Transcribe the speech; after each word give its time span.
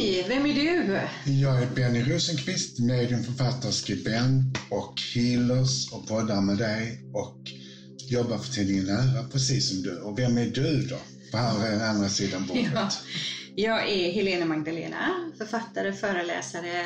Hej! 0.00 0.24
Vem 0.28 0.46
är 0.46 0.54
du? 0.54 1.00
Jag 1.32 1.62
är 1.62 1.66
Benny 1.66 2.02
Rosenqvist, 2.02 2.78
mediumförfattare, 2.78 3.72
skribent 3.72 4.58
och 4.70 5.00
healers 5.14 5.92
och 5.92 6.08
poddar 6.08 6.40
med 6.40 6.58
dig 6.58 7.04
och 7.14 7.36
jobbar 8.10 8.38
för 8.38 8.52
tidningen 8.52 8.84
Nära, 8.84 9.24
precis 9.32 9.68
som 9.68 9.82
du. 9.82 10.00
Och 10.00 10.18
vem 10.18 10.38
är 10.38 10.46
du 10.46 10.82
då? 10.82 10.96
På 11.30 11.36
här 11.36 11.88
andra 11.88 12.08
sidan 12.08 12.46
bordet. 12.46 12.66
Ja. 12.74 12.88
Jag 13.54 13.90
är 13.90 14.12
Helena 14.12 14.46
Magdalena, 14.46 15.32
författare, 15.38 15.92
föreläsare, 15.92 16.84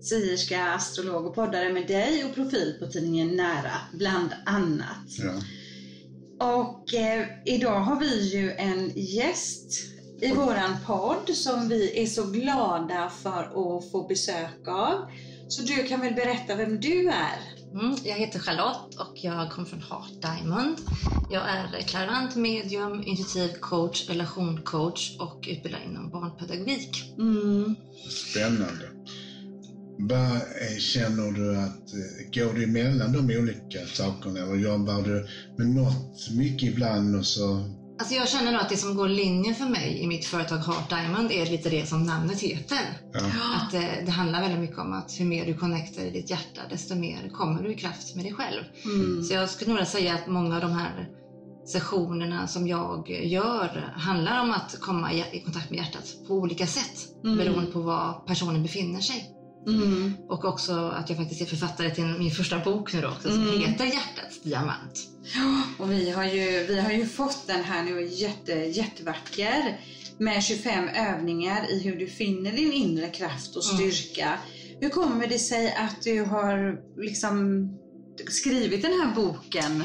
sierska, 0.00 0.64
astrolog 0.64 1.26
och 1.26 1.34
poddare 1.34 1.72
med 1.72 1.86
dig 1.86 2.24
och 2.24 2.34
profil 2.34 2.76
på 2.80 2.86
tidningen 2.86 3.36
Nära, 3.36 3.74
bland 3.92 4.30
annat. 4.46 5.06
Ja. 5.18 5.42
Och 6.56 6.94
eh, 6.94 7.26
idag 7.44 7.80
har 7.80 8.00
vi 8.00 8.28
ju 8.28 8.52
en 8.52 8.92
gäst 8.96 9.92
i 10.22 10.32
våran 10.32 10.76
podd 10.86 11.36
som 11.36 11.68
vi 11.68 12.02
är 12.02 12.06
så 12.06 12.24
glada 12.30 13.10
för 13.22 13.42
att 13.42 13.90
få 13.90 14.06
besök 14.08 14.68
av. 14.68 15.10
Så 15.48 15.62
du 15.62 15.82
kan 15.82 16.00
väl 16.00 16.14
berätta 16.14 16.56
vem 16.56 16.80
du 16.80 17.08
är? 17.08 17.38
Mm, 17.72 17.96
jag 18.04 18.14
heter 18.14 18.38
Charlotte 18.38 18.94
och 18.98 19.12
jag 19.14 19.50
kommer 19.50 19.68
från 19.68 19.82
Heart 19.82 20.22
Diamond. 20.22 20.76
Jag 21.30 21.42
är 21.48 21.80
klarant 21.80 22.36
medium, 22.36 23.02
intuitiv 23.06 23.52
coach, 23.60 24.08
relationcoach 24.08 25.16
och 25.18 25.48
utbildad 25.48 25.80
inom 25.84 26.10
barnpedagogik. 26.10 27.14
Mm. 27.18 27.74
Spännande. 28.10 28.88
Vad 29.98 30.40
känner 30.78 31.32
du 31.32 31.56
att, 31.56 31.92
eh, 31.92 32.30
går 32.34 32.54
du 32.54 32.64
emellan 32.64 33.12
de 33.12 33.36
olika 33.36 33.86
sakerna 33.86 34.40
eller 34.40 34.56
jobbar 34.56 35.02
du 35.02 35.26
med 35.58 35.66
något 35.66 36.30
mycket 36.30 36.68
ibland 36.68 37.16
och 37.16 37.26
så 37.26 37.64
Alltså 38.02 38.14
jag 38.14 38.28
känner 38.28 38.52
nog 38.52 38.60
att 38.60 38.68
det 38.68 38.76
som 38.76 38.94
går 38.94 39.08
linjen 39.08 39.54
för 39.54 39.66
mig 39.66 39.98
i 39.98 40.06
mitt 40.06 40.24
företag 40.24 40.58
Heart 40.58 40.88
Diamond 40.90 41.32
är 41.32 41.46
lite 41.46 41.68
det 41.70 41.88
som 41.88 42.02
namnet 42.02 42.40
heter. 42.40 42.98
Ja. 43.12 43.20
Att 43.56 43.70
det, 43.70 44.02
det 44.06 44.10
handlar 44.10 44.40
väldigt 44.40 44.60
mycket 44.60 44.78
om 44.78 44.92
att 44.92 45.20
ju 45.20 45.24
mer 45.24 45.46
du 45.46 45.54
connectar 45.54 46.02
i 46.02 46.10
ditt 46.10 46.30
hjärta, 46.30 46.62
desto 46.70 46.94
mer 46.94 47.28
kommer 47.28 47.62
du 47.62 47.70
i 47.70 47.74
kraft 47.74 48.14
med 48.14 48.24
dig 48.24 48.32
själv. 48.32 48.62
Mm. 48.84 49.22
Så 49.22 49.34
jag 49.34 49.48
skulle 49.48 49.74
nog 49.74 49.86
säga 49.86 50.14
att 50.14 50.26
många 50.26 50.54
av 50.54 50.60
de 50.60 50.72
här 50.72 51.06
sessionerna 51.72 52.46
som 52.46 52.66
jag 52.66 53.10
gör 53.10 53.90
handlar 53.92 54.40
om 54.40 54.52
att 54.52 54.74
komma 54.80 55.12
i, 55.12 55.24
i 55.32 55.38
kontakt 55.38 55.70
med 55.70 55.76
hjärtat 55.76 56.04
på 56.26 56.34
olika 56.34 56.66
sätt 56.66 57.08
Mm. 57.24 57.38
beroende 57.38 57.70
på 57.70 57.80
var 57.80 58.14
personen 58.26 58.62
befinner 58.62 59.00
sig. 59.00 59.24
Mm. 59.66 60.14
Och 60.28 60.44
också 60.44 60.72
att 60.72 61.08
jag 61.08 61.18
faktiskt 61.18 61.40
är 61.40 61.46
författare 61.46 61.90
till 61.94 62.04
min 62.04 62.30
första 62.30 62.58
bok 62.58 62.92
nu 62.92 63.00
då 63.00 63.08
också 63.08 63.28
som 63.28 63.42
Mm. 63.48 63.58
heter 63.60 63.84
Hjärtats 63.84 64.42
diamant. 64.42 65.08
Och 65.78 65.92
vi 65.92 66.10
har, 66.10 66.24
ju, 66.24 66.66
vi 66.66 66.80
har 66.80 66.92
ju 66.92 67.06
fått 67.06 67.46
den 67.46 67.64
här 67.64 67.82
nu 67.82 68.08
jätte, 68.10 68.52
jättevacker 68.52 69.80
med 70.18 70.42
25 70.42 70.88
övningar 70.88 71.70
i 71.70 71.82
hur 71.82 71.96
du 71.98 72.06
finner 72.06 72.52
din 72.52 72.72
inre 72.72 73.08
kraft 73.08 73.56
och 73.56 73.64
Mm. 73.64 73.76
styrka. 73.90 74.38
Hur 74.80 74.88
kommer 74.88 75.26
det 75.26 75.38
sig 75.38 75.74
att 75.74 76.02
du 76.02 76.22
har 76.24 76.78
liksom 77.02 77.68
skrivit 78.30 78.82
den 78.82 78.92
här 78.92 79.14
boken? 79.14 79.82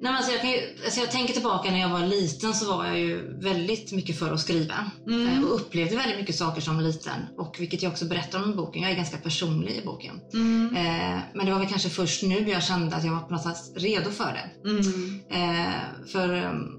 Nej, 0.00 0.12
alltså 0.12 0.32
jag, 0.32 0.44
ju, 0.44 0.60
alltså 0.84 1.00
jag 1.00 1.10
tänker 1.10 1.34
tillbaka 1.34 1.70
när 1.70 1.80
jag 1.80 1.88
var 1.88 2.02
liten 2.02 2.54
så 2.54 2.66
var 2.76 2.84
jag 2.86 2.98
ju 2.98 3.38
väldigt 3.40 3.92
mycket 3.92 4.18
för 4.18 4.30
att 4.32 4.40
skriva. 4.40 4.90
Mm. 5.06 5.28
Eh, 5.28 5.44
Och 5.44 5.54
upplevde 5.54 5.96
väldigt 5.96 6.16
mycket 6.16 6.36
saker 6.36 6.60
som 6.60 6.80
liten. 6.80 7.26
Och 7.38 7.56
vilket 7.58 7.82
jag 7.82 7.90
också 7.92 8.04
berättar 8.04 8.42
om 8.42 8.50
i 8.52 8.54
boken. 8.54 8.82
Jag 8.82 8.90
är 8.90 8.96
ganska 8.96 9.16
personlig 9.18 9.76
i 9.76 9.84
boken. 9.84 10.20
Mm. 10.34 10.74
Eh, 10.76 11.18
men 11.34 11.46
det 11.46 11.52
var 11.52 11.58
väl 11.58 11.68
kanske 11.68 11.88
först 11.88 12.22
nu 12.22 12.50
jag 12.50 12.62
kände 12.62 12.96
att 12.96 13.04
jag 13.04 13.12
var 13.12 13.20
på 13.20 13.32
något 13.32 13.42
sätt 13.42 13.56
redo 13.82 14.10
för 14.10 14.32
det. 14.32 14.68
Mm. 14.68 15.20
Eh, 15.30 15.80
för 16.12 16.44
um, 16.44 16.78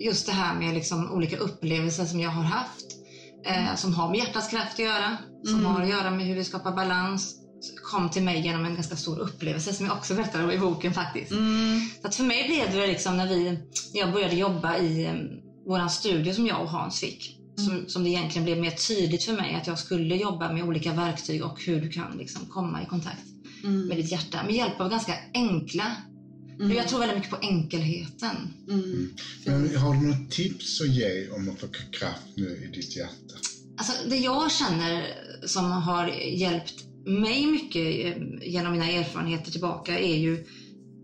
just 0.00 0.26
det 0.26 0.32
här 0.32 0.54
med 0.58 0.74
liksom 0.74 1.10
olika 1.12 1.36
upplevelser 1.36 2.04
som 2.04 2.20
jag 2.20 2.30
har 2.30 2.42
haft. 2.42 2.86
Eh, 3.46 3.74
som 3.76 3.94
har 3.94 4.08
med 4.08 4.18
hjärtats 4.18 4.48
kraft 4.48 4.72
att 4.72 4.78
göra. 4.78 5.16
Som 5.44 5.54
Mm. 5.60 5.66
har 5.72 5.82
att 5.82 5.88
göra 5.88 6.10
med 6.10 6.26
hur 6.26 6.34
vi 6.34 6.44
skapar 6.44 6.72
balans. 6.72 7.34
Kom 7.82 8.10
till 8.10 8.22
mig 8.22 8.40
genom 8.40 8.64
en 8.64 8.74
ganska 8.74 8.96
stor 8.96 9.18
upplevelse 9.18 9.72
som 9.72 9.86
jag 9.86 9.96
också 9.96 10.14
berättar 10.14 10.44
om 10.44 10.50
i 10.50 10.58
boken 10.58 10.94
faktiskt. 10.94 11.30
Mm. 11.30 11.80
Så 12.00 12.08
att 12.08 12.14
för 12.14 12.24
mig 12.24 12.48
blev 12.48 12.72
det 12.72 12.86
liksom 12.86 13.16
när, 13.16 13.26
vi, 13.26 13.44
när 13.92 14.00
jag 14.00 14.12
började 14.12 14.36
jobba 14.36 14.78
i 14.78 15.06
um, 15.06 15.28
våran 15.66 15.90
studio 15.90 16.32
som 16.32 16.46
jag 16.46 16.62
och 16.62 16.68
Hans 16.68 17.00
fick. 17.00 17.36
Som, 17.56 17.88
som 17.88 18.04
det 18.04 18.10
egentligen 18.10 18.44
blev 18.44 18.58
mer 18.58 18.70
tydligt 18.70 19.22
för 19.22 19.32
mig 19.32 19.54
att 19.54 19.66
jag 19.66 19.78
skulle 19.78 20.16
jobba 20.16 20.52
med 20.52 20.64
olika 20.64 20.92
verktyg 20.92 21.44
och 21.44 21.64
hur 21.64 21.80
du 21.80 21.88
kan 21.88 22.16
liksom 22.18 22.46
komma 22.46 22.82
i 22.82 22.86
kontakt 22.86 23.24
Mm. 23.64 23.86
med 23.86 23.96
ditt 23.96 24.12
hjärta 24.12 24.42
med 24.42 24.54
hjälp 24.54 24.80
av 24.80 24.90
ganska 24.90 25.14
enkla. 25.34 25.96
För 26.58 26.74
jag 26.74 26.88
tror 26.88 26.98
väldigt 26.98 27.16
mycket 27.16 27.30
på 27.30 27.38
enkelheten. 27.42 28.36
Mm. 28.68 29.14
Men 29.46 29.76
har 29.76 29.94
du 29.94 30.00
något 30.00 30.30
tips 30.30 30.80
att 30.80 30.88
ge 30.88 31.28
om 31.28 31.48
att 31.48 31.60
få 31.60 31.66
kraft 31.66 32.22
nu 32.36 32.64
i 32.64 32.76
ditt 32.76 32.96
hjärta? 32.96 33.34
Alltså, 33.76 33.92
det 34.08 34.16
jag 34.16 34.52
känner 34.52 35.06
som 35.46 35.70
har 35.70 36.06
hjälpt 36.36 36.74
mig 37.06 37.46
mycket 37.46 38.06
eh, 38.06 38.22
genom 38.50 38.72
mina 38.72 38.90
erfarenheter 38.90 39.52
tillbaka 39.52 39.98
är 39.98 40.16
ju 40.16 40.46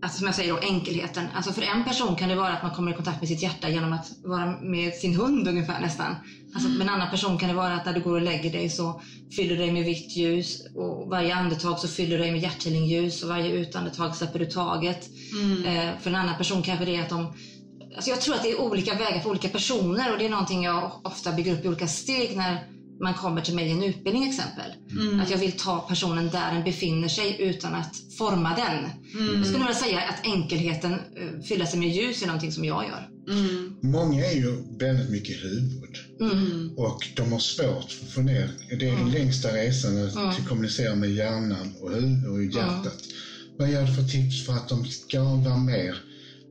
att, 0.01 0.13
som 0.13 0.25
jag 0.25 0.35
säger 0.35 0.53
då, 0.53 0.59
enkelheten. 0.59 1.25
Alltså 1.35 1.53
för 1.53 1.61
en 1.61 1.83
person 1.83 2.15
kan 2.15 2.29
det 2.29 2.35
vara 2.35 2.53
att 2.53 2.63
man 2.63 2.75
kommer 2.75 2.91
i 2.91 2.95
kontakt 2.95 3.21
med 3.21 3.27
sitt 3.27 3.41
hjärta 3.41 3.69
genom 3.69 3.93
att 3.93 4.11
vara 4.23 4.61
med 4.61 4.93
sin 4.93 5.15
hund 5.15 5.47
ungefär 5.47 5.81
nästan. 5.81 6.15
Alltså 6.53 6.69
med 6.69 6.81
en 6.81 6.93
annan 6.93 7.09
person 7.09 7.37
kan 7.37 7.49
det 7.49 7.55
vara 7.55 7.75
att 7.75 7.85
när 7.85 7.93
du 7.93 8.01
går 8.01 8.15
och 8.15 8.21
lägger 8.21 8.51
dig 8.51 8.69
så 8.69 9.01
fyller 9.35 9.55
du 9.55 9.61
dig 9.61 9.71
med 9.71 9.85
vitt 9.85 10.17
ljus 10.17 10.61
och 10.75 11.09
varje 11.09 11.35
andetag 11.35 11.79
så 11.79 11.87
fyller 11.87 12.17
du 12.17 12.23
dig 12.23 12.31
med 12.31 12.41
hjärthealingljus 12.41 13.23
och 13.23 13.29
varje 13.29 13.51
utandetag 13.51 14.15
släpper 14.15 14.39
du 14.39 14.45
taget. 14.45 15.09
Mm. 15.41 15.65
Eh, 15.65 15.99
för 15.99 16.09
en 16.09 16.15
annan 16.15 16.37
person 16.37 16.63
kanske 16.63 16.85
det 16.85 16.95
är 16.95 17.01
att 17.01 17.09
de 17.09 17.33
Alltså 17.95 18.09
jag 18.09 18.21
tror 18.21 18.35
att 18.35 18.43
det 18.43 18.51
är 18.51 18.61
olika 18.61 18.93
vägar 18.93 19.19
för 19.19 19.29
olika 19.29 19.47
personer 19.47 20.11
och 20.11 20.19
det 20.19 20.25
är 20.25 20.29
någonting 20.29 20.63
jag 20.63 20.91
ofta 21.03 21.31
bygger 21.31 21.53
upp 21.53 21.65
i 21.65 21.67
olika 21.67 21.87
steg 21.87 22.37
när 22.37 22.76
man 22.99 23.13
kommer 23.13 23.41
till 23.41 23.55
mig 23.55 23.67
i 23.67 23.71
en 23.71 23.83
utbildning 23.83 24.29
exempel. 24.29 24.71
Mm. 24.91 25.19
Att 25.19 25.29
jag 25.29 25.37
vill 25.37 25.51
ta 25.51 25.79
personen 25.79 26.29
där 26.29 26.53
den 26.53 26.63
befinner 26.63 27.07
sig 27.07 27.35
utan 27.39 27.75
att 27.75 27.95
forma 28.17 28.55
den. 28.55 28.77
Mm. 29.21 29.35
Jag 29.37 29.45
skulle 29.45 29.59
nog 29.59 29.67
vilja 29.67 29.73
säga 29.73 29.99
att 29.99 30.25
enkelheten, 30.27 30.93
eh, 30.93 31.41
fylla 31.47 31.65
sig 31.65 31.79
med 31.79 31.89
ljus, 31.89 32.21
är 32.21 32.27
någonting 32.27 32.51
som 32.51 32.65
jag 32.65 32.85
gör. 32.87 33.07
Mm. 33.29 33.73
Många 33.83 34.25
är 34.25 34.35
ju 34.35 34.77
väldigt 34.79 35.09
mycket 35.09 35.43
huvud 35.43 35.97
Mm. 36.21 36.71
och 36.77 37.07
de 37.15 37.31
har 37.31 37.39
svårt 37.39 37.91
för 37.91 38.05
att 38.05 38.11
få 38.11 38.21
ner, 38.21 38.49
det 38.79 38.89
är 38.89 38.95
den 38.95 39.11
längsta 39.11 39.53
resan 39.55 40.05
att 40.05 40.15
Mm. 40.15 40.45
kommunicera 40.47 40.95
med 40.95 41.09
hjärnan 41.11 41.73
och 41.81 41.91
huvudet 41.91 42.29
och 42.29 42.43
hjärtat. 42.43 42.97
Vad 43.57 43.69
ger 43.69 43.81
du 43.85 43.93
för 43.93 44.03
tips 44.03 44.45
för 44.45 44.53
att 44.53 44.69
de 44.69 44.85
ska 44.85 45.23
vara 45.23 45.57
mer 45.57 45.97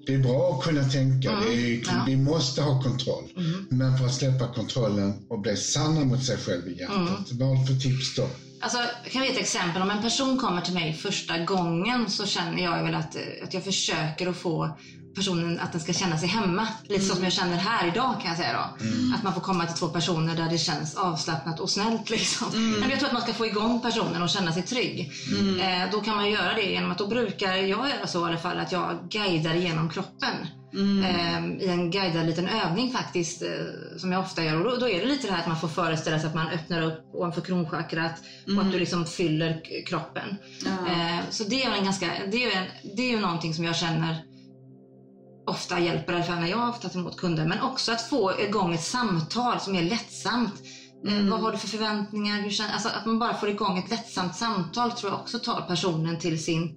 det 0.06 0.14
är 0.14 0.18
bra 0.18 0.52
att 0.58 0.64
kunna 0.64 0.84
tänka, 0.84 1.30
Mm. 1.30 1.48
är, 1.52 1.80
Ja. 1.86 2.02
vi 2.06 2.16
måste 2.16 2.62
ha 2.62 2.82
kontroll. 2.82 3.28
Mm. 3.36 3.66
Men 3.70 3.98
för 3.98 4.04
att 4.06 4.14
släppa 4.14 4.46
kontrollen 4.46 5.14
och 5.28 5.38
bli 5.40 5.56
sanna 5.56 6.04
mot 6.04 6.24
sig 6.24 6.36
själv 6.36 6.68
i 6.68 6.78
hjärtat, 6.80 7.28
vad 7.32 7.48
har 7.48 7.56
du 7.56 7.66
för 7.66 7.80
tips 7.80 8.16
då? 8.16 8.28
Alltså, 8.60 8.78
kan 9.10 9.24
ge 9.24 9.30
ett 9.30 9.38
exempel. 9.38 9.82
Om 9.82 9.90
en 9.90 10.00
person 10.02 10.36
kommer 10.38 10.60
till 10.60 10.74
mig 10.74 10.92
första 10.92 11.38
gången 11.44 12.10
så 12.10 12.26
känner 12.26 12.62
jag 12.64 12.82
väl 12.82 12.94
att, 12.94 13.16
att 13.42 13.54
jag 13.54 13.64
försöker 13.64 14.26
att 14.26 14.36
få 14.36 14.76
personen 15.16 15.60
att 15.60 15.72
den 15.72 15.80
ska 15.80 15.92
känna 15.92 16.18
sig 16.18 16.28
hemma. 16.28 16.68
Lite 16.88 17.04
så 17.04 17.14
som 17.14 17.24
jag 17.24 17.32
känner 17.32 17.56
här 17.56 17.88
idag 17.88 18.20
kan 18.20 18.28
jag 18.28 18.36
säga 18.36 18.52
då. 18.52 18.86
Att 19.16 19.22
man 19.22 19.34
får 19.34 19.40
komma 19.40 19.66
till 19.66 19.76
två 19.76 19.88
personer 19.88 20.36
där 20.36 20.50
det 20.50 20.58
känns 20.58 20.94
avslappnat 20.94 21.60
och 21.60 21.70
snällt. 21.70 22.10
Liksom. 22.10 22.46
Men 22.80 22.90
jag 22.90 22.98
tror 22.98 23.06
att 23.06 23.12
man 23.12 23.22
ska 23.22 23.32
få 23.32 23.46
igång 23.46 23.80
personen 23.80 24.22
och 24.22 24.28
känna 24.28 24.52
sig 24.52 24.62
trygg. 24.62 25.12
Eh, 25.60 25.90
då 25.92 26.00
kan 26.00 26.16
man 26.16 26.30
göra 26.30 26.54
det 26.54 26.62
genom 26.62 26.90
att 26.90 26.98
då 26.98 27.06
brukar 27.06 27.54
jag 27.54 27.68
göra 27.68 28.06
så 28.06 28.26
i 28.26 28.28
alla 28.28 28.38
fall 28.38 28.58
att 28.58 28.72
jag 28.72 28.98
guidar 29.10 29.54
igenom 29.54 29.90
kroppen. 29.90 30.46
Eh, 30.76 31.46
I 31.46 31.68
en 31.68 31.90
guidad 31.90 32.26
liten 32.26 32.48
övning 32.48 32.92
faktiskt 32.92 33.42
eh, 33.42 33.48
som 33.96 34.12
jag 34.12 34.20
ofta 34.20 34.44
gör. 34.44 34.56
Och 34.56 34.70
då, 34.70 34.76
då 34.76 34.88
är 34.88 35.00
det 35.00 35.06
lite 35.06 35.26
det 35.26 35.32
här 35.32 35.40
att 35.40 35.48
man 35.48 35.60
får 35.60 35.68
föreställa 35.68 36.18
sig 36.18 36.28
att 36.28 36.34
man 36.34 36.48
öppnar 36.48 36.82
upp 36.82 37.14
ovanför 37.14 37.40
kronchakrat 37.40 38.22
och 38.56 38.62
att 38.62 38.72
du 38.72 38.78
liksom 38.78 39.06
fyller 39.06 39.62
kroppen. 39.86 40.36
Ja. 40.64 40.92
Eh, 40.92 41.18
så 41.30 41.44
det 41.44 41.62
är, 41.62 41.72
en 41.72 41.84
ganska, 41.84 42.06
det, 42.30 42.44
är 42.44 42.56
en, 42.56 42.96
det 42.96 43.02
är 43.02 43.10
ju 43.10 43.20
någonting 43.20 43.54
som 43.54 43.64
jag 43.64 43.76
känner 43.76 44.35
ofta 45.46 45.80
hjälper, 45.80 46.12
i 46.12 46.16
alla 46.16 46.24
fall 46.24 46.40
när 46.40 46.48
jag 46.48 46.56
har 46.56 46.72
tagit 46.72 46.96
emot 46.96 47.16
kunder. 47.16 47.46
Men 47.46 47.60
också 47.60 47.92
att 47.92 48.08
få 48.08 48.40
igång 48.40 48.74
ett 48.74 48.84
samtal 48.84 49.60
som 49.60 49.74
är 49.74 49.82
lättsamt. 49.82 50.52
Eh, 51.08 51.28
vad 51.30 51.40
har 51.40 51.52
du 51.52 51.58
för 51.58 51.68
förväntningar? 51.68 52.42
Hur 52.42 52.50
känner, 52.50 52.72
alltså 52.72 52.88
att 52.88 53.06
man 53.06 53.18
bara 53.18 53.34
får 53.34 53.48
igång 53.48 53.78
ett 53.78 53.90
lättsamt 53.90 54.34
samtal 54.34 54.92
tror 54.92 55.12
jag 55.12 55.20
också 55.20 55.38
tar 55.38 55.60
personen 55.60 56.18
till 56.18 56.44
sin... 56.44 56.76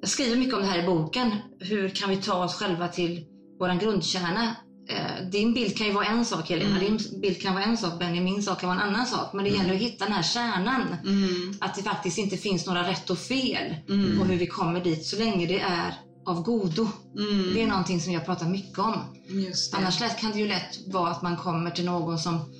Jag 0.00 0.10
skriver 0.10 0.36
mycket 0.36 0.54
om 0.54 0.60
det 0.60 0.66
här 0.66 0.82
i 0.82 0.86
boken. 0.86 1.30
Hur 1.60 1.88
kan 1.88 2.10
vi 2.10 2.16
ta 2.16 2.44
oss 2.44 2.54
själva 2.54 2.88
till 2.88 3.24
våran 3.60 3.78
grundkärna? 3.78 4.56
Eh, 4.88 5.28
din 5.30 5.54
bild 5.54 5.76
kan 5.76 5.86
ju 5.86 5.92
vara 5.92 6.06
en 6.06 6.24
sak 6.24 6.50
Helena, 6.50 6.78
din 6.78 6.98
bild 7.22 7.42
kan 7.42 7.54
vara 7.54 7.64
en 7.64 7.76
sak 7.76 7.98
Benny, 7.98 8.20
min 8.20 8.42
sak 8.42 8.60
kan 8.60 8.68
vara 8.68 8.80
en 8.80 8.88
annan 8.88 9.06
sak. 9.06 9.32
Men 9.32 9.44
det 9.44 9.50
gäller 9.50 9.74
att 9.74 9.80
hitta 9.80 10.04
den 10.04 10.14
här 10.14 10.22
kärnan. 10.22 10.96
Mm. 11.04 11.54
Att 11.60 11.74
det 11.74 11.82
faktiskt 11.82 12.18
inte 12.18 12.36
finns 12.36 12.66
några 12.66 12.88
rätt 12.88 13.10
och 13.10 13.18
fel 13.18 13.74
på 13.86 14.24
hur 14.24 14.36
vi 14.36 14.46
kommer 14.46 14.84
dit 14.84 15.06
så 15.06 15.18
länge 15.18 15.46
det 15.46 15.60
är 15.60 15.94
av 16.26 16.42
godo. 16.42 16.88
Mm. 17.18 17.54
Det 17.54 17.62
är 17.62 17.66
någonting 17.66 18.00
som 18.00 18.12
jag 18.12 18.24
pratar 18.24 18.46
mycket 18.46 18.78
om. 18.78 18.94
Just 19.28 19.72
det. 19.72 19.78
Annars 19.78 20.00
lätt, 20.00 20.18
kan 20.20 20.32
det 20.32 20.38
ju 20.38 20.46
lätt 20.46 20.78
vara 20.86 21.10
att 21.10 21.22
man 21.22 21.36
kommer 21.36 21.70
till 21.70 21.84
någon 21.84 22.18
som 22.18 22.52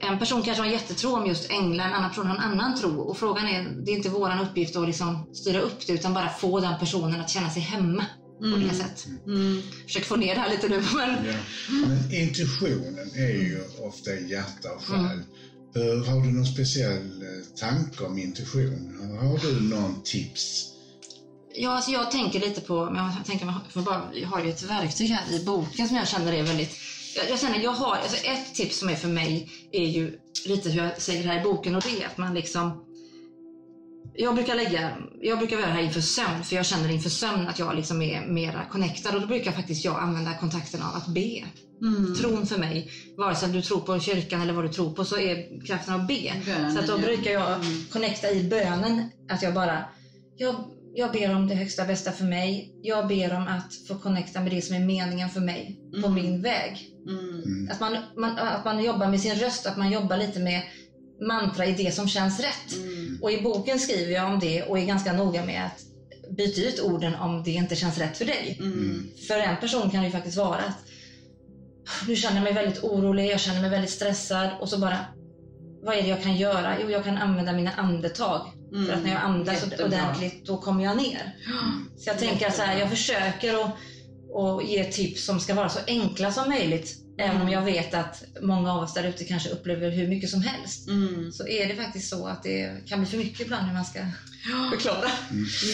en 0.00 0.18
person 0.18 0.42
kanske 0.42 0.62
har 0.62 0.66
en 0.66 0.72
jättetro 0.72 1.16
om 1.16 1.26
just 1.26 1.50
änglar, 1.50 1.86
en 1.86 1.92
annan 1.94 2.10
person 2.10 2.26
har 2.26 2.34
en 2.34 2.42
annan 2.42 2.78
tro. 2.78 3.00
Och 3.00 3.16
frågan 3.16 3.46
är, 3.46 3.70
det 3.84 3.90
är 3.90 3.96
inte 3.96 4.08
vår 4.08 4.42
uppgift 4.42 4.76
att 4.76 4.86
liksom 4.86 5.34
styra 5.34 5.60
upp 5.60 5.86
det 5.86 5.92
utan 5.92 6.14
bara 6.14 6.28
få 6.28 6.60
den 6.60 6.78
personen 6.78 7.20
att 7.20 7.30
känna 7.30 7.50
sig 7.50 7.62
hemma 7.62 8.04
på 8.38 8.44
olika 8.44 8.74
sätt. 8.74 9.06
Mm. 9.26 9.62
Försöker 9.86 10.06
få 10.06 10.16
ner 10.16 10.34
det 10.34 10.40
här 10.40 10.50
lite 10.50 10.68
nu 10.68 10.82
men 10.96 11.26
Ja. 11.26 11.34
Men 11.86 12.14
intuitionen 12.14 13.10
är 13.14 13.28
ju 13.28 13.60
ofta 13.78 14.14
hjärta 14.14 14.72
och 14.76 14.82
själ. 14.82 15.20
Eh, 15.76 16.08
Har 16.10 16.20
du 16.24 16.32
någon 16.32 16.46
speciell 16.46 17.22
eh, 17.22 17.58
tanke 17.60 18.04
om 18.04 18.18
intuition? 18.18 18.98
Har 19.20 19.38
du 19.38 19.60
någon 19.60 20.02
tips? 20.02 20.64
Ja, 21.60 21.70
alltså 21.70 21.90
jag 21.90 22.10
tänker 22.10 22.40
lite 22.40 22.60
på, 22.60 22.84
men 22.84 23.04
jag 23.04 23.24
tänker, 23.26 23.54
för 23.68 23.80
bara, 23.80 24.02
jag 24.14 24.28
har 24.28 24.44
ju 24.44 24.50
ett 24.50 24.62
verktyg 24.62 25.10
här 25.10 25.34
i 25.34 25.44
boken 25.44 25.88
som 25.88 25.96
jag 25.96 26.08
känner 26.08 26.32
är 26.32 26.42
väldigt 26.42 26.76
jag, 27.16 27.30
jag 27.30 27.40
känner, 27.40 27.58
jag 27.58 27.70
har, 27.70 27.96
alltså 27.96 28.24
ett 28.26 28.54
tips 28.54 28.78
som 28.78 28.88
är 28.88 28.94
för 28.94 29.08
mig 29.08 29.50
är 29.72 29.84
ju 29.88 30.18
lite 30.46 30.70
hur 30.70 30.82
jag 30.82 31.02
säger 31.02 31.22
det 31.22 31.28
här 31.28 31.40
i 31.40 31.42
boken 31.42 31.74
och 31.74 31.82
det 31.82 32.02
är 32.02 32.06
att 32.06 32.18
man 32.18 32.34
liksom 32.34 32.84
jag 34.14 34.34
brukar 34.34 34.54
lägga, 34.54 34.96
jag 35.20 35.38
brukar 35.38 35.56
göra 35.58 35.66
det 35.68 35.72
här 35.72 35.82
inför 35.82 36.00
sömn 36.00 36.44
för 36.44 36.56
jag 36.56 36.66
känner 36.66 36.88
inför 36.88 37.10
sömn 37.10 37.48
att 37.48 37.58
jag 37.58 37.76
liksom 37.76 38.02
är 38.02 38.26
mera 38.26 38.64
connectad 38.64 39.14
och 39.14 39.20
då 39.20 39.26
brukar 39.26 39.52
faktiskt 39.52 39.84
jag 39.84 40.00
använda 40.00 40.34
kontakten 40.34 40.82
av 40.82 40.94
att 40.96 41.06
be. 41.06 41.44
Mm. 41.82 42.14
Tron 42.14 42.46
för 42.46 42.58
mig, 42.58 42.90
vare 43.16 43.34
sig 43.34 43.48
du 43.48 43.62
tror 43.62 43.80
på 43.80 44.00
kyrkan 44.00 44.40
eller 44.40 44.52
vad 44.52 44.64
du 44.64 44.68
tror 44.68 44.90
på, 44.94 45.04
så 45.04 45.18
är 45.18 45.66
kraften 45.66 45.94
av 45.94 46.06
be. 46.06 46.32
Bönen, 46.46 46.72
så 46.72 46.78
att 46.78 46.86
då 46.86 46.98
brukar 46.98 47.30
jag 47.30 47.52
Mm. 47.54 47.84
connecta 47.92 48.30
i 48.30 48.44
bönen, 48.44 49.10
att 49.32 49.42
jag 49.42 49.54
bara, 49.54 49.84
jag, 50.36 50.54
jag 50.98 51.12
ber 51.12 51.34
om 51.34 51.48
det 51.48 51.54
högsta 51.54 51.84
bästa 51.84 52.12
för 52.12 52.24
mig. 52.24 52.72
Jag 52.82 53.08
ber 53.08 53.36
om 53.36 53.46
att 53.48 53.74
få 53.88 53.94
connecta 53.94 54.40
med 54.40 54.52
det 54.52 54.62
som 54.62 54.76
är 54.76 54.80
meningen 54.80 55.28
för 55.30 55.40
mig 55.40 55.78
på 56.02 56.06
Mm. 56.06 56.14
min 56.14 56.42
väg. 56.42 56.88
Mm. 57.08 57.18
Mm. 57.18 57.68
Att 57.70 57.80
man, 57.80 57.96
man, 58.16 58.38
att 58.38 58.64
man 58.64 58.84
jobbar 58.84 59.08
med 59.08 59.20
sin 59.20 59.34
röst, 59.34 59.66
att 59.66 59.76
man 59.76 59.90
jobbar 59.92 60.16
lite 60.16 60.40
med 60.40 60.62
mantra 61.28 61.66
i 61.66 61.72
det 61.72 61.94
som 61.94 62.08
känns 62.08 62.40
rätt. 62.40 62.76
Mm. 62.76 63.18
Och 63.22 63.30
i 63.30 63.42
boken 63.42 63.78
skriver 63.78 64.12
jag 64.12 64.32
om 64.32 64.40
det 64.40 64.62
och 64.62 64.78
är 64.78 64.84
ganska 64.84 65.12
noga 65.12 65.44
med 65.44 65.66
att 65.66 65.80
byta 66.36 66.60
ut 66.60 66.80
orden 66.80 67.14
om 67.14 67.42
det 67.42 67.50
inte 67.50 67.76
känns 67.76 67.98
rätt 67.98 68.16
för 68.16 68.24
dig. 68.24 68.56
Mm. 68.60 69.08
För 69.28 69.38
en 69.38 69.56
person 69.56 69.90
kan 69.90 70.00
det 70.00 70.06
ju 70.06 70.12
faktiskt 70.12 70.36
vara 70.36 70.58
att 70.60 70.78
nu 72.08 72.16
känner 72.16 72.36
jag 72.36 72.44
mig 72.44 72.52
väldigt 72.52 72.84
orolig, 72.84 73.30
jag 73.30 73.40
känner 73.40 73.60
mig 73.60 73.70
väldigt 73.70 73.90
stressad 73.90 74.50
och 74.60 74.68
så 74.68 74.78
bara 74.78 74.96
vad 75.88 75.96
är 75.96 76.02
det 76.02 76.08
jag 76.08 76.22
kan 76.22 76.36
göra? 76.36 76.80
Jo, 76.82 76.90
jag 76.90 77.04
kan 77.04 77.16
använda 77.16 77.52
mina 77.52 77.72
andetag. 77.72 78.52
Mm. 78.72 78.86
För 78.86 78.92
att 78.92 79.02
när 79.02 79.10
jag 79.10 79.20
andas 79.22 79.54
Jättebra. 79.64 79.86
ordentligt 79.86 80.46
då 80.46 80.56
kommer 80.56 80.84
jag 80.84 80.96
ner. 80.96 81.36
Så 81.96 82.10
jag 82.10 82.18
tänker 82.18 82.50
så 82.50 82.62
här, 82.62 82.78
jag 82.78 82.90
försöker 82.90 83.54
att, 83.54 83.70
att 84.36 84.68
ge 84.68 84.84
tips 84.84 85.24
som 85.24 85.40
ska 85.40 85.54
vara 85.54 85.68
så 85.68 85.78
enkla 85.86 86.32
som 86.32 86.48
möjligt. 86.48 86.96
Även 87.18 87.42
om 87.42 87.48
jag 87.48 87.62
vet 87.62 87.94
att 87.94 88.24
många 88.42 88.72
av 88.72 88.82
oss 88.82 88.94
där 88.94 89.04
ute 89.04 89.24
kanske 89.24 89.48
upplever 89.50 89.90
hur 89.90 90.08
mycket 90.08 90.30
som 90.30 90.42
helst. 90.42 90.88
Mm. 90.88 91.32
Så 91.32 91.46
är 91.46 91.68
det 91.68 91.76
faktiskt 91.76 92.08
så 92.10 92.26
att 92.26 92.42
det 92.42 92.88
kan 92.88 92.98
bli 93.00 93.08
för 93.08 93.18
mycket 93.18 93.40
ibland 93.40 93.66
hur 93.66 93.74
man 93.74 93.84
ska 93.84 93.98
förklara. 94.70 95.10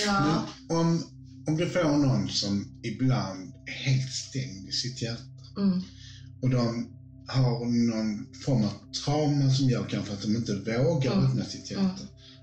Ja. 0.06 0.44
Men 0.68 0.76
om, 0.78 1.02
om 1.46 1.56
du 1.56 1.70
får 1.70 1.84
någon 1.84 2.28
som 2.28 2.80
ibland 2.82 3.54
är 3.66 3.72
helt 3.90 4.12
stängd 4.12 4.68
i 4.68 4.72
sitt 4.72 5.02
hjärta 5.02 5.22
Mm. 5.56 5.82
och 6.42 6.50
de 6.50 6.93
har 7.26 7.64
någon 7.66 8.26
form 8.44 8.64
av 8.64 8.72
trauma 9.04 9.50
som 9.50 9.70
gör 9.70 9.84
kanske 9.90 10.12
att 10.12 10.22
de 10.22 10.36
inte 10.36 10.52
vågar 10.54 11.12
Mm. 11.12 11.26
öppna 11.26 11.44
sitt 11.44 11.70
hjärta. 11.70 11.82
Mm. 11.82 11.94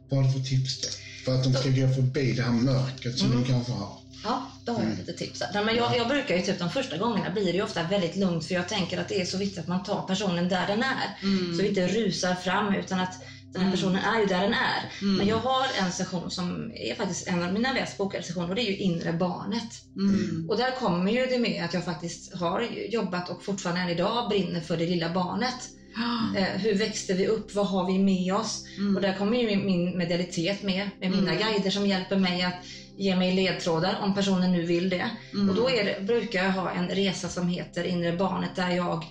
Vad 0.09 0.19
har 0.19 0.27
du 0.33 0.39
för 0.39 0.45
tips 0.45 0.81
då? 0.81 0.87
För 1.25 1.35
att 1.35 1.43
de 1.43 1.53
ska 1.53 1.69
gå 1.69 1.87
förbi 1.87 2.33
det 2.33 2.41
här 2.43 2.51
mörkret 2.51 3.17
som 3.17 3.27
Mm. 3.31 3.41
de 3.41 3.47
kanske 3.47 3.71
har. 3.71 3.97
Ja, 4.23 4.43
då 4.65 4.71
har 4.73 4.83
jag 4.83 4.97
lite 4.97 5.13
tips. 5.13 5.43
Nej, 5.53 5.65
men 5.65 5.75
jag, 5.75 5.97
jag 5.97 6.07
brukar 6.07 6.35
ju 6.35 6.41
typ 6.41 6.59
de 6.59 6.69
första 6.69 6.97
gångerna 6.97 7.29
blir 7.29 7.45
det 7.45 7.51
ju 7.51 7.61
ofta 7.61 7.83
väldigt 7.83 8.15
lugnt 8.15 8.45
för 8.45 8.55
jag 8.55 8.67
tänker 8.69 8.97
att 8.97 9.07
det 9.07 9.21
är 9.21 9.25
så 9.25 9.37
viktigt 9.37 9.59
att 9.59 9.67
man 9.67 9.83
tar 9.83 10.01
personen 10.07 10.49
där 10.49 10.67
den 10.67 10.83
är. 10.83 11.17
Mm. 11.23 11.55
Så 11.55 11.61
vi 11.61 11.67
inte 11.69 11.87
rusar 11.87 12.35
fram 12.35 12.73
utan 12.75 12.99
att 12.99 13.13
den 13.53 13.61
här 13.61 13.67
Mm. 13.67 13.71
personen 13.71 14.03
är 14.03 14.19
ju 14.19 14.25
där 14.25 14.41
den 14.41 14.53
är. 14.53 14.91
Mm. 15.01 15.15
Men 15.17 15.27
jag 15.27 15.37
har 15.37 15.65
en 15.85 15.91
session 15.91 16.31
som 16.31 16.71
är 16.75 16.95
faktiskt 16.95 17.27
en 17.27 17.43
av 17.43 17.53
mina 17.53 17.73
mest 17.73 17.97
bokade 17.97 18.23
sessioner 18.23 18.49
och 18.49 18.55
det 18.55 18.61
är 18.61 18.71
ju 18.71 18.77
inre 18.77 19.13
barnet. 19.13 19.71
Mm. 19.95 20.49
Och 20.49 20.57
där 20.57 20.71
kommer 20.71 21.11
ju 21.11 21.25
det 21.25 21.39
med 21.39 21.65
att 21.65 21.73
jag 21.73 21.85
faktiskt 21.85 22.35
har 22.35 22.61
jobbat 22.89 23.29
och 23.29 23.43
fortfarande 23.43 23.81
än 23.81 23.89
idag 23.89 24.29
brinner 24.29 24.61
för 24.61 24.77
det 24.77 24.85
lilla 24.85 25.09
barnet. 25.13 25.55
Eh, 26.37 26.43
hur 26.61 26.75
växte 26.75 27.13
vi 27.13 27.27
upp? 27.27 27.55
Vad 27.55 27.67
har 27.67 27.85
vi 27.91 27.99
med 27.99 28.33
oss? 28.35 28.65
Mm. 28.77 28.95
Och 28.95 29.01
där 29.01 29.13
kommer 29.17 29.37
ju 29.37 29.45
min- 29.47 29.65
min 29.65 29.97
medialitet 29.97 30.63
med, 30.63 30.89
med 30.99 31.11
mina 31.11 31.31
Mm. 31.31 31.43
guider 31.47 31.69
som 31.71 31.87
hjälper 31.87 32.15
mig 32.17 32.41
att 32.43 32.53
ge 32.97 33.15
mig 33.15 33.35
ledtrådar 33.35 33.99
om 34.03 34.15
personen 34.15 34.51
nu 34.51 34.61
vill 34.65 34.89
det. 34.89 35.09
Mm. 35.33 35.49
Och 35.49 35.55
då 35.55 35.67
det, 35.67 36.01
brukar 36.05 36.43
jag 36.43 36.51
ha 36.51 36.71
en 36.71 36.89
resa 36.89 37.29
som 37.29 37.47
heter 37.47 37.83
Inre 37.83 38.13
barnet 38.17 38.55
där 38.55 38.69
jag 38.69 39.05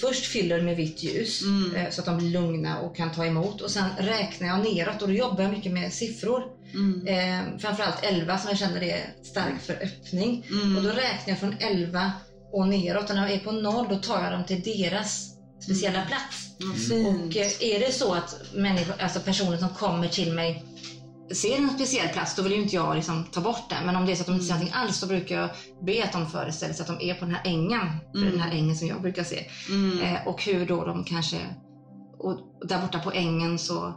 först 0.00 0.26
fyller 0.26 0.62
med 0.62 0.76
vitt 0.76 1.02
ljus 1.02 1.42
Mm. 1.42 1.74
eh, 1.76 1.90
så 1.90 2.00
att 2.00 2.06
de 2.06 2.18
blir 2.18 2.30
lugna 2.30 2.78
och 2.78 2.96
kan 2.96 3.12
ta 3.12 3.24
emot 3.26 3.60
och 3.60 3.70
sen 3.70 3.84
räknar 3.98 4.48
jag 4.48 4.64
neråt 4.74 5.02
och 5.02 5.08
då 5.08 5.14
jobbar 5.14 5.42
jag 5.42 5.52
mycket 5.52 5.72
med 5.72 5.92
siffror. 5.92 6.42
Mm. 6.74 7.06
Eh, 7.06 7.58
framförallt 7.58 8.04
11 8.04 8.38
som 8.38 8.48
jag 8.50 8.58
känner 8.58 8.82
är 8.82 9.14
stark 9.22 9.60
för 9.66 9.74
öppning. 9.74 10.46
Mm. 10.50 10.76
Och 10.76 10.82
då 10.82 10.88
räknar 10.88 11.28
jag 11.28 11.38
från 11.38 11.56
11 11.60 12.12
och 12.52 12.68
neråt 12.68 13.10
och 13.10 13.16
när 13.16 13.22
jag 13.28 13.32
är 13.32 13.38
på 13.44 13.52
noll 13.52 13.86
då 13.88 13.96
tar 13.96 14.22
jag 14.22 14.32
dem 14.32 14.44
till 14.44 14.62
deras 14.62 15.26
speciella 15.62 16.02
plats. 16.04 16.46
Vad 16.58 16.78
fint. 16.78 17.36
Och 17.36 17.36
eh, 17.36 17.74
är 17.74 17.80
det 17.80 17.92
så 17.92 18.14
att 18.14 18.34
människor, 18.54 18.94
alltså 18.98 19.20
personer 19.20 19.56
som 19.56 19.68
kommer 19.68 20.08
till 20.08 20.32
mig 20.32 20.64
ser 21.34 21.56
en 21.56 21.70
speciell 21.70 22.08
plats, 22.08 22.34
då 22.36 22.42
vill 22.42 22.52
ju 22.52 22.62
inte 22.62 22.74
jag 22.76 22.96
liksom 22.96 23.24
ta 23.24 23.40
bort 23.40 23.70
den. 23.70 23.86
Men 23.86 23.96
om 23.96 24.06
det 24.06 24.12
är 24.12 24.16
så 24.16 24.20
att 24.20 24.26
de 24.26 24.32
inte 24.32 24.44
ser 24.44 24.52
någonting 24.54 24.74
alls, 24.74 24.96
så 24.98 25.06
brukar 25.06 25.40
jag 25.40 25.50
be 25.86 26.04
att 26.04 26.12
de 26.12 26.30
föreställer 26.30 26.74
sig 26.74 26.82
att 26.82 26.98
de 26.98 27.10
är 27.10 27.14
på 27.14 27.24
den 27.24 27.34
här 27.34 27.42
ängen. 27.44 27.80
Mm. 28.16 28.30
den 28.30 28.40
här 28.40 28.52
ängen 28.52 28.76
som 28.76 28.88
jag 28.88 29.02
brukar 29.02 29.24
se. 29.24 29.46
Mm. 29.68 30.00
Eh, 30.00 30.26
och 30.28 30.42
hur 30.42 30.66
då 30.66 30.84
de 30.84 31.04
kanske, 31.04 31.36
och 32.18 32.40
där 32.68 32.80
borta 32.80 32.98
på 32.98 33.12
ängen 33.12 33.58
så 33.58 33.94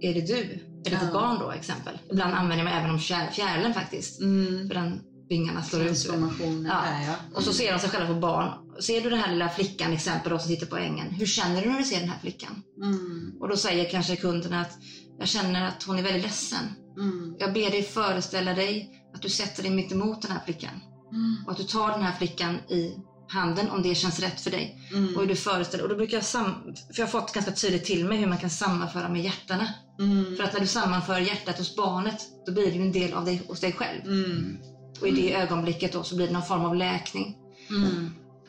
är 0.00 0.14
det 0.14 0.20
du, 0.20 0.38
är 0.40 0.90
det 0.90 0.90
Ja. 0.90 1.00
ditt 1.00 1.12
barn 1.12 1.38
då 1.40 1.50
exempel. 1.50 1.98
Ibland 2.10 2.34
använder 2.34 2.56
jag 2.56 2.64
mig 2.64 2.80
även 2.80 2.90
om 2.90 2.98
fjär, 2.98 3.30
fjärilen 3.30 3.74
faktiskt. 3.74 4.20
Mm. 4.20 4.68
För 4.68 4.74
den 4.74 5.00
vingarna 5.28 5.62
slår 5.62 5.82
ut. 5.82 6.04
Ja. 6.04 6.84
ja. 7.06 7.14
Och 7.34 7.42
så 7.42 7.52
ser 7.52 7.72
de 7.72 7.78
sig 7.78 7.90
själva 7.90 8.14
på 8.14 8.20
barn. 8.20 8.50
Ser 8.80 9.00
du 9.00 9.10
den 9.10 9.18
här 9.18 9.32
lilla 9.32 9.48
flickan 9.48 9.92
exempel 9.92 10.32
då 10.32 10.38
som 10.38 10.48
sitter 10.48 10.66
på 10.66 10.76
ängen. 10.76 11.10
Hur 11.10 11.26
känner 11.26 11.62
du 11.62 11.70
när 11.70 11.78
du 11.78 11.84
ser 11.84 12.00
den 12.00 12.08
här 12.08 12.18
flickan? 12.20 12.62
Mm. 12.82 13.32
Och 13.40 13.48
då 13.48 13.56
säger 13.56 13.90
kanske 13.90 14.16
kunden 14.16 14.52
att 14.52 14.78
jag 15.24 15.28
känner 15.28 15.68
att 15.68 15.82
hon 15.82 15.98
är 15.98 16.02
väldigt 16.02 16.22
ledsen. 16.22 16.64
Mm. 16.96 17.36
Jag 17.38 17.52
ber 17.52 17.70
dig 17.70 17.82
föreställa 17.82 18.54
dig 18.54 18.90
att 19.14 19.22
du 19.22 19.28
sätter 19.28 19.62
dig 19.62 19.72
mitt 19.72 19.92
emot 19.92 20.22
den 20.22 20.30
här 20.30 20.40
flickan. 20.44 20.80
Mm. 21.12 21.36
Och 21.46 21.52
att 21.52 21.58
du 21.58 21.64
tar 21.64 21.90
den 21.90 22.02
här 22.02 22.12
flickan 22.18 22.54
i 22.54 22.94
handen 23.28 23.70
om 23.70 23.82
det 23.82 23.94
känns 23.94 24.20
rätt 24.20 24.40
för 24.40 24.50
dig. 24.50 24.88
Mm. 24.92 25.14
Och 25.14 25.20
hur 25.20 25.28
du 25.28 25.36
föreställer, 25.36 25.82
och 25.82 25.88
då 25.88 25.96
brukar 25.96 26.16
jag 26.16 26.24
sam, 26.24 26.54
för 26.94 27.00
jag 27.00 27.06
har 27.06 27.20
fått 27.20 27.32
ganska 27.32 27.52
tydligt 27.52 27.84
till 27.84 28.04
mig 28.04 28.18
hur 28.18 28.26
man 28.26 28.38
kan 28.38 28.50
sammanföra 28.50 29.08
med 29.08 29.22
hjärtarna. 29.22 29.68
Mm. 30.00 30.36
För 30.36 30.44
att 30.44 30.52
när 30.52 30.60
du 30.60 30.66
sammanför 30.66 31.18
hjärtat 31.18 31.58
hos 31.58 31.76
barnet, 31.76 32.20
då 32.46 32.52
blir 32.52 32.70
det 32.70 32.78
en 32.78 32.92
del 32.92 33.12
av 33.12 33.24
dig 33.24 33.42
hos 33.48 33.60
dig 33.60 33.72
själv. 33.72 34.04
Mm. 34.04 34.58
Och 35.00 35.08
i 35.08 35.10
det 35.10 35.34
ögonblicket 35.34 35.92
då 35.92 36.02
så 36.02 36.16
blir 36.16 36.26
det 36.26 36.32
någon 36.32 36.42
form 36.42 36.64
av 36.64 36.74
läkning. 36.74 37.36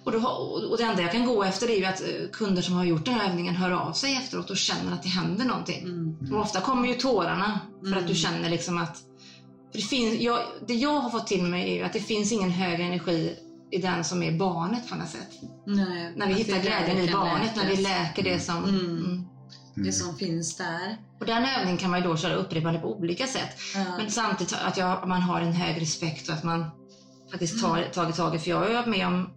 Mm. 0.08 0.16
Och, 0.16 0.22
då, 0.22 0.28
och 0.72 0.78
det 0.78 0.84
enda 0.84 1.02
jag 1.02 1.12
kan 1.12 1.26
gå 1.26 1.44
efter 1.44 1.70
är 1.70 1.76
ju 1.78 1.86
att 1.86 2.02
eh, 2.02 2.08
kunder 2.34 2.62
som 2.62 2.76
har 2.76 2.84
gjort 2.84 3.06
den 3.06 3.14
här 3.14 3.30
övningen 3.30 3.56
hör 3.56 3.72
av 3.72 3.94
sig 3.94 4.16
efteråt 4.16 4.50
och 4.50 4.58
känner 4.58 4.94
att 4.94 5.04
det 5.04 5.10
händer 5.10 5.46
någonting. 5.46 5.84
Mm. 5.84 6.34
Och 6.34 6.42
ofta 6.42 6.62
kommer 6.62 6.88
ju 6.88 6.94
tårarna 6.94 7.60
för 7.82 7.88
Mm. 7.88 8.00
att 8.00 8.08
du 8.08 8.16
känner 8.16 8.50
liksom 8.50 8.78
att... 8.78 8.98
För 9.72 9.82
det, 9.82 9.88
finns, 9.88 10.20
jag, 10.22 10.40
det 10.68 10.74
jag 10.74 11.00
har 11.00 11.10
fått 11.10 11.28
till 11.28 11.44
mig 11.44 11.72
är 11.72 11.76
ju 11.76 11.84
att 11.84 11.94
det 11.94 12.00
finns 12.00 12.32
ingen 12.32 12.52
högre 12.52 12.84
energi 12.84 13.36
i 13.72 13.78
den 13.78 14.04
som 14.04 14.24
är 14.24 14.32
barnet 14.32 14.90
på 14.90 14.96
något 14.96 15.10
sätt. 15.10 15.30
Nej, 15.66 16.14
När 16.16 16.28
vi 16.28 16.34
hittar 16.34 16.60
glädjen 16.60 16.98
i 16.98 17.12
barnet, 17.12 17.56
när 17.56 17.66
vi 17.68 17.76
läkas. 17.76 17.90
läker 18.08 18.24
det 18.24 18.40
som... 18.40 18.64
Mm. 18.64 19.26
Mm. 19.78 19.86
Det 19.88 19.92
som 19.92 20.16
finns 20.16 20.58
där. 20.58 20.98
Och 21.20 21.26
den 21.26 21.46
övningen 21.46 21.78
kan 21.78 21.90
man 21.92 22.02
ju 22.02 22.08
då 22.08 22.18
köra 22.18 22.34
upprepande 22.36 22.80
på 22.80 22.96
olika 22.98 23.28
sätt. 23.28 23.58
Men 23.98 24.12
samtidigt 24.12 24.54
att 24.66 24.78
jag, 24.78 25.08
man 25.08 25.22
har 25.22 25.42
en 25.42 25.54
hög 25.54 25.82
respekt 25.82 26.30
och 26.30 26.36
att 26.36 26.44
man 26.44 26.66
faktiskt 27.32 27.62
tar 27.62 27.84
tag 27.94 28.10
i 28.10 28.14
taget. 28.14 28.44
För 28.44 28.50
jag 28.50 28.58
har 28.58 28.68
ju 28.68 28.74
varit 28.74 28.88
med 28.88 29.08
om 29.08 29.30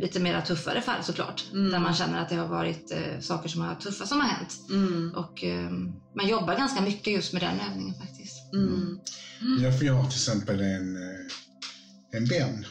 lite 0.00 0.20
mer 0.20 0.40
tuffare 0.40 0.82
fall 0.82 1.04
såklart. 1.04 1.44
Mm. 1.52 1.70
Där 1.72 1.78
man 1.78 1.94
känner 1.94 2.22
att 2.22 2.28
det 2.28 2.34
har 2.34 2.46
varit 2.48 2.90
eh, 2.92 3.20
saker 3.20 3.48
som 3.48 3.60
har 3.60 3.74
tuffa 3.74 4.06
som 4.06 4.20
har 4.20 4.28
hänt. 4.28 4.50
Mm. 4.70 5.12
Och 5.16 5.44
eh, 5.44 5.70
man 6.16 6.28
jobbar 6.28 6.56
ganska 6.56 6.80
mycket 6.80 7.12
just 7.12 7.32
med 7.32 7.42
den 7.42 7.60
övningen 7.70 7.94
faktiskt. 7.94 8.54
Mm. 8.54 8.98
Ja, 9.62 9.72
för 9.72 9.84
jag 9.84 9.94
har 9.94 10.04
till 10.10 10.18
exempel 10.18 10.60
en, 10.60 10.96
eh, 10.96 11.26
en 12.12 12.24
vän. 12.24 12.66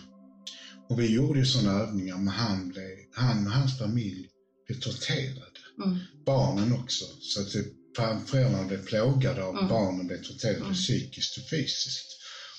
Och 0.89 0.99
vi 0.99 1.13
gjorde 1.13 1.39
ju 1.39 1.45
sådana 1.45 1.79
övningar, 1.79 2.17
men 2.17 2.27
han, 2.27 2.69
blev, 2.69 2.89
han 3.15 3.47
och 3.47 3.53
hans 3.53 3.79
familj 3.79 4.27
blev 4.67 4.79
torterade. 4.79 5.59
Mm. 5.85 5.97
Barnen 6.25 6.73
också. 6.73 7.05
Så 7.21 7.41
att 7.41 7.51
det- 7.53 7.77
föräldrarna 8.25 8.67
blev 8.67 8.85
plågade 8.85 9.43
av 9.43 9.55
Mm. 9.57 9.67
barnen 9.69 10.07
blev 10.07 10.23
torterade 10.23 10.59
Mm. 10.59 10.73
psykiskt 10.73 11.37
och 11.37 11.43
fysiskt. 11.49 12.16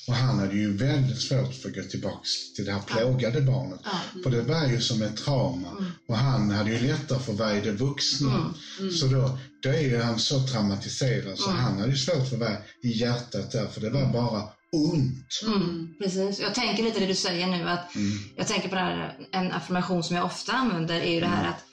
Och 0.09 0.15
han 0.15 0.39
hade 0.39 0.55
ju 0.55 0.77
väldigt 0.77 1.21
svårt 1.21 1.55
för 1.55 1.69
att 1.69 1.75
gå 1.75 1.83
tillbaks 1.83 2.53
till 2.55 2.65
det 2.65 2.73
här 2.73 2.81
plågade 2.81 3.41
barnet. 3.41 3.81
Ja. 3.85 4.23
För 4.23 4.31
det 4.31 4.43
var 4.43 4.67
ju 4.67 4.81
som 4.81 5.03
ett 5.03 5.17
trauma. 5.17 5.71
Mm. 5.71 5.85
Och 6.09 6.17
han 6.17 6.51
hade 6.51 6.71
ju 6.71 6.87
lättare 6.87 7.19
för 7.19 7.61
det 7.65 7.73
vuxna. 7.73 8.35
Mm. 8.35 8.55
Mm. 8.81 8.93
Så 8.93 9.07
då, 9.07 9.39
då 9.63 9.69
är 9.69 9.81
ju 9.81 9.99
han 10.01 10.19
så 10.19 10.41
traumatiserad 10.41 11.39
så 11.39 11.51
Mm. 11.51 11.63
han 11.63 11.79
hade 11.79 11.91
ju 11.93 11.97
svårt 11.99 12.29
för 12.29 12.35
att 12.37 12.41
vara 12.41 12.57
i 12.83 12.89
hjärtat 12.93 13.53
där, 13.53 13.67
för 13.67 13.81
det 13.81 13.91
var 13.91 14.13
bara 14.13 14.43
ont. 14.73 15.41
Mm, 15.47 15.95
precis. 16.03 16.41
Jag 16.41 16.55
tänker 16.55 16.83
lite 16.83 17.01
det 17.01 17.07
du 17.07 17.15
säger 17.15 17.47
nu 17.47 17.69
att 17.69 17.95
Mm. 17.97 18.19
jag 18.37 18.47
tänker 18.47 18.69
på 18.69 18.75
det 18.75 18.81
här, 18.81 19.17
en 19.33 19.53
affirmation 19.53 20.03
som 20.05 20.17
jag 20.17 20.25
ofta 20.25 20.53
använder 20.53 21.01
är 21.01 21.15
ju 21.15 21.21
det 21.21 21.27
här 21.27 21.49
att 21.49 21.65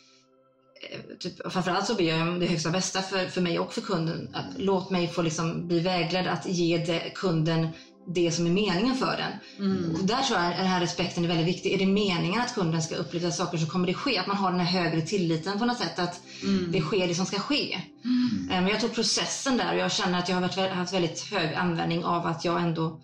eh, 0.91 0.99
Typ, 1.19 1.51
framförallt 1.51 1.87
så 1.87 1.95
ber 1.95 2.03
jag 2.03 2.27
om 2.27 2.39
det 2.39 2.45
högsta 2.45 2.69
bästa 2.71 3.01
för, 3.01 3.27
för 3.27 3.41
mig 3.41 3.59
och 3.59 3.73
för 3.73 3.81
kunden. 3.81 4.29
Att, 4.33 4.45
låt 4.57 4.89
mig 4.89 5.07
få 5.07 5.21
liksom 5.21 5.67
bli 5.67 5.79
vägledd 5.79 6.27
att 6.27 6.45
ge 6.47 6.77
det, 6.77 7.11
kunden 7.15 7.67
det 8.07 8.31
som 8.31 8.45
är 8.47 8.51
meningen 8.51 8.95
för 8.95 9.17
den. 9.17 9.65
Mm. 9.65 9.95
Och 9.95 10.05
där 10.05 10.23
tror 10.23 10.39
jag 10.39 10.57
den 10.57 10.65
här 10.67 10.81
respekten 10.81 11.23
är 11.23 11.27
väldigt 11.27 11.47
viktig. 11.47 11.73
Är 11.73 11.77
det 11.77 11.85
meningen 11.85 12.41
att 12.41 12.55
kunden 12.55 12.81
ska 12.81 12.95
uppleva 12.95 13.31
saker 13.31 13.57
så 13.57 13.67
kommer 13.67 13.87
det 13.87 13.93
ske. 13.93 14.17
Att 14.17 14.27
man 14.27 14.37
har 14.37 14.51
den 14.51 14.59
här 14.59 14.81
högre 14.81 15.01
tilliten 15.01 15.59
på 15.59 15.65
något 15.65 15.77
sätt. 15.77 15.99
Att 15.99 16.21
Mm. 16.43 16.71
det 16.71 16.81
sker 16.81 17.07
det 17.07 17.15
som 17.15 17.25
ska 17.25 17.39
ske. 17.39 17.73
Eh, 17.73 18.61
Men 18.61 18.67
jag 18.67 18.79
tror 18.79 18.89
processen 18.89 19.57
där 19.57 19.73
och 19.73 19.79
jag 19.79 19.91
känner 19.91 20.19
att 20.19 20.29
jag 20.29 20.35
har 20.35 20.41
varit, 20.41 20.71
haft 20.71 20.93
väldigt 20.93 21.19
hög 21.31 21.53
användning 21.53 22.03
av 22.03 22.25
att 22.25 22.45
jag 22.45 22.61
ändå 22.61 22.99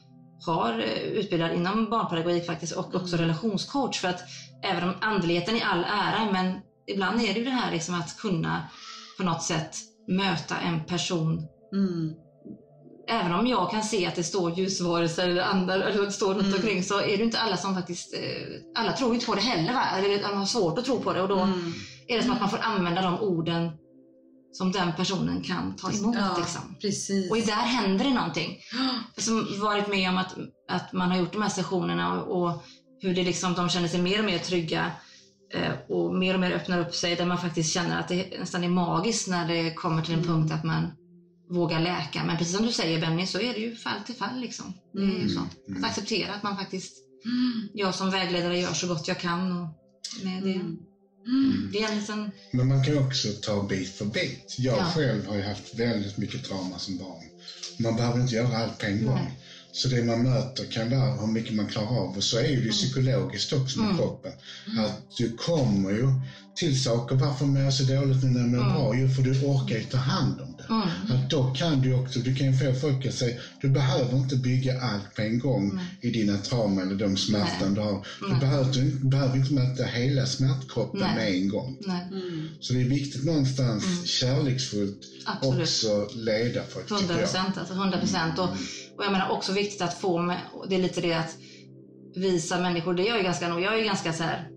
har 0.46 0.80
eh, 0.80 1.02
utbildad 1.20 1.54
inom 1.54 1.90
barnpedagogik 1.90 2.46
faktiskt 2.46 2.72
och 2.72 2.96
också 2.96 3.16
relationscoach. 3.18 4.00
För 4.00 4.08
att 4.08 4.20
även 4.64 4.84
om 4.84 4.96
andligheten 5.02 5.56
är 5.56 5.66
all 5.66 5.84
ära 5.84 6.32
men 6.32 6.58
ibland 6.88 7.22
är 7.22 7.34
det 7.34 7.40
ju 7.40 7.46
det 7.46 7.52
här 7.52 7.72
liksom 7.72 7.96
att 7.96 8.18
kunna 8.18 8.64
på 9.18 9.24
något 9.24 9.42
sätt 9.44 9.76
möta 10.08 10.58
en 10.58 10.80
person 10.86 11.48
Mm. 11.74 12.14
Även 13.12 13.34
om 13.34 13.48
jag 13.48 13.72
kan 13.72 13.84
se 13.84 14.06
att 14.08 14.16
det 14.16 14.24
står 14.24 14.52
ljusvarelser 14.60 15.30
eller 15.30 15.42
andra 15.44 15.74
eller 15.74 16.06
det 16.06 16.12
står 16.12 16.34
runt 16.34 16.42
Mm. 16.46 16.54
omkring 16.56 16.84
så 16.84 17.00
är 17.02 17.18
det 17.18 17.24
inte 17.24 17.40
alla 17.40 17.58
som 17.58 17.76
faktiskt, 17.76 18.14
eh, 18.14 18.82
alla 18.84 18.92
tror 18.92 19.14
inte 19.14 19.26
på 19.26 19.36
det 19.36 19.42
heller 19.42 19.74
va? 19.74 19.84
Eller 19.98 20.22
de 20.22 20.38
har 20.38 20.46
svårt 20.46 20.78
att 20.78 20.86
tro 20.86 21.00
på 21.02 21.14
det 21.14 21.22
och 21.22 21.28
då 21.28 21.40
Mm. 21.40 21.74
är 22.08 22.18
det 22.18 22.24
som 22.24 22.32
att 22.32 22.40
man 22.40 22.50
får 22.50 22.60
använda 22.62 23.02
de 23.02 23.20
orden 23.20 23.72
som 24.54 24.72
den 24.72 24.94
personen 24.98 25.42
kan 25.44 25.76
ta 25.76 25.92
emot. 25.92 26.16
Ja, 26.20 26.36
Liksom. 26.38 26.76
precis. 26.82 27.32
Och 27.32 27.38
där 27.38 27.54
händer 27.54 28.06
det 28.06 28.14
någonting. 28.14 28.58
Som 29.18 29.48
varit 29.62 29.88
med 29.88 30.10
om 30.10 30.18
att, 30.18 30.36
att 30.72 30.94
man 30.94 31.12
har 31.12 31.18
gjort 31.18 31.32
de 31.34 31.42
här 31.42 31.50
sessionerna 31.50 32.22
och, 32.22 32.42
och 32.44 32.64
hur 33.02 33.14
det 33.14 33.24
liksom, 33.24 33.54
de 33.54 33.70
känner 33.70 33.88
sig 33.88 34.00
mer 34.02 34.20
och 34.20 34.26
mer 34.26 34.38
trygga 34.38 34.92
eh, 35.54 35.72
och 35.90 36.14
mer 36.14 36.34
och 36.34 36.40
mer 36.40 36.52
öppnar 36.52 36.80
upp 36.80 36.96
sig 36.96 37.16
där 37.16 37.26
man 37.26 37.38
faktiskt 37.38 37.74
känner 37.74 38.00
att 38.00 38.08
det 38.08 38.40
nästan 38.40 38.64
är 38.64 38.70
magiskt 38.70 39.28
när 39.28 39.48
det 39.48 39.74
kommer 39.74 40.02
till 40.02 40.14
en 40.14 40.20
Mm. 40.24 40.32
punkt 40.36 40.52
att 40.54 40.64
man 40.64 40.92
vågar 41.52 41.80
läka. 41.80 42.24
Men 42.24 42.38
precis 42.38 42.56
som 42.56 42.66
du 42.66 42.72
säger 42.72 43.02
Benny 43.02 43.28
så 43.28 43.40
är 43.40 43.54
det 43.54 43.60
ju 43.60 43.76
fall 43.76 44.02
till 44.06 44.16
fall. 44.16 44.40
Liksom. 44.42 44.74
Det 44.94 45.00
är 45.00 45.06
ju 45.06 45.16
Mm. 45.16 45.30
så. 45.30 45.40
Mm. 45.68 45.84
Att 45.84 45.90
acceptera 45.90 46.34
att 46.34 46.44
man 46.44 46.58
faktiskt, 46.58 46.94
Mm. 47.26 47.70
jag 47.74 47.96
som 47.96 48.12
vägledare 48.12 48.60
gör 48.60 48.74
så 48.74 48.88
gott 48.88 49.08
jag 49.08 49.20
kan. 49.20 49.52
Och 49.52 49.68
med 50.24 50.44
det. 50.44 50.54
Mm. 50.54 50.78
Mm. 51.28 51.72
liten, 51.72 52.32
Men 52.52 52.68
man 52.68 52.84
kan 52.84 52.98
också 52.98 53.28
ta 53.42 53.64
bit 53.64 53.90
för 53.90 54.06
bit. 54.06 54.56
Jag 54.58 54.78
Ja. 54.78 54.86
själv 54.96 55.26
har 55.28 55.36
ju 55.36 55.42
haft 55.42 55.80
väldigt 55.80 56.18
mycket 56.18 56.44
trauma 56.44 56.80
som 56.80 56.98
barn. 56.98 57.24
Man 57.80 57.96
behöver 57.96 58.22
inte 58.22 58.36
göra 58.36 58.58
allt 58.58 58.78
på 58.78 58.86
en 58.86 59.06
gång. 59.06 59.16
Nej. 59.16 59.38
Så 59.74 59.88
det 59.88 60.04
man 60.04 60.24
möter 60.24 60.66
kan 60.66 60.90
vara 60.90 61.16
hur 61.20 61.28
mycket 61.28 61.56
man 61.56 61.68
klarar 61.68 61.88
av. 61.88 62.16
Och 62.18 62.24
så 62.24 62.38
är 62.38 62.48
ju 62.48 62.64
det 62.64 62.70
psykologiskt 62.72 63.54
också 63.54 63.80
med 63.80 63.86
Mm. 63.86 63.98
kroppen. 63.98 64.32
Att 64.80 65.02
du 65.18 65.36
kommer 65.38 65.92
ju 65.92 66.08
till 66.56 66.84
saker. 66.84 67.16
Varför 67.16 67.46
mår 67.46 67.62
jag 67.62 67.74
så 67.74 67.84
dåligt 67.84 68.24
nu 68.24 68.30
när 68.30 68.40
jag 68.40 68.50
mår 68.50 68.58
Mm. 68.60 68.74
bra? 68.74 68.92
Jo, 68.96 69.08
för 69.08 69.22
du 69.24 69.32
orkar 69.46 69.76
ju 69.76 69.84
ta 69.84 69.98
hand 69.98 70.42
om 70.42 70.56
det. 70.58 70.74
mm, 70.74 70.88
Att 71.24 71.30
då 71.30 71.54
kan 71.54 71.82
du 71.82 71.94
också, 71.94 72.20
du 72.20 72.36
kan 72.36 72.48
ju 72.48 72.54
få 72.54 72.74
folk 72.74 73.06
att 73.06 73.14
säga, 73.14 73.38
du 73.62 73.70
behöver 73.70 74.18
inte 74.18 74.36
bygga 74.36 74.82
allt 74.82 75.16
på 75.16 75.22
en 75.22 75.40
gång 75.40 75.76
Nej. 75.76 75.86
i 76.02 76.10
dina 76.10 76.38
trauman 76.38 76.88
eller 76.88 76.96
de 76.96 77.18
smärtan 77.18 77.74
du 77.74 77.82
har. 77.82 78.06
Du 78.22 78.28
Nej. 78.30 78.40
behöver, 78.40 78.74
du 78.74 78.92
behöver 79.10 79.38
inte 79.38 79.54
möta 79.54 79.84
hela 79.84 80.26
smärtkroppen 80.26 81.00
Nej. 81.00 81.16
med 81.16 81.42
en 81.42 81.48
gång. 81.50 81.78
nej, 81.80 82.08
Mm. 82.12 82.48
Så 82.60 82.74
det 82.74 82.82
är 82.82 82.86
viktigt 82.86 83.26
någonstans 83.26 83.84
Mm. 83.86 84.06
kärleksfullt 84.06 85.00
absolut. 85.26 85.62
också 85.62 86.08
leda 86.16 86.62
folk, 86.70 86.92
100 86.92 87.02
tycker 87.08 87.14
jag. 87.14 87.22
procent. 87.32 87.58
Alltså 87.58 87.74
100 87.74 87.98
procent. 88.00 88.40
Och, 88.40 88.50
och 88.98 89.04
jag 89.06 89.12
menar 89.12 89.30
också 89.30 89.52
viktigt 89.52 89.82
att 89.82 89.94
få 89.94 90.22
med, 90.22 90.38
det 90.70 90.76
är 90.76 90.80
lite 90.80 91.02
det 91.02 91.14
att 91.14 91.36
visa 92.16 92.62
människor, 92.62 92.94
det 92.94 93.04
är 93.04 93.08
jag 93.08 93.18
ju 93.18 93.24
ganska 93.24 93.48
nog, 93.50 93.62
jag 93.62 93.74
är 93.74 93.78
ju 93.78 93.86
ganska 93.86 94.14
så 94.14 94.24
här 94.24 94.48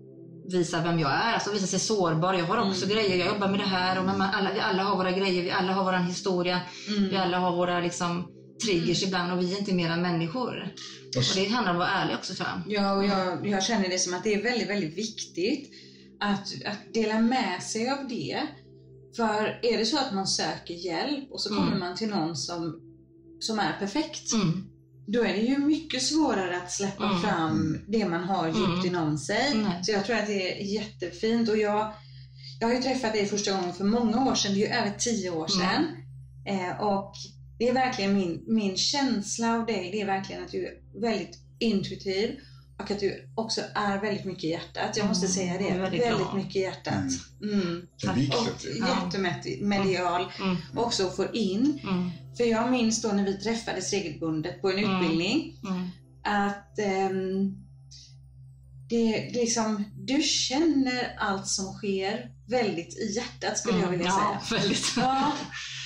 visa 0.51 0.81
vem 0.81 0.99
jag 0.99 1.11
är, 1.11 1.33
alltså 1.33 1.51
visa 1.51 1.67
sig 1.67 1.79
sårbar. 1.79 2.33
Jag 2.33 2.45
har 2.45 2.69
också 2.69 2.85
grejer, 2.85 3.17
jag 3.17 3.27
jobbar 3.27 3.47
med 3.47 3.59
det 3.59 3.65
här 3.65 3.99
och 3.99 4.05
man, 4.05 4.21
alla, 4.21 4.53
vi 4.53 4.59
alla 4.59 4.83
har 4.83 4.95
våra 4.97 5.11
grejer, 5.11 5.43
vi 5.43 5.51
alla 5.51 5.73
har 5.73 5.83
vår 5.83 5.93
historia, 6.07 6.61
Mm. 6.89 7.09
vi 7.09 7.15
alla 7.17 7.39
har 7.39 7.55
våra 7.55 7.79
liksom 7.81 8.27
triggers 8.65 9.03
ibland 9.03 9.31
och 9.31 9.41
vi 9.41 9.53
är 9.53 9.57
inte 9.59 9.73
mer 9.73 9.89
än 9.89 10.01
människor. 10.01 10.73
Och 11.17 11.23
det 11.35 11.45
handlar 11.45 11.73
om 11.73 11.81
att 11.81 11.87
vara 11.87 11.97
ärlig 12.01 12.15
också 12.15 12.33
tror 12.33 12.47
jag. 12.49 12.73
Ja, 12.73 12.93
och 12.93 13.05
jag, 13.05 13.47
jag 13.47 13.63
känner 13.63 13.89
det 13.89 13.99
som 13.99 14.13
att 14.13 14.23
det 14.23 14.33
är 14.33 14.41
väldigt, 14.43 14.69
väldigt 14.69 14.97
viktigt 14.97 15.71
att, 16.19 16.47
att 16.65 16.93
dela 16.93 17.19
med 17.19 17.63
sig 17.63 17.89
av 17.89 18.07
det. 18.07 18.41
För 19.15 19.59
är 19.63 19.77
det 19.77 19.85
så 19.85 19.97
att 19.97 20.13
man 20.13 20.27
söker 20.27 20.73
hjälp 20.73 21.31
och 21.31 21.41
så 21.41 21.49
kommer 21.49 21.67
Mm. 21.67 21.79
man 21.79 21.95
till 21.95 22.09
någon 22.09 22.35
som, 22.35 22.79
som 23.39 23.59
är 23.59 23.73
perfekt, 23.79 24.33
Mm. 24.33 24.63
Då 25.07 25.23
är 25.23 25.33
det 25.33 25.41
ju 25.41 25.57
mycket 25.57 26.03
svårare 26.03 26.57
att 26.57 26.71
släppa 26.71 27.05
Mm. 27.05 27.21
fram 27.21 27.77
det 27.87 28.05
man 28.05 28.23
har 28.23 28.47
djupt 28.47 28.59
Mm. 28.59 28.85
inom 28.85 29.17
sig. 29.17 29.51
Mm. 29.51 29.71
Så 29.83 29.91
jag 29.91 30.05
tror 30.05 30.15
att 30.15 30.27
det 30.27 30.61
är 30.61 30.63
jättefint. 30.65 31.49
Och 31.49 31.57
jag, 31.57 31.93
jag 32.59 32.67
har 32.67 32.75
ju 32.75 32.81
träffat 32.81 33.13
dig 33.13 33.25
första 33.25 33.51
gången 33.51 33.73
för 33.73 33.83
många 33.83 34.25
år 34.31 34.35
sedan, 34.35 34.53
det 34.53 34.65
är 34.65 34.67
ju 34.67 34.73
över 34.73 34.91
tio 34.99 35.29
år 35.29 35.47
sedan. 35.47 35.85
Eh, 36.47 36.81
och 36.81 37.13
det 37.59 37.69
är 37.69 37.73
verkligen 37.73 38.13
min, 38.13 38.43
min 38.47 38.77
känsla 38.77 39.53
av 39.55 39.65
dig, 39.65 39.89
det 39.91 40.01
är 40.01 40.05
verkligen 40.05 40.43
att 40.43 40.51
du 40.51 40.65
är 40.65 41.01
väldigt 41.01 41.39
intuitiv 41.59 42.39
och 42.77 42.91
att 42.91 42.99
du 42.99 43.29
också 43.35 43.61
är 43.75 44.01
väldigt 44.01 44.25
mycket 44.25 44.43
i 44.43 44.47
hjärtat. 44.47 44.97
Jag 44.97 45.07
måste 45.07 45.25
Mm, 45.25 45.33
säga 45.35 45.57
det. 45.57 45.69
är 45.69 45.79
väldigt 45.81 46.01
Väldigt, 46.01 46.33
mycket 46.33 46.55
i 46.55 46.59
hjärtat. 46.59 47.03
Mm. 47.43 47.87
Är 48.03 48.09
Och 48.11 48.17
viktigt 48.17 48.65
ju. 48.65 48.79
Ja. 48.79 49.03
jättemedial 49.05 50.31
Mm. 50.39 50.55
också 50.75 51.07
att 51.07 51.15
få 51.15 51.25
in. 51.33 51.79
Mm. 51.83 52.09
För 52.37 52.43
jag 52.43 52.71
minns 52.71 53.01
då 53.01 53.07
när 53.07 53.25
vi 53.25 53.33
träffades 53.33 53.93
regelbundet 53.93 54.61
på 54.61 54.69
en 54.71 54.77
Mm. 54.77 54.95
utbildning 55.01 55.53
Mm. 55.67 55.89
att 56.23 56.79
ehm, 56.79 57.57
det, 58.95 59.29
det 59.33 59.39
liksom, 59.39 59.85
du 59.95 60.21
känner 60.21 61.15
allt 61.17 61.47
som 61.47 61.65
sker 61.73 62.25
väldigt 62.49 62.97
i 62.97 63.13
hjärtat 63.15 63.57
skulle 63.57 63.79
jag 63.79 63.89
vilja 63.89 64.05
Mm. 64.11 64.19
ja, 64.23 64.41
säga. 64.49 64.59
väldigt. 64.61 64.93
Ja, 64.97 65.31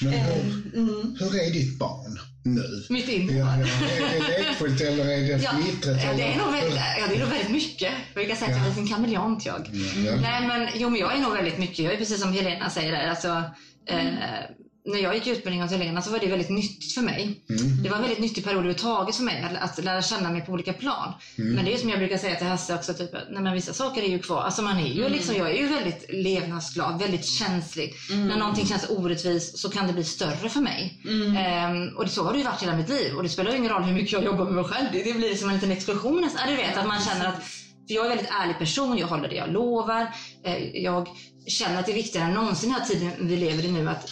Men 0.01 0.13
hur, 0.13 0.31
ehm, 0.41 0.71
mm. 0.75 1.15
hur 1.19 1.35
är 1.41 1.51
ditt 1.53 1.79
barn 1.79 2.19
nu? 2.43 2.63
Mitt 2.89 3.07
inre. 3.09 3.35
Ja, 3.35 3.57
ja, 3.57 3.65
är 3.65 4.19
det 4.21 4.39
lekfullt 4.47 4.81
eller 4.81 5.05
är 5.05 5.21
det 5.37 5.43
Ja, 5.43 5.49
fnittret? 5.51 6.03
ja, 6.03 6.13
det 6.13 6.23
är 6.23 6.37
nog 6.37 6.51
väldigt, 6.51 6.79
ja, 6.99 7.07
det 7.09 7.15
är 7.15 7.19
nog 7.19 7.29
väldigt 7.29 7.51
mycket. 7.51 7.91
Jag 8.13 8.13
brukar 8.15 8.35
säga 8.35 8.51
att 8.51 8.57
jag 8.57 8.65
är 8.65 8.69
en 8.69 8.75
liten 8.75 8.87
kameleont 8.87 9.45
jag. 9.45 9.69
Ja, 9.73 10.01
ja. 10.11 10.15
Nej 10.21 10.47
men, 10.47 10.67
jo, 10.75 10.89
men 10.89 10.99
jag 10.99 11.15
är 11.15 11.19
nog 11.19 11.33
väldigt 11.33 11.57
mycket, 11.57 11.79
jag 11.79 11.93
är 11.93 11.97
precis 11.97 12.21
som 12.21 12.33
Helena 12.33 12.69
säger 12.69 12.91
där. 12.91 13.07
Alltså, 13.09 13.43
eh, 13.89 14.39
när 14.86 15.00
jag 15.00 15.15
gick 15.15 15.27
utbildningen 15.27 15.67
hos 15.67 15.77
Helena 15.77 16.01
så 16.01 16.12
var 16.12 16.19
det 16.19 16.27
väldigt 16.27 16.50
nyttigt 16.50 16.93
för 16.93 17.01
mig. 17.01 17.43
Mm. 17.50 17.83
Det 17.83 17.89
var 17.89 17.95
en 17.95 18.01
väldigt 18.01 18.19
nyttig 18.19 18.43
period 18.43 18.59
överhuvudtaget 18.59 19.15
för 19.15 19.24
mig 19.24 19.43
att, 19.43 19.79
att 19.79 19.83
lära 19.83 20.01
känna 20.01 20.29
mig 20.29 20.41
på 20.45 20.51
olika 20.51 20.74
plan. 20.74 21.13
Mm. 21.38 21.53
Men 21.53 21.65
det 21.65 21.74
är 21.74 21.77
som 21.77 21.89
jag 21.89 22.00
brukar 22.00 22.17
säga 22.17 22.36
till 22.36 22.48
Hasse 22.48 22.75
också, 22.75 22.93
typ, 22.93 23.12
nej, 23.29 23.43
men 23.43 23.53
vissa 23.53 23.74
saker 23.74 24.01
är 24.01 24.07
ju 24.07 24.19
kvar. 24.19 24.41
Alltså 24.41 24.62
man 24.62 24.79
är 24.79 24.88
ju 24.88 25.09
liksom, 25.09 25.36
jag 25.36 25.50
är 25.50 25.57
ju 25.57 25.67
väldigt 25.67 26.05
levnadsglad, 26.09 27.00
väldigt 27.00 27.25
känslig. 27.25 27.93
När 28.09 28.38
någonting 28.38 28.65
känns 28.65 28.89
orättvist 28.89 29.57
så 29.57 29.69
kan 29.69 29.88
det 29.88 29.93
bli 29.93 30.03
större 30.03 30.50
för 30.50 30.62
mig. 30.62 31.01
Mm. 31.05 31.36
Ehm, 31.38 31.98
och 31.98 32.03
det, 32.03 32.09
så 32.09 32.24
har 32.24 32.31
det 32.31 32.38
ju 32.38 32.45
varit 32.45 32.63
hela 32.63 32.75
mitt 32.75 32.89
liv. 32.89 33.15
Och 33.15 33.24
det 33.24 33.29
spelar 33.29 33.55
ingen 33.55 33.71
roll 33.71 33.83
hur 33.83 33.93
mycket 33.93 34.12
jag 34.12 34.24
jobbar 34.24 34.45
med 34.45 34.53
mig 34.53 34.63
själv. 34.63 34.88
Det, 34.91 35.03
det 35.03 35.13
blir 35.13 35.36
som 35.36 35.50
en 35.50 35.55
liten 35.55 35.71
explosion 35.71 36.21
nästan. 36.21 36.50
Du 36.50 36.55
vet, 36.55 36.77
att 36.77 36.88
man 36.88 37.01
känner 37.01 37.27
att 37.27 37.43
för 37.89 37.95
jag 37.95 38.05
är 38.05 38.09
en 38.09 38.17
väldigt 38.17 38.33
ärlig 38.41 38.57
person, 38.57 38.98
jag 38.98 39.07
håller 39.07 39.29
det 39.29 39.36
jag 39.36 39.51
lovar. 39.51 40.13
Eh, 40.43 40.83
jag 40.83 41.07
känner 41.48 41.79
att 41.79 41.86
det 41.86 41.91
är 41.91 41.95
viktigare 41.95 42.27
än 42.27 42.33
någonsin 42.33 42.69
i 42.69 42.74
den 42.74 42.81
här 42.81 42.89
tiden 42.89 43.27
vi 43.27 43.36
lever 43.36 43.65
i 43.65 43.71
nu 43.71 43.89
att 43.89 44.09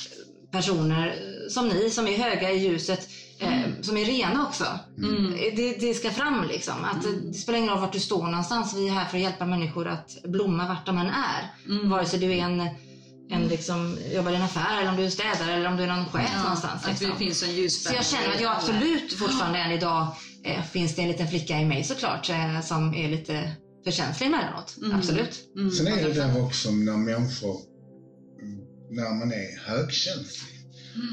personer 0.51 1.15
som 1.49 1.67
ni 1.67 1.89
som 1.89 2.07
är 2.07 2.17
höga 2.17 2.51
i 2.51 2.57
ljuset, 2.67 3.09
eh, 3.39 3.59
som 3.81 3.97
är 3.97 4.05
rena 4.05 4.47
också. 4.47 4.65
Mm. 4.97 5.25
Eh, 5.33 5.55
Det, 5.55 5.73
det 5.79 5.93
ska 5.93 6.11
fram 6.11 6.47
liksom. 6.47 6.73
Att 6.83 7.05
eh, 7.05 7.11
det 7.11 7.33
spelar 7.33 7.59
ingen 7.59 7.69
roll 7.71 7.79
vart 7.79 7.93
du 7.93 7.99
står 7.99 8.23
någonstans. 8.27 8.73
Vi 8.75 8.87
är 8.87 8.91
här 8.93 9.05
för 9.05 9.17
att 9.17 9.23
hjälpa 9.23 9.45
människor 9.45 9.87
att 9.87 10.17
blomma 10.23 10.67
vart 10.67 10.85
de 10.85 10.97
än 10.97 11.07
är. 11.09 11.53
Mm. 11.69 11.89
Vare 11.89 12.05
sig 12.05 12.19
du 12.19 12.33
är 12.33 12.37
en, 12.43 12.59
en 13.31 13.47
liksom, 13.47 13.97
jobbar 14.15 14.31
i 14.31 14.35
en 14.35 14.41
affär 14.41 14.81
eller 14.81 14.89
om 14.91 14.95
du 14.97 15.03
är 15.05 15.09
städare 15.09 15.53
eller 15.53 15.67
om 15.69 15.77
du 15.77 15.83
är 15.83 15.87
någon 15.87 16.05
chef 16.05 16.31
Ja, 16.35 16.41
någonstans. 16.43 16.83
att 16.83 16.89
Liksom. 16.89 17.09
det 17.09 17.15
finns 17.15 17.43
en. 17.43 17.69
Så 17.69 17.93
jag 17.93 18.05
känner 18.05 18.35
att 18.35 18.41
jag 18.41 18.51
absolut 18.55 19.13
fortfarande 19.13 19.59
än 19.59 19.71
idag 19.71 20.07
eh, 20.43 20.63
finns 20.63 20.95
det 20.95 21.01
en 21.01 21.07
liten 21.07 21.27
flicka 21.27 21.59
i 21.59 21.65
mig 21.65 21.83
såklart 21.83 22.29
eh, 22.29 22.61
som 22.61 22.93
är 22.95 23.09
lite 23.09 23.51
för 23.83 23.91
känslig 23.91 24.27
emellanåt. 24.27 24.75
Mm. 24.83 24.97
Absolut. 24.97 25.39
Mm. 25.55 25.71
Sen 25.71 25.87
är 25.87 26.03
det 26.07 26.13
där 26.13 26.43
också 26.45 26.71
när 26.71 26.97
människor, 26.97 27.57
när 28.89 29.13
man 29.13 29.31
är 29.31 29.57
högkänslig, 29.59 30.55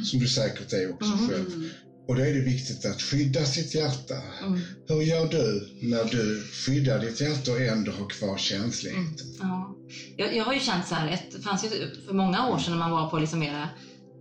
som 0.04 0.18
du 0.18 0.28
säkert 0.28 0.72
är 0.72 0.92
också 0.92 1.12
Mm. 1.12 1.28
själv. 1.28 1.52
Mm. 1.52 1.70
Och 2.08 2.16
då 2.16 2.22
är 2.22 2.32
det 2.32 2.40
viktigt 2.40 2.84
att 2.84 3.02
skydda 3.02 3.44
sitt 3.44 3.74
hjärta. 3.74 4.22
Mm. 4.42 4.60
Hur 4.88 5.00
gör 5.02 5.26
du 5.30 5.68
när 5.80 6.04
du 6.04 6.42
skyddar 6.42 7.00
ditt 7.00 7.20
hjärta 7.20 7.50
och 7.52 7.60
ändå 7.60 7.92
har 7.92 8.08
kvar 8.08 8.36
känsligheten? 8.36 9.26
Ja. 9.38 9.74
Jag, 10.16 10.36
jag 10.36 10.44
har 10.44 10.52
ju 10.52 10.60
känt 10.60 10.86
så 10.86 10.94
här, 10.94 11.08
ett, 11.08 11.30
det 11.32 11.40
fanns 11.40 11.64
ju 11.64 11.68
för 12.06 12.12
många 12.12 12.48
år 12.48 12.58
sedan 12.58 12.70
när 12.72 12.78
man 12.78 12.90
var 12.90 13.10
på 13.10 13.18
liksom 13.18 13.38
mera 13.38 13.62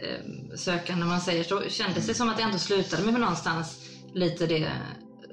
eh, 0.04 0.56
sökande, 0.56 1.06
man 1.06 1.22
säger 1.22 1.44
så, 1.44 1.64
kändes 1.70 2.08
det 2.08 2.14
som 2.14 2.30
att 2.30 2.38
det 2.38 2.44
ändå 2.44 2.58
slutade 2.58 3.04
med 3.04 3.14
någonstans 3.20 3.80
lite 4.14 4.48
det 4.48 4.72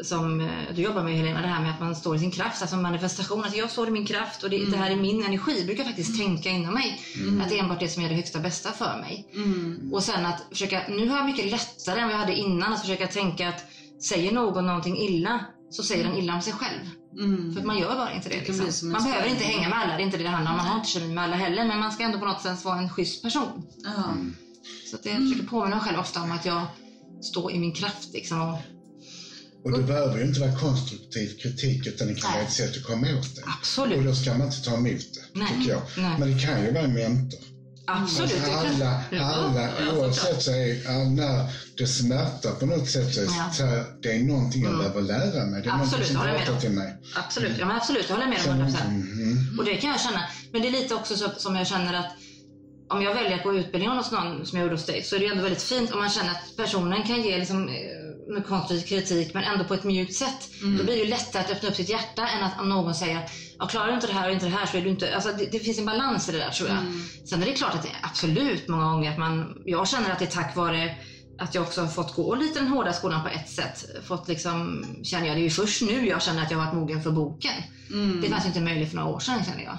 som 0.05 0.41
eh, 0.41 0.75
du 0.75 0.83
jobbar 0.83 1.03
med 1.03 1.17
Helena, 1.17 1.41
det 1.41 1.47
här 1.47 1.63
med 1.63 1.71
att 1.71 1.81
man 1.81 1.97
står 1.97 2.17
i 2.17 2.19
sin 2.19 2.31
kraft, 2.31 2.63
alltså 2.63 2.77
manifestation, 2.77 3.45
att 3.45 3.57
jag 3.57 3.71
står 3.71 3.89
i 3.89 3.91
min 3.91 4.07
kraft 4.07 4.43
och 4.43 4.51
det, 4.51 4.71
det 4.71 4.77
här 4.77 4.91
är 4.91 4.97
min 4.97 5.25
energi, 5.25 5.59
jag 5.59 5.67
brukar 5.67 5.85
faktiskt 5.85 6.19
tänka 6.19 6.51
inom 6.51 6.75
mig. 6.75 7.01
Att 7.43 7.49
det 7.49 7.59
är 7.59 7.63
enbart 7.63 7.81
det 7.81 7.89
som 7.89 8.05
är 8.05 8.09
det 8.09 8.15
högsta 8.15 8.41
bästa 8.41 8.73
för 8.73 9.01
mig. 9.01 9.29
Mm. 9.35 9.91
Och 9.93 10.03
sen 10.03 10.27
att 10.27 10.47
försöka, 10.51 10.83
nu 10.89 11.09
har 11.09 11.17
jag 11.17 11.27
mycket 11.27 11.51
lättare 11.51 12.01
än 12.01 12.07
vad 12.07 12.15
jag 12.15 12.21
hade 12.21 12.37
innan 12.37 12.73
att 12.73 12.81
försöka 12.81 13.07
tänka 13.07 13.49
att 13.49 13.65
säger 14.03 14.33
någon 14.33 14.67
någonting 14.67 14.99
illa 14.99 15.45
så 15.71 15.83
säger 15.83 16.05
den 16.05 16.17
illa 16.17 16.35
om 16.35 16.43
sig 16.43 16.53
själv. 16.53 16.81
Mm. 17.19 17.53
För 17.53 17.61
att 17.61 17.67
man 17.67 17.79
gör 17.79 17.95
bara 17.95 18.13
inte 18.13 18.29
det. 18.29 18.35
Det 18.47 18.65
Liksom. 18.65 18.93
Man 18.93 19.03
behöver 19.03 19.29
inte 19.29 19.45
hänga 19.45 19.69
med 19.69 19.79
alla, 19.79 19.97
det 19.97 20.03
är 20.03 20.05
inte 20.05 20.17
det 20.17 20.23
det 20.23 20.29
handlar 20.29 20.51
om. 20.51 20.57
Man 20.57 20.67
har 20.67 20.77
inte 20.77 20.91
kemi 20.91 21.15
med 21.15 21.25
alla 21.25 21.37
heller. 21.37 21.65
Men 21.65 21.81
man 21.81 21.93
ska 21.93 22.05
ändå 22.05 22.19
på 22.19 22.25
något 22.25 22.43
sätt 22.43 22.65
vara 22.65 22.79
en 22.79 22.89
schysst 22.89 23.23
person. 23.23 23.67
Så 24.91 24.97
att 24.97 25.07
jag 25.07 25.17
försöker 25.17 25.47
påminna 25.47 25.77
mig 25.77 25.85
själv 25.85 25.99
ofta 25.99 26.23
om 26.23 26.33
att 26.33 26.45
jag 26.45 26.63
står 27.23 27.53
i 27.53 27.59
min 27.59 27.73
kraft. 27.73 28.13
Liksom, 28.13 28.41
och 28.41 28.59
Och 29.65 29.73
det 29.73 29.83
behöver 29.83 30.19
ju 30.19 30.25
inte 30.25 30.41
vara 30.41 30.53
konstruktiv 30.57 31.37
kritik 31.43 31.87
utan 31.87 32.07
det 32.09 32.15
kan 32.15 32.31
Nej. 32.31 32.39
vara 32.39 32.47
ett 32.49 32.53
sätt 32.53 32.77
att 32.77 32.83
komma 32.83 33.07
åt 33.19 33.37
det. 33.37 33.43
Och 33.43 33.49
Absolut. 33.59 34.05
då 34.07 34.15
ska 34.15 34.35
man 34.35 34.47
inte 34.47 34.63
ta 34.65 34.75
emot 34.75 35.01
det, 35.15 35.39
Nej. 35.39 35.49
tycker 35.49 35.71
jag. 35.71 35.83
Nej. 35.97 36.15
Men 36.19 36.33
det 36.35 36.41
kan 36.47 36.65
ju 36.65 36.73
vara 36.73 36.85
en 36.85 36.95
mentor. 36.95 37.41
Absolut. 37.87 38.45
kan- 38.45 38.55
Alla, 38.55 39.05
alla 39.11 39.69
ja, 39.87 39.93
oavsett 39.93 40.43
så 40.43 40.51
är, 40.51 41.05
när 41.11 41.53
det 41.79 41.87
smärtar 41.87 42.53
på 42.53 42.67
något 42.67 42.89
sätt 42.89 43.15
så 43.15 43.21
är 43.21 43.25
Ja. 43.25 43.51
så 43.53 43.65
här, 43.65 43.85
det 44.03 44.13
är 44.13 44.19
någonting 44.23 44.63
jag 44.65 44.79
behöver 44.79 45.03
lära 45.03 45.47
mig. 45.47 45.63
Det 45.63 45.69
är 45.69 45.83
Absolut, 45.83 46.07
som 46.07 46.17
håller 46.17 46.33
med 46.33 46.61
till 46.61 46.71
mig. 46.71 46.97
Absolut, 47.17 47.53
ja, 47.59 47.67
men 47.67 47.77
absolut, 47.77 48.05
jag 48.09 48.17
håller 48.17 48.29
med 48.29 48.39
om 48.49 48.61
100%. 48.61 48.85
Mm. 48.85 49.59
Och 49.59 49.65
det 49.65 49.77
kan 49.77 49.91
jag 49.91 50.01
känna. 50.01 50.21
Men 50.53 50.63
det 50.63 50.69
är 50.69 50.73
lite 50.73 50.95
också 50.95 51.17
så, 51.17 51.31
som 51.37 51.57
jag 51.57 51.67
känner 51.67 51.95
att 51.95 52.13
om 52.91 53.03
jag 53.03 53.15
väljer 53.15 53.37
att 53.39 53.45
gå 53.45 53.55
utbildning 53.55 53.91
hos 53.91 54.11
någon 54.13 54.47
som 54.47 54.59
jag 54.59 54.65
gjorde 54.65 54.75
hos 54.77 54.87
dig 54.87 55.03
så 55.03 55.15
är 55.17 55.21
det 55.21 55.25
ju 55.27 55.31
ändå 55.31 55.43
väldigt 55.43 55.63
fint 55.63 55.93
om 55.93 55.99
man 55.99 56.11
känner 56.11 56.31
att 56.31 56.57
personen 56.57 57.03
kan 57.07 57.23
ge 57.23 57.39
liksom, 57.39 57.69
eh, 57.69 57.75
med 58.31 58.47
konstruktiv 58.47 58.87
kritik 58.87 59.35
men 59.35 59.45
ändå 59.45 59.65
på 59.65 59.75
ett 59.75 59.85
mjukt 59.85 60.15
sätt. 60.15 60.49
Då 60.63 60.85
blir 60.85 60.97
det 60.97 61.03
ju 61.03 61.09
lättare 61.09 61.43
att 61.45 61.51
öppna 61.51 61.69
upp 61.69 61.77
sitt 61.77 61.89
hjärta 61.89 62.29
än 62.29 62.43
att 62.43 62.61
om 62.61 62.69
någon 62.69 62.95
säger 62.95 63.31
ja, 63.59 63.67
klarar 63.67 63.89
du 63.89 63.95
inte 63.95 64.07
det 64.07 64.13
här 64.13 64.29
och 64.29 64.35
inte 64.35 64.47
det 64.47 64.53
här 64.53 64.67
så 64.67 64.77
är 64.77 64.83
du 64.83 64.89
inte... 64.91 65.15
Alltså 65.15 65.33
det, 65.33 65.47
det 65.53 65.61
finns 65.61 65.79
en 65.79 65.85
balans 65.85 66.29
i 66.29 66.33
det 66.33 66.39
där 66.39 66.51
tror 66.51 66.69
jag. 66.69 66.79
Sen 67.29 67.43
är 67.43 67.47
det 67.47 67.53
klart 67.53 67.75
att 67.75 67.83
det 67.83 67.89
är 67.89 67.99
absolut 68.03 68.69
många 68.69 68.85
gånger 68.85 69.11
att 69.11 69.19
man... 69.19 69.55
Jag 69.65 69.89
känner 69.89 70.11
att 70.11 70.19
det 70.19 70.25
är 70.25 70.31
tack 70.31 70.57
vare 70.57 70.97
att 71.39 71.55
jag 71.55 71.63
också 71.63 71.81
har 71.81 71.89
fått 71.89 72.15
gå 72.15 72.35
lite 72.35 72.59
den 72.59 72.69
hårda 72.69 72.93
skolan 72.93 73.23
på 73.23 73.29
ett 73.29 73.49
sätt. 73.49 73.85
Fått 74.05 74.29
liksom, 74.29 74.85
känner 75.03 75.27
jag, 75.27 75.37
det 75.37 75.41
är 75.41 75.45
ju 75.45 75.51
först 75.51 75.83
nu 75.83 76.07
jag 76.07 76.23
känner 76.23 76.43
att 76.43 76.51
jag 76.51 76.59
har 76.59 76.67
varit 76.67 76.75
mogen 76.75 77.03
för 77.03 77.11
boken. 77.11 77.53
Det 78.23 78.29
fanns 78.29 78.47
inte 78.47 78.61
möjligt 78.61 78.89
för 78.89 78.97
några 78.97 79.09
år 79.09 79.21
sedan 79.21 79.45
känner 79.45 79.65
jag. 79.65 79.79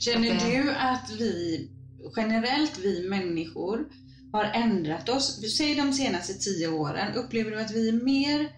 Känner 0.00 0.36
Att 0.36 0.44
du 0.46 0.70
att 0.70 1.10
vi, 1.10 1.68
generellt 2.16 2.78
vi 2.78 3.08
människor, 3.08 3.84
har 4.32 4.44
ändrat 4.44 5.08
oss? 5.08 5.56
Säg 5.56 5.74
de 5.74 5.92
senaste 5.92 6.34
tio 6.34 6.68
åren, 6.68 7.14
upplever 7.14 7.50
du 7.50 7.60
att 7.60 7.70
vi 7.70 7.88
är 7.88 7.92
mer 7.92 8.48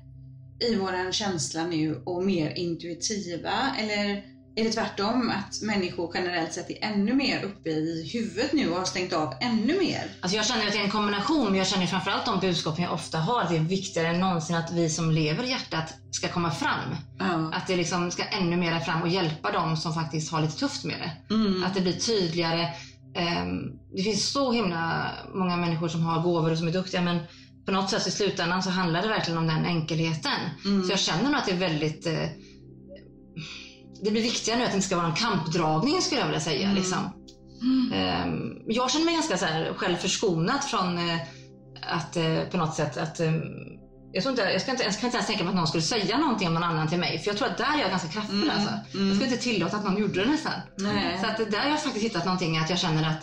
i 0.71 0.77
våran 0.77 1.13
känsla 1.13 1.65
nu 1.65 2.03
och 2.05 2.25
mer 2.25 2.51
intuitiva? 2.51 3.77
Eller 3.79 4.35
är 4.57 4.65
det 4.65 4.73
tvärtom, 4.73 5.31
att 5.31 5.63
människor 5.63 6.11
generellt 6.15 6.53
sett 6.53 6.71
är 6.71 6.79
ännu 6.81 7.15
mer 7.15 7.45
uppe 7.45 7.71
i 7.71 8.11
huvudet 8.13 8.53
nu 8.53 8.71
och 8.71 8.77
har 8.77 8.85
stängt 8.85 9.13
av 9.13 9.35
ännu 9.41 9.79
mer? 9.79 10.11
Alltså 10.21 10.37
jag 10.37 10.47
känner 10.47 10.67
att 10.67 10.73
det 10.73 10.79
är 10.79 10.85
en 10.85 10.91
kombination, 10.91 11.45
men 11.45 11.55
jag 11.55 11.67
känner 11.67 11.87
framförallt 11.87 12.27
de 12.27 12.41
budskapen 12.41 12.85
jag 12.85 12.93
ofta 12.93 13.19
har, 13.19 13.43
att 13.43 13.49
det 13.49 13.57
är 13.57 13.61
viktigare 13.61 14.09
än 14.09 14.21
någonsin 14.21 14.57
att 14.57 14.73
vi 14.73 14.91
som 14.91 15.11
lever 15.11 15.45
i 15.45 15.49
hjärtat 15.49 15.95
ska 16.11 16.29
komma 16.29 16.51
fram. 16.51 16.97
Ja. 17.19 17.51
Att 17.55 17.67
det 17.67 17.77
liksom 17.77 18.11
ska 18.11 18.25
ännu 18.25 18.57
mer 18.57 18.81
fram 18.81 19.03
och 19.03 19.09
hjälpa 19.09 19.53
dem 19.53 19.77
som 19.77 19.95
faktiskt 19.95 20.33
har 20.33 20.43
lite 20.43 20.59
tufft 20.59 20.85
med 20.85 20.97
det. 20.99 21.35
Mm. 21.35 21.65
Att 21.65 21.75
det 21.75 21.81
blir 21.81 21.93
tydligare. 21.93 22.69
Ehm, 23.15 23.73
det 23.97 24.03
finns 24.03 24.33
så 24.33 24.53
himla 24.53 25.11
många 25.35 25.57
människor 25.57 25.89
som 25.89 26.03
har 26.03 26.23
gåvor 26.23 26.51
och 26.51 26.59
som 26.59 26.69
är 26.69 26.73
duktiga, 26.73 27.03
men 27.03 27.19
på 27.67 27.73
något 27.73 27.91
sätt 27.91 28.07
i 28.07 28.11
slutändan 28.11 28.63
så 28.63 28.71
handlar 28.71 29.03
det 29.03 29.09
verkligen 29.09 29.39
om 29.39 29.47
den 29.47 29.65
enkelheten. 29.65 30.33
Mm. 30.65 30.85
Så 30.85 30.93
jag 30.93 30.99
känner 30.99 31.25
nog 31.25 31.35
att 31.35 31.47
det 31.47 31.53
är 31.53 31.59
väldigt 31.59 32.07
eh, 32.07 32.29
det 34.05 34.11
blir 34.11 34.23
viktigare 34.23 34.59
nu 34.59 34.65
att 34.65 34.71
det 34.71 34.77
inte 34.77 34.87
ska 34.87 34.97
vara 34.97 35.07
en 35.07 35.15
kampdragning 35.15 36.03
skulle 36.03 36.21
jag 36.21 36.27
vilja 36.27 36.41
säga. 36.41 36.65
Mm. 36.65 36.75
Liksom. 36.75 36.99
Ehm, 37.95 38.59
jag 38.67 38.91
känner 38.91 39.05
mig 39.05 39.15
ganska 39.15 39.37
så 39.37 39.45
här, 39.45 39.75
själv 39.75 39.97
förskonad 39.97 40.65
från 40.65 40.99
eh, 40.99 41.19
att 41.83 42.17
eh, 42.17 42.41
på 42.51 42.57
något 42.57 42.75
sätt 42.75 42.97
att 42.97 43.21
eh, 43.21 43.33
jag, 44.15 44.23
tror 44.23 44.31
inte, 44.31 44.43
jag, 44.43 44.61
ska 44.63 44.71
inte, 44.71 44.85
jag 44.85 44.99
kan 44.99 45.07
inte 45.09 45.17
ens 45.17 45.27
tänka 45.27 45.45
mig 45.45 45.51
att 45.51 45.57
någon 45.57 45.67
skulle 45.67 45.83
säga 45.83 46.19
någonting 46.19 46.49
om 46.49 46.55
någon 46.55 46.63
annan 46.63 46.89
till 46.89 46.99
mig. 46.99 47.19
För 47.19 47.31
jag 47.31 47.37
tror 47.37 47.49
att 47.49 47.59
där 47.59 47.77
är 47.77 47.81
jag 47.81 47.91
ganska 47.91 48.09
kraftfull. 48.09 48.43
Mm, 48.43 48.51
Alltså. 48.57 48.71
mm. 48.95 49.09
Jag 49.09 49.17
skulle 49.17 49.31
inte 49.31 49.43
tillåta 49.43 49.77
att 49.77 49.85
någon 49.85 49.99
gjorde 49.99 50.25
det 50.25 50.31
nästan. 50.31 50.53
Nej. 50.77 51.19
Så 51.21 51.27
att 51.27 51.51
där 51.51 51.59
har 51.59 51.69
jag 51.71 51.83
faktiskt 51.83 52.05
hittat 52.05 52.25
någonting 52.25 52.59
att 52.59 52.71
jag 52.71 52.79
känner 52.79 53.09
att 53.09 53.23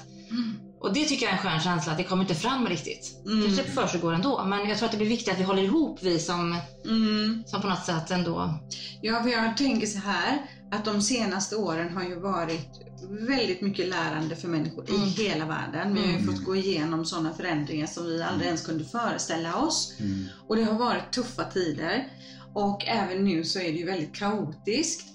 och 0.81 0.93
det 0.93 1.05
tycker 1.05 1.25
jag 1.25 1.33
är 1.33 1.37
en 1.37 1.43
skön 1.43 1.59
känsla, 1.59 1.91
att 1.91 1.97
det 1.97 2.03
kommer 2.03 2.23
inte 2.23 2.35
fram 2.35 2.67
riktigt. 2.67 3.21
Mm. 3.25 3.45
Kanske 3.45 3.63
försiggår 3.63 4.13
ändå, 4.13 4.43
men 4.45 4.69
jag 4.69 4.77
tror 4.77 4.85
att 4.85 4.91
det 4.91 4.97
blir 4.97 5.07
viktigt 5.09 5.33
att 5.33 5.39
vi 5.39 5.43
håller 5.43 5.63
ihop, 5.63 5.99
vi 6.01 6.19
som, 6.19 6.55
Mm. 6.85 7.43
som 7.47 7.61
på 7.61 7.67
något 7.67 7.85
sätt 7.85 8.11
ändå... 8.11 8.59
Ja, 9.01 9.23
för 9.23 9.29
jag 9.29 9.57
tänker 9.57 9.87
så 9.87 9.99
här 9.99 10.37
att 10.71 10.85
de 10.85 11.01
senaste 11.01 11.55
åren 11.55 11.93
har 11.97 12.03
ju 12.03 12.19
varit 12.19 12.69
väldigt 13.09 13.61
mycket 13.61 13.87
lärande 13.87 14.35
för 14.35 14.47
människor 14.47 14.89
Mm. 14.89 15.01
i 15.01 15.09
hela 15.09 15.45
världen. 15.45 15.93
Vi 15.93 15.99
har 15.99 16.07
ju 16.07 16.13
Mm. 16.17 16.25
fått 16.35 16.43
gå 16.45 16.55
igenom 16.55 17.05
sådana 17.05 17.33
förändringar 17.33 17.87
som 17.87 18.05
vi 18.05 18.23
aldrig 18.23 18.47
ens 18.47 18.65
kunde 18.65 18.83
föreställa 18.85 19.55
oss. 19.57 19.93
Mm. 19.99 20.25
Och 20.47 20.55
det 20.55 20.63
har 20.63 20.73
varit 20.73 21.11
tuffa 21.13 21.43
tider. 21.43 22.07
Och 22.53 22.87
även 22.87 23.25
nu 23.25 23.43
så 23.43 23.59
är 23.59 23.63
det 23.63 23.77
ju 23.77 23.85
väldigt 23.85 24.15
kaotiskt. 24.15 25.07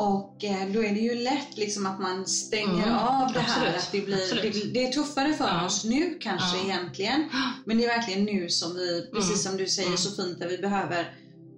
Och 0.00 0.44
eh, 0.44 0.68
då 0.72 0.84
är 0.84 0.94
det 0.94 1.00
ju 1.00 1.14
lätt 1.14 1.56
liksom 1.56 1.86
att 1.86 2.00
man 2.00 2.26
stänger 2.26 2.82
Mm, 2.86 2.94
av 2.98 3.32
det 3.32 3.40
här. 3.40 3.56
absolut, 3.56 3.76
Att 3.76 3.92
det, 3.92 4.00
blir, 4.00 4.42
det, 4.42 4.72
det 4.74 4.86
är 4.88 4.92
tuffare 4.92 5.34
för 5.34 5.44
Ja. 5.44 5.66
oss 5.66 5.84
nu 5.84 6.18
kanske 6.20 6.56
Ja. 6.56 6.64
egentligen. 6.64 7.28
Men 7.66 7.78
det 7.78 7.84
är 7.84 7.88
verkligen 7.98 8.24
nu 8.24 8.48
som 8.48 8.74
vi, 8.74 9.10
precis 9.12 9.30
Mm, 9.30 9.38
som 9.42 9.56
du 9.56 9.66
säger 9.66 9.86
mm. 9.88 9.98
så 9.98 10.22
fint, 10.22 10.38
där 10.38 10.48
vi 10.48 10.58
behöver 10.58 11.12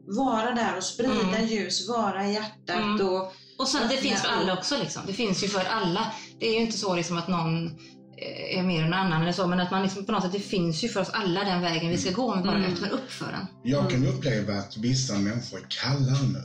vara 0.06 0.54
där 0.54 0.76
och 0.76 0.84
sprida 0.84 1.36
Mm. 1.36 1.46
ljus, 1.46 1.88
vara 1.88 2.26
i 2.26 2.32
hjärtat 2.34 2.76
Mm. 2.76 3.08
och 3.08 3.32
Och 3.58 3.68
sen 3.68 3.88
det 3.88 3.96
finns 3.96 4.20
för 4.22 4.28
alla 4.28 4.52
också. 4.58 4.76
Liksom. 4.78 5.02
Det 5.06 5.12
finns 5.12 5.44
ju 5.44 5.48
för 5.48 5.64
alla. 5.64 6.12
Det 6.40 6.46
är 6.46 6.52
ju 6.54 6.60
inte 6.60 6.78
så 6.78 6.94
liksom 6.96 7.16
att 7.16 7.28
någon 7.28 7.66
eh, 7.66 8.58
är 8.58 8.62
mer 8.62 8.82
än 8.82 8.90
någon 8.90 8.98
annan 8.98 9.22
eller 9.22 9.32
så, 9.32 9.46
men 9.46 9.60
att 9.60 9.70
man 9.70 9.82
liksom 9.82 10.04
på 10.06 10.12
något 10.12 10.22
sätt, 10.22 10.32
det 10.32 10.38
finns 10.38 10.84
ju 10.84 10.88
för 10.88 11.00
oss 11.00 11.10
alla 11.12 11.44
den 11.44 11.60
vägen 11.60 11.90
vi 11.90 11.98
ska 11.98 12.10
gå 12.10 12.32
om 12.32 12.38
vi 12.42 12.44
bara 12.48 12.56
Mm. 12.56 12.72
öppnar 12.72 12.90
upp 12.90 13.10
för 13.12 13.26
den. 13.32 13.46
Jag 13.64 13.90
kan 13.90 14.06
uppleva 14.06 14.54
att 14.54 14.76
vissa 14.76 15.14
människor 15.18 15.58
är 15.58 15.66
kallare 15.68 16.26
nu. 16.32 16.42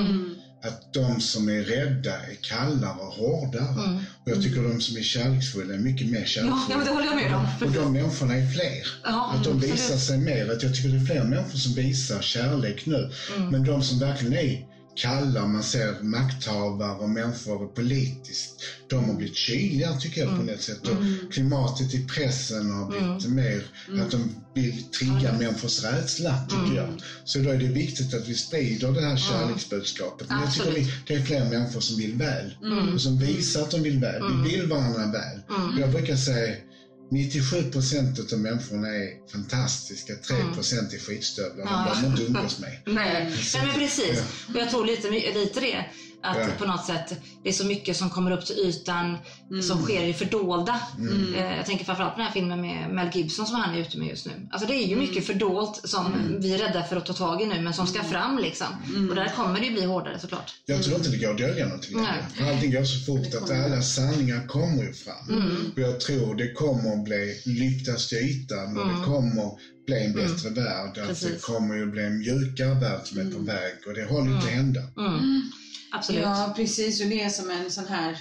Mm. 0.00 0.35
Att 0.62 0.94
de 0.94 1.20
som 1.20 1.48
är 1.48 1.62
rädda 1.62 2.12
är 2.12 2.34
kallare 2.42 2.98
och 2.98 3.12
hårdare. 3.12 3.84
Mm. 3.84 3.96
Och 3.96 4.30
jag 4.30 4.42
tycker 4.42 4.62
de 4.62 4.80
som 4.80 4.96
är 4.96 5.02
kärleksfulla 5.02 5.74
är 5.74 5.78
mycket 5.78 6.06
mer 6.10 6.24
kärleksfulla. 6.24 6.78
ja, 6.78 6.84
det 6.84 6.90
håller 6.90 7.06
jag 7.06 7.16
med 7.16 7.34
om. 7.34 7.46
Och 7.66 7.70
de 7.72 7.92
människorna 7.92 8.34
är 8.36 8.46
fler. 8.46 8.86
Ja, 9.04 9.32
Att 9.34 9.44
de 9.44 9.50
absolut. 9.52 9.74
visar 9.74 9.96
sig 9.96 10.18
mer. 10.18 10.52
Att 10.52 10.62
jag 10.62 10.74
tycker 10.74 10.88
det 10.88 10.96
är 10.96 11.04
fler 11.04 11.24
människor 11.24 11.58
som 11.58 11.74
visar 11.74 12.20
kärlek 12.20 12.86
nu. 12.86 13.10
Mm. 13.36 13.48
Men 13.48 13.64
de 13.64 13.82
som 13.82 13.98
verkligen 13.98 14.32
är 14.34 14.65
kalla, 14.96 15.46
man 15.46 15.62
ser 15.62 16.02
makthavare 16.02 16.98
och 16.98 17.08
människor 17.08 17.66
politiskt, 17.66 18.62
de 18.88 19.04
har 19.04 19.14
blivit 19.14 19.36
kyligare 19.36 20.00
tycker 20.00 20.20
jag 20.20 20.36
på 20.36 20.42
något 20.42 20.62
sätt. 20.62 20.88
Och 20.88 21.32
klimatet 21.32 21.94
i 21.94 22.06
pressen 22.06 22.70
har 22.70 22.86
blivit 22.90 23.26
mer 23.26 23.62
att 24.02 24.10
de 24.10 24.44
vill 24.54 24.90
trigga 24.90 25.32
människors 25.32 25.84
rädsla 25.84 26.46
tycker 26.48 26.76
jag. 26.76 27.02
Så 27.24 27.38
då 27.38 27.50
är 27.50 27.58
det 27.58 27.66
viktigt 27.66 28.14
att 28.14 28.28
vi 28.28 28.34
sprider 28.34 28.92
det 28.92 29.00
här 29.00 29.16
kärleksbudskapet. 29.16 30.28
Men 30.28 30.40
jag 30.40 30.54
tycker 30.54 30.72
vi, 30.72 30.92
det 31.06 31.14
är 31.14 31.20
fler 31.20 31.50
människor 31.50 31.80
som 31.80 31.96
vill 31.96 32.14
väl. 32.14 32.54
Och 32.94 33.00
som 33.00 33.18
visar 33.18 33.62
att 33.62 33.70
de 33.70 33.82
vill 33.82 33.98
väl. 33.98 34.22
Vi 34.44 34.50
vill 34.50 34.66
varandra 34.66 35.12
väl. 35.12 35.40
Jag 35.80 35.90
brukar 35.90 36.16
säga 36.16 36.56
97 37.10 37.62
procent 37.70 38.32
av 38.32 38.38
människorna 38.38 38.88
är 38.88 39.30
fantastiska, 39.32 40.12
3 40.14 40.36
procent 40.54 40.92
är 40.92 40.98
skitstövlar. 40.98 41.64
De 41.64 41.72
Ja. 41.72 41.84
behöver 41.90 42.08
inte 42.10 42.22
umgås 42.22 42.58
med. 42.58 42.78
Nej, 42.86 43.30
Nej 43.54 43.66
men 43.66 43.74
precis. 43.74 44.22
Och 44.54 44.60
jag 44.60 44.70
tror 44.70 44.84
lite, 44.86 45.10
lite 45.10 45.60
det. 45.60 45.84
Att 46.22 46.36
Ja. 46.38 46.46
på 46.58 46.64
något 46.66 46.86
sätt, 46.86 47.14
det 47.42 47.48
är 47.48 47.52
så 47.52 47.66
mycket 47.66 47.96
som 47.96 48.10
kommer 48.10 48.30
upp 48.30 48.46
till 48.46 48.56
ytan 48.58 49.16
som 49.62 49.82
sker 49.82 50.02
i 50.02 50.06
det 50.06 50.12
fördolda. 50.12 50.80
Eh, 51.36 51.56
Jag 51.56 51.66
tänker 51.66 51.84
framförallt 51.84 52.12
på 52.14 52.18
den 52.18 52.26
här 52.26 52.32
filmen 52.34 52.60
med 52.60 52.90
Mel 52.90 53.10
Gibson 53.16 53.46
som 53.46 53.56
han 53.56 53.74
är 53.74 53.78
ute 53.80 53.98
med 53.98 54.08
just 54.08 54.26
nu. 54.26 54.48
Alltså 54.50 54.68
det 54.68 54.74
är 54.74 54.86
ju 54.86 54.96
mycket 54.96 55.26
fördolt 55.26 55.80
som 55.84 56.12
vi 56.40 56.54
är 56.54 56.58
rädda 56.58 56.82
för 56.84 56.96
att 56.96 57.06
ta 57.06 57.12
tag 57.12 57.42
i 57.42 57.46
nu 57.46 57.60
men 57.60 57.74
som 57.74 57.86
ska 57.86 58.02
fram 58.02 58.38
liksom. 58.38 58.66
Och 59.10 59.14
där 59.14 59.32
kommer 59.36 59.60
det 59.60 59.66
ju 59.66 59.72
bli 59.72 59.84
hårdare 59.84 60.18
såklart. 60.18 60.52
Jag 60.66 60.82
tror 60.82 60.96
inte 60.96 61.08
det 61.10 61.16
går 61.16 61.30
att 61.30 61.38
dölja 61.38 61.64
någonting 61.66 61.96
längre. 61.96 62.52
Allting 62.52 62.70
går 62.72 62.84
så 62.84 63.04
fort 63.04 63.34
att 63.34 63.50
alla 63.50 63.82
sanningar 63.82 64.46
kommer 64.46 64.82
ju 64.82 64.92
fram. 64.92 65.28
Mm. 65.30 65.56
Och 65.74 65.78
jag 65.80 66.00
tror 66.00 66.34
det 66.34 66.52
kommer 66.52 66.92
att 66.92 67.04
bli 67.04 67.42
lyftas 67.46 68.08
till 68.08 68.18
ytan 68.18 68.78
och 68.78 68.86
det 68.88 69.04
kommer 69.04 69.50
bli 69.86 70.04
en 70.04 70.12
bättre 70.12 70.50
värld. 70.50 70.98
Att 70.98 71.20
det 71.20 71.26
Mm. 71.26 71.38
Kommer 71.40 71.74
ju 71.74 71.86
bli 71.86 72.02
en 72.04 72.18
mjukare 72.18 72.74
värld 72.74 73.00
som 73.04 73.18
är 73.18 73.30
på 73.30 73.38
väg 73.38 73.72
och 73.86 73.94
det 73.94 74.04
håller 74.04 74.34
inte 74.34 74.46
att 74.46 74.52
hända. 74.52 74.80
Mm. 74.98 75.42
Absolut. 75.92 76.22
Ja, 76.22 76.52
precis. 76.56 77.00
Och 77.00 77.06
det 77.06 77.22
är 77.22 77.28
som 77.28 77.50
en 77.50 77.70
sån 77.70 77.86
här 77.86 78.18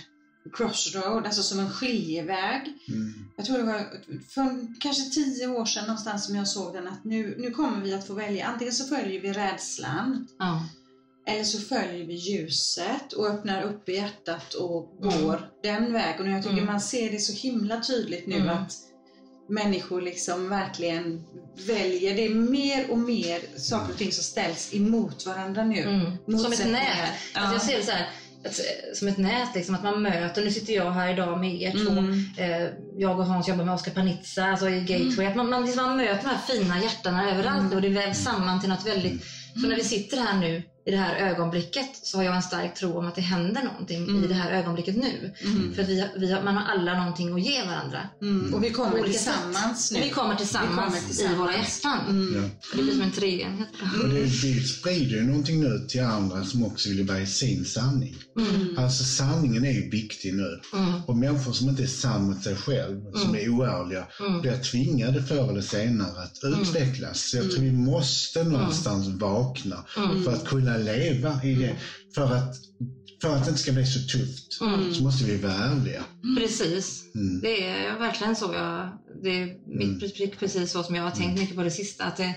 crossroad, 0.54 1.26
alltså 1.26 1.42
som 1.44 1.60
en 1.60 1.70
skiljeväg. 1.70 2.74
Mm. 2.88 3.14
Jag 3.38 3.46
tror 3.46 3.58
det 3.58 3.64
var 3.64 3.88
för 4.30 4.80
kanske 4.80 5.10
tio 5.10 5.48
år 5.48 5.66
sedan 5.66 5.84
någonstans 5.88 6.26
som 6.26 6.36
jag 6.36 6.48
såg 6.48 6.74
den 6.74 6.88
att 6.88 7.04
nu, 7.04 7.36
nu 7.40 7.52
kommer 7.52 7.82
vi 7.82 7.94
att 7.94 8.08
få 8.08 8.14
välja. 8.14 8.46
Antingen 8.48 8.74
så 8.74 8.86
följer 8.96 9.22
vi 9.22 9.34
rädslan 9.34 10.28
Ja. 10.40 10.64
eller 11.28 11.44
så 11.44 11.60
följer 11.60 12.06
vi 12.06 12.14
ljuset 12.14 13.14
och 13.14 13.28
öppnar 13.28 13.62
upp 13.62 13.90
i 13.90 13.94
hjärtat 13.96 14.54
och 14.54 14.92
Mm. 15.04 15.24
går 15.24 15.50
den 15.64 15.94
vägen. 15.94 16.28
Och 16.28 16.34
jag 16.34 16.44
tycker 16.44 16.54
Mm. 16.58 16.66
man 16.66 16.82
ser 16.82 17.12
det 17.12 17.20
så 17.20 17.34
himla 17.34 17.82
tydligt 17.82 18.28
nu 18.28 18.36
Mm. 18.36 18.50
att 18.50 18.72
människor 19.50 20.02
liksom 20.02 20.50
verkligen 20.50 21.24
väljer. 21.68 22.16
Det 22.16 22.26
är 22.26 22.36
mer 22.36 22.92
och 22.92 22.98
mer 22.98 23.60
saker 23.60 23.92
och 23.94 23.98
ting 23.98 24.12
som 24.12 24.24
ställs 24.24 24.74
emot 24.74 25.26
varandra 25.26 25.64
nu. 25.64 25.82
Mm. 25.82 26.40
Som 26.40 26.54
ett 26.54 26.72
nät. 26.72 27.10
Ja. 27.34 27.42
Alltså 27.42 27.54
jag 27.54 27.62
ser 27.62 27.78
det 27.78 27.84
så 27.84 27.92
här, 27.92 28.10
att, 28.46 28.60
eh, 28.60 28.94
som 28.94 29.08
ett 29.08 29.18
nät, 29.18 29.56
liksom, 29.56 29.76
att 29.76 29.84
man 29.84 30.02
möter. 30.02 30.44
Nu 30.44 30.52
sitter 30.52 30.74
jag 30.74 30.92
här 30.92 31.14
idag 31.14 31.40
med 31.40 31.62
er 31.62 31.72
två. 31.72 31.92
Mm. 31.92 32.26
Eh, 32.38 32.70
jag 32.98 33.20
och 33.20 33.26
Hans 33.26 33.48
jobbar 33.48 33.66
med 33.66 33.74
Oscar 33.74 33.92
Panizza 33.92 34.46
alltså 34.46 34.70
i 34.70 34.80
Gateway. 34.80 35.28
Att 35.28 35.36
man, 35.36 35.50
man, 35.50 35.66
liksom, 35.66 35.86
man 35.86 35.98
möter 35.98 36.24
de 36.24 36.30
här 36.30 36.38
fina 36.48 36.82
hjärtana 36.82 37.32
överallt 37.32 37.74
och 37.74 37.82
det 37.82 37.90
vävs 37.90 38.24
samman 38.24 38.62
till 38.62 38.70
något 38.70 38.88
väldigt... 38.88 39.26
Så 39.62 39.68
när 39.68 39.76
vi 39.76 39.84
sitter 39.84 40.18
här 40.18 40.40
nu 40.40 40.64
i 40.88 40.92
det 40.92 40.98
här 40.98 41.16
ögonblicket 41.16 41.90
så 42.04 42.18
har 42.18 42.24
jag 42.24 42.36
en 42.36 42.42
stark 42.42 42.76
tro 42.76 42.98
om 42.98 43.08
att 43.08 43.16
det 43.16 43.22
händer 43.22 43.64
någonting 43.64 44.24
i 44.24 44.28
det 44.28 44.34
här 44.34 44.52
ögonblicket 44.52 44.96
nu. 44.96 45.34
För 45.76 45.84
vi, 45.84 46.00
har- 46.02 46.10
vi 46.20 46.32
har, 46.32 46.44
man 46.44 46.56
har 46.58 46.64
alla 46.74 46.98
någonting 47.00 47.34
att 47.34 47.42
ge 47.46 47.64
varandra. 47.66 48.00
Mm. 48.22 48.54
Och 48.54 48.64
vi 48.64 48.70
kommer 48.70 49.04
tillsammans 49.04 49.92
nu. 49.92 50.00
Vi 50.02 50.10
kommer 50.10 50.36
tillsammans, 50.36 50.72
Vi 50.72 50.76
kommer 50.76 51.08
tillsammans. 51.08 51.36
i 51.36 51.38
våra 51.40 51.54
hjärtan. 51.54 52.00
Mm. 52.10 52.44
Ja. 52.44 52.50
Det 52.76 52.84
blir 52.84 52.92
som 52.94 53.02
en 53.02 53.12
treenhet. 53.12 53.68
Och 54.04 54.10
det, 54.10 54.20
vi 54.22 54.64
sprider 54.64 55.16
ju 55.16 55.24
någonting 55.24 55.60
nu 55.62 55.86
till 55.90 56.04
andra 56.04 56.44
som 56.44 56.66
också 56.66 56.90
vill 56.90 57.08
vara 57.08 57.20
i 57.22 57.28
sin 57.28 57.66
sanning. 57.66 58.16
Mm. 58.40 58.78
Alltså 58.78 59.04
sanningen 59.04 59.66
är 59.66 59.72
ju 59.72 59.90
viktig 59.90 60.34
nu. 60.36 60.60
Mm. 60.74 60.94
Och 61.06 61.18
människor 61.18 61.52
som 61.54 61.70
inte 61.70 61.84
är 61.84 61.88
sann 61.88 62.24
mot 62.30 62.44
sig 62.44 62.56
själv, 62.56 63.02
som 63.16 63.36
är 63.36 63.50
oärliga, 63.50 64.06
Mm. 64.20 64.42
blir 64.42 64.58
tvingade 64.58 65.24
förr 65.24 65.50
eller 65.52 65.62
senare 65.62 66.24
att 66.24 66.40
utvecklas. 66.62 67.30
Så 67.30 67.38
jag 67.38 67.52
tror 67.52 67.62
vi 67.64 67.72
måste 67.72 68.44
någonstans 68.44 69.08
vakna 69.08 69.86
Mm. 69.98 70.24
för 70.24 70.34
att 70.34 70.46
kunna 70.48 70.75
leva 70.78 71.44
i 71.44 71.56
det. 71.56 71.76
För 72.16 72.34
att, 72.36 72.56
för 73.22 73.36
att 73.36 73.44
det 73.46 73.50
inte 73.50 73.62
ska 73.62 73.72
bli 73.72 73.86
så 73.86 74.00
tufft 74.18 74.62
Mm. 74.62 74.94
så 74.94 75.04
måste 75.04 75.26
vi 75.26 75.38
vara 75.38 75.54
ärliga. 75.54 76.04
Precis. 76.38 77.04
Mm. 77.16 77.42
Det 77.42 77.64
är 77.66 78.00
verkligen 78.00 78.36
så 78.36 78.54
jag... 78.54 78.90
Det 79.24 79.30
är 79.30 79.46
mitt 79.78 80.04
pre- 80.04 80.36
precis 80.40 80.72
så 80.72 80.84
som 80.84 80.96
jag 80.96 81.04
har 81.04 81.12
tänkt 81.12 81.40
mycket 81.40 81.56
på 81.56 81.64
det 81.64 81.72
sista. 81.72 82.04
Att 82.06 82.18
det, 82.18 82.36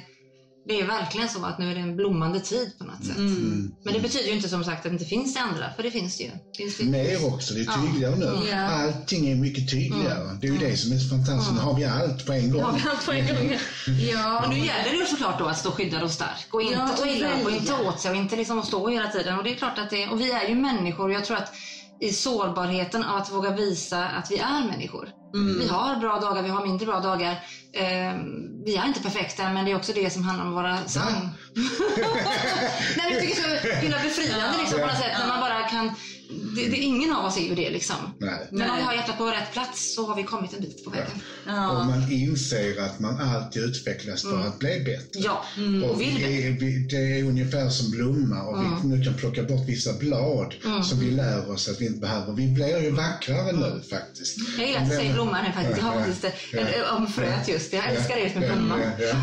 det 0.69 0.81
är 0.81 0.87
verkligen 0.87 1.29
så 1.29 1.45
att 1.45 1.59
nu 1.59 1.71
är 1.71 1.75
det 1.75 1.81
en 1.81 1.97
blommande 1.97 2.41
tid 2.41 2.79
på 2.79 2.85
något 2.85 3.05
sätt. 3.07 3.17
Mm. 3.17 3.73
Men 3.85 3.95
det 3.95 4.01
betyder 4.01 4.27
ju 4.27 4.33
inte 4.37 4.49
som 4.49 4.65
sagt 4.65 4.77
att 4.77 4.83
det 4.83 4.89
inte 4.93 5.05
finns 5.05 5.35
det 5.35 5.41
andra, 5.41 5.73
för 5.77 5.83
det 5.83 5.91
finns 5.91 6.19
det 6.19 6.25
ju. 6.25 6.31
Finns 6.57 6.79
det. 6.79 6.85
Mer 6.85 7.27
också, 7.35 7.55
det 7.55 7.61
är 7.61 7.65
Ja. 7.65 7.73
tydligare 7.87 8.17
nu. 8.17 8.49
Ja. 8.51 8.57
Allting 8.57 9.29
är 9.29 9.37
mycket 9.37 9.71
tydligare. 9.71 10.39
Det 10.41 10.47
är 10.47 10.53
ju 10.53 10.59
det 10.59 10.77
som 10.77 10.93
är 10.93 10.99
så 10.99 11.09
fantastiskt. 11.09 11.55
Nu 11.55 11.61
har 11.61 11.75
vi 11.75 11.85
allt 11.85 12.27
på 12.27 12.33
en 12.33 12.51
gång. 12.53 12.63
Har 12.63 12.73
vi 12.73 12.83
allt 12.91 13.07
på 13.07 13.13
en 13.13 13.27
gång? 13.27 13.57
Ja, 14.13 14.43
Och 14.45 14.51
nu 14.51 14.57
gäller 14.59 14.91
det 14.91 14.97
ju 14.97 15.07
såklart 15.07 15.39
då 15.39 15.47
att 15.47 15.59
stå 15.59 15.71
skyddad 15.71 16.03
och 16.03 16.11
stark 16.11 16.47
och 16.51 16.63
inte 16.63 16.75
Ja, 16.75 16.89
ta 16.99 17.07
illa 17.07 17.41
upp 17.41 17.45
och 17.47 17.51
inte 17.53 17.73
åt 17.75 18.01
sig 18.01 18.11
och 18.11 18.17
inte 18.17 18.37
liksom 18.37 18.63
stå 18.63 18.89
hela 18.89 19.07
tiden. 19.09 19.39
Och 19.39 19.45
det 19.45 19.51
är 19.51 19.55
klart 19.57 19.79
att 19.79 19.91
det, 19.91 20.09
och 20.09 20.21
vi 20.21 20.31
är 20.33 20.49
ju 20.49 20.55
människor 20.55 21.05
och 21.09 21.13
jag 21.13 21.25
tror 21.25 21.37
att 21.37 21.53
i 22.01 22.13
sårbarheten 22.13 23.05
av 23.05 23.17
att 23.17 23.33
våga 23.33 23.51
visa 23.51 24.09
att 24.09 24.31
vi 24.31 24.39
är 24.39 24.65
människor. 24.67 25.09
Mm. 25.35 25.59
Vi 25.59 25.67
har 25.69 25.97
bra 25.97 26.21
dagar, 26.21 26.43
vi 26.43 26.49
har 26.49 26.67
mindre 26.67 26.87
bra 26.87 27.01
dagar. 27.01 27.33
Eh, 27.73 28.15
vi 28.65 28.77
är 28.77 28.87
inte 28.87 29.01
perfekta 29.01 29.53
men 29.53 29.65
det 29.65 29.71
är 29.71 29.77
också 29.77 29.93
det 29.93 30.11
som 30.13 30.23
handlar 30.23 30.45
om 30.45 30.51
att 30.51 30.55
vara 30.65 30.87
sann. 30.87 31.29
Nej, 31.55 32.95
men 32.97 33.13
jag 33.13 33.21
tycker 33.23 33.49
det 33.49 33.57
är 33.57 33.75
så 33.75 33.81
himla 33.81 33.99
befriande 34.03 34.59
liksom, 34.59 34.79
på 34.81 34.87
något 34.87 34.97
sätt 34.97 35.13
när 35.19 35.27
man 35.27 35.41
bara 35.41 35.69
kan... 35.69 35.91
Det, 36.57 36.69
det, 36.69 36.77
ingen 36.77 37.13
av 37.13 37.25
oss 37.25 37.37
är 37.37 37.41
ju 37.43 37.55
det 37.55 37.71
liksom. 37.71 37.97
Nej. 38.19 38.49
Men 38.51 38.71
om 38.71 38.77
vi 38.77 38.83
har 38.83 38.93
hjärtat 38.95 39.19
på 39.19 39.27
rätt 39.27 39.53
plats 39.53 39.95
så 39.95 40.07
har 40.07 40.17
vi 40.17 40.23
kommit 40.23 40.53
en 40.55 40.61
bit 40.61 40.85
på 40.85 40.91
vägen. 40.91 41.11
Och 41.45 41.53
ja. 41.53 41.85
man 41.85 42.13
inser 42.13 42.81
att 42.83 42.99
man 43.01 43.21
alltid 43.21 43.63
utvecklas 43.63 44.23
för 44.23 44.47
att 44.47 44.59
bli 44.59 44.81
bättre. 44.85 45.07
Ja, 45.13 45.45
Och 45.85 45.91
och 45.91 46.01
vill 46.01 46.15
vi, 46.17 46.23
det. 46.23 46.47
är- 46.47 46.61
vi, 46.61 46.79
det 46.91 47.19
är 47.21 47.25
ungefär 47.25 47.69
som 47.69 47.91
blommar 47.91 48.49
och 48.49 48.59
vi 48.83 48.89
nu 48.89 49.05
kan 49.05 49.15
plocka 49.15 49.43
bort 49.43 49.69
vissa 49.69 49.93
blad 49.93 50.55
som 50.85 50.99
vi 51.01 51.11
lär 51.11 51.51
oss 51.51 51.69
att 51.69 51.81
vi 51.81 51.87
inte 51.87 52.01
behöver. 52.01 52.33
Vi 52.33 52.49
blir 52.49 52.83
ju 52.83 52.91
vackrare 52.91 53.53
nu 53.53 53.83
faktiskt. 53.91 54.37
Jag 54.59 54.67
gillar 54.67 54.81
att 54.83 54.89
du 54.91 54.97
säger 54.97 55.15
blomma 55.19 55.43
nu 55.43 55.53
faktiskt. 55.53 55.79
Jag 55.79 55.85
har 55.85 56.01
faktiskt 56.01 56.25
en, 56.53 56.67
en, 56.67 56.97
om 56.97 57.07
fröet 57.13 57.49
just. 57.49 57.73
Jag 57.73 57.85
älskar 57.91 58.17
det 58.17 58.41
med 58.41 58.49
blomman. 58.53 58.81
Ja, 58.81 59.05
ja. 59.05 59.17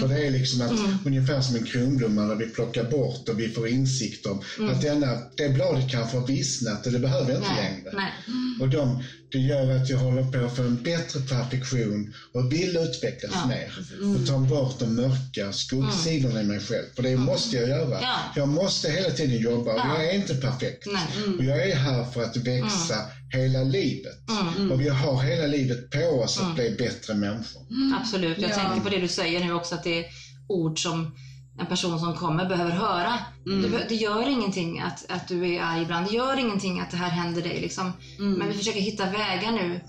För 0.00 0.08
det 0.08 0.26
är 0.26 0.30
liksom 0.30 0.60
att, 0.62 1.06
ungefär 1.06 1.40
som 1.40 1.56
en 1.56 1.64
kronblomma 1.64 2.22
när 2.22 2.34
vi 2.34 2.46
plockar 2.46 2.84
bort 2.84 3.28
och 3.28 3.40
vi 3.40 3.48
får 3.48 3.68
insikt 3.68 4.26
om 4.26 4.42
att 4.70 4.82
denna, 4.82 5.18
det 5.36 5.48
bladet 5.48 5.90
kanske 5.90 6.16
har 6.16 6.26
vissnat 6.26 6.86
och 6.86 6.92
det 6.92 6.98
behöver 6.98 7.30
jag 7.32 7.38
inte 7.38 7.52
Nej, 7.54 7.70
längre. 7.72 7.90
nej. 7.92 8.12
Och 8.60 8.68
de, 8.68 9.02
det 9.32 9.38
gör 9.38 9.76
att 9.76 9.90
jag 9.90 9.98
håller 9.98 10.22
på 10.32 10.46
att 10.46 10.56
få 10.56 10.62
en 10.62 10.82
bättre 10.82 11.20
perfektion 11.20 12.14
och 12.32 12.52
vill 12.52 12.76
utvecklas 12.76 13.32
Ja, 13.34 13.46
mer. 13.46 13.72
Och 14.20 14.26
ta 14.26 14.38
bort 14.38 14.78
de 14.78 14.94
mörka 14.96 15.52
skuggsidorna 15.52 16.40
i 16.40 16.44
mig 16.44 16.60
själv. 16.60 16.84
För 16.96 17.02
det 17.02 17.16
måste 17.16 17.56
jag 17.56 17.68
göra. 17.68 17.98
Ja. 18.02 18.16
Jag 18.36 18.48
måste 18.48 18.90
hela 18.90 19.10
tiden 19.10 19.38
jobba 19.38 19.72
och 19.72 19.78
Ja. 19.78 19.94
jag 20.02 20.10
är 20.10 20.14
inte 20.14 20.34
perfekt. 20.34 20.86
Nej. 20.86 21.36
Och 21.38 21.44
jag 21.44 21.68
är 21.70 21.76
här 21.76 22.04
för 22.04 22.22
att 22.22 22.36
växa 22.36 22.96
hela 23.32 23.62
livet. 23.62 24.16
Och 24.72 24.80
vi 24.80 24.88
har 24.88 25.22
hela 25.22 25.46
livet 25.46 25.90
på 25.90 26.20
oss 26.22 26.40
att 26.40 26.54
bli 26.54 26.74
bättre 26.78 27.14
människor. 27.14 27.62
Absolut. 28.00 28.38
Jag 28.38 28.50
Ja. 28.50 28.54
tänker 28.54 28.80
på 28.80 28.88
det 28.88 28.98
du 29.00 29.08
säger 29.08 29.44
nu 29.44 29.52
också 29.52 29.74
att 29.74 29.84
det 29.84 29.98
är 29.98 30.04
ord 30.48 30.82
som 30.82 31.16
en 31.60 31.66
person 31.66 31.98
som 31.98 32.14
kommer 32.14 32.48
behöver 32.48 32.70
höra. 32.70 33.18
Det, 33.62 33.68
be- 33.68 33.86
det 33.88 33.94
gör 33.94 34.28
ingenting 34.28 34.80
att, 34.80 35.04
att 35.10 35.28
du 35.28 35.54
är 35.54 35.60
arg 35.62 35.82
ibland. 35.82 36.06
Det 36.06 36.14
gör 36.16 36.36
ingenting 36.38 36.80
att 36.80 36.90
det 36.90 36.96
här 36.96 37.10
händer 37.10 37.42
dig. 37.42 37.60
Liksom. 37.60 37.92
Men 38.18 38.48
vi 38.48 38.54
försöker 38.54 38.80
hitta 38.80 39.04
vägar 39.10 39.52
nu 39.52 39.80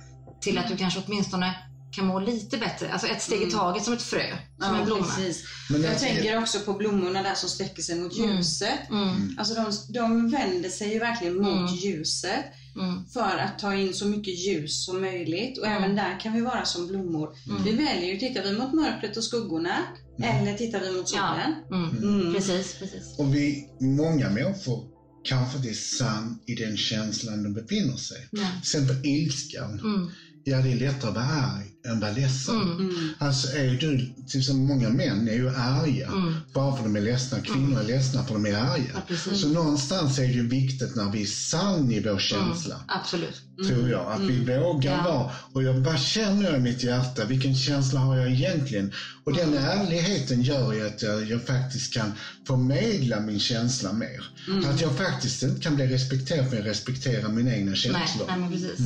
till 0.41 0.57
att 0.57 0.67
du 0.67 0.77
kanske 0.77 0.99
åtminstone 1.07 1.53
kan 1.91 2.05
må 2.05 2.19
lite 2.19 2.57
bättre. 2.57 2.91
Alltså 2.91 3.07
ett 3.07 3.21
steg 3.21 3.41
i 3.41 3.51
taget 3.51 3.83
som 3.83 3.93
ett 3.93 4.01
frö, 4.01 4.37
som 4.61 4.75
en 4.75 4.85
blomma. 4.85 5.03
precis. 5.05 5.43
Men 5.69 5.81
jag 5.81 5.91
jag- 5.93 5.99
tänker 5.99 6.37
också 6.37 6.59
på 6.59 6.73
blommorna 6.73 7.23
där 7.23 7.33
som 7.35 7.49
sträcker 7.49 7.81
sig 7.81 7.99
mot 7.99 8.17
ljuset. 8.17 8.89
Mm. 8.89 9.35
Alltså 9.39 9.53
de, 9.53 9.71
de 9.93 10.29
vänder 10.29 10.69
sig 10.69 10.93
ju 10.93 10.99
verkligen 10.99 11.35
mot 11.37 11.47
Mm. 11.69 11.75
ljuset 11.75 12.45
Mm. 12.79 13.05
för 13.13 13.37
att 13.37 13.59
ta 13.59 13.75
in 13.75 13.93
så 13.93 14.05
mycket 14.05 14.39
ljus 14.47 14.85
som 14.85 15.01
möjligt. 15.01 15.57
Och 15.57 15.67
även 15.67 15.95
där 15.95 16.19
kan 16.19 16.33
vi 16.33 16.41
vara 16.41 16.65
som 16.65 16.87
blommor. 16.87 17.29
Vi 17.65 17.71
väljer 17.71 18.13
ju, 18.13 18.19
tittar 18.19 18.43
vi 18.43 18.51
mot 18.57 18.73
mörkret 18.73 19.17
och 19.17 19.23
skuggorna 19.23 19.77
eller 20.23 20.53
tittar 20.57 20.79
vi 20.79 20.91
mot 20.91 21.13
Ja. 21.15 21.37
solen? 21.69 21.83
Mm. 21.83 22.19
Mm. 22.21 22.33
Precis, 22.33 22.75
precis. 22.79 23.15
Och 23.19 23.35
vi, 23.35 23.67
många 23.79 24.29
människor 24.29 24.83
kanske 25.23 25.57
inte 25.57 25.69
är 25.69 25.73
sann 25.73 26.39
i 26.45 26.55
den 26.55 26.77
känslan 26.77 27.43
de 27.43 27.53
befinner 27.53 27.95
sig. 27.97 28.27
Nej. 28.31 28.45
Till 28.51 28.59
exempel 28.59 29.05
ilskan. 29.05 29.79
Mm. 29.79 30.09
Ja, 30.49 30.61
det 30.61 30.71
är 30.71 30.75
lättare 30.75 31.09
att 31.09 31.15
vara 31.15 31.25
arg 31.25 31.65
än 31.87 31.99
vara 31.99 32.11
ledsen. 32.11 32.61
Mm. 32.61 33.09
Alltså 33.17 33.47
är 33.57 33.71
du, 33.71 34.13
till 34.27 34.45
som 34.45 34.57
många 34.57 34.89
män 34.89 35.27
är 35.27 35.33
ju 35.33 35.49
arga 35.49 36.07
Mm. 36.07 36.33
bara 36.53 36.71
för 36.71 36.77
att 36.79 36.85
de 36.85 36.95
är 36.95 37.01
ledsna. 37.01 37.39
Kvinnor 37.39 37.79
är 37.79 37.83
ledsna 37.83 38.23
för 38.23 38.35
att 38.35 38.43
de 38.43 38.49
är 38.49 38.55
arga. 38.57 39.03
Ja. 39.09 39.35
Så 39.35 39.49
någonstans 39.49 40.19
är 40.19 40.23
det 40.23 40.33
ju 40.33 40.47
viktigt 40.47 40.95
när 40.95 41.11
vi 41.11 41.21
är 41.21 41.25
sann 41.25 41.91
i 41.91 41.99
vår 41.99 42.19
känsla. 42.19 42.75
Absolut. 42.87 43.41
Tror 43.67 43.89
jag. 43.89 44.11
Att 44.11 44.19
vi 44.21 44.39
vågar 44.57 44.91
Ja. 44.97 45.03
vara. 45.03 45.31
Och 45.51 45.63
jag, 45.63 45.73
vad 45.73 45.99
känner 45.99 46.45
jag 46.49 46.55
i 46.57 46.59
mitt 46.59 46.83
hjärta? 46.83 47.25
Vilken 47.25 47.55
känsla 47.55 47.99
har 47.99 48.17
jag 48.17 48.31
egentligen? 48.31 48.93
Och 49.23 49.33
den 49.33 49.53
ärligheten 49.53 50.41
gör 50.41 50.73
ju 50.73 50.87
att 50.87 51.01
jag, 51.01 51.23
jag 51.25 51.45
faktiskt 51.47 51.93
kan 51.93 52.11
förmedla 52.47 53.19
min 53.19 53.39
känsla 53.39 53.93
mer. 53.93 54.25
Att 54.69 54.81
jag 54.81 54.97
faktiskt 54.97 55.43
inte 55.43 55.61
kan 55.61 55.75
bli 55.75 55.87
respekterad 55.87 56.49
för 56.49 56.57
jag 56.57 56.65
respekterar 56.65 57.29
mina 57.29 57.55
egna 57.55 57.71
Nej, 57.71 57.75
känslor. 57.79 58.27
nej 58.27 58.37
men 58.39 58.51
precis. 58.51 58.79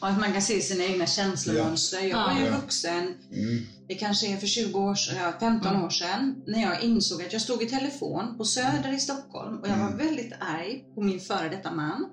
Och 0.00 0.08
att 0.08 0.18
man 0.20 0.32
kan 0.32 0.42
se 0.42 0.60
sina 0.60 0.84
egna 0.84 1.06
känslomönster. 1.06 2.00
Jag 2.00 2.16
var 2.28 2.38
ju 2.40 2.46
Ja. 2.46 2.56
vuxen, 2.60 3.14
Mm. 3.32 3.66
Det 3.92 3.98
kanske 3.98 4.26
är 4.26 4.36
för 4.36 4.46
20 4.46 4.78
år 4.80 4.94
sedan, 4.94 5.16
ja, 5.16 5.32
15 5.40 5.84
år 5.84 5.90
sedan, 5.90 6.42
när 6.46 6.62
jag 6.62 6.82
insåg 6.82 7.22
att 7.22 7.32
jag 7.32 7.42
stod 7.42 7.62
i 7.62 7.66
telefon 7.66 8.38
på 8.38 8.44
Söder 8.44 8.92
i 8.94 8.98
Stockholm 8.98 9.58
och 9.58 9.68
jag 9.68 9.76
var 9.76 9.96
väldigt 9.96 10.32
arg 10.40 10.84
på 10.94 11.02
min 11.02 11.20
före 11.20 11.48
detta 11.48 11.70
man. 11.70 12.06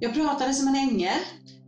Jag 0.00 0.14
pratade 0.14 0.54
som 0.54 0.68
en 0.68 0.76
ängel, 0.76 1.18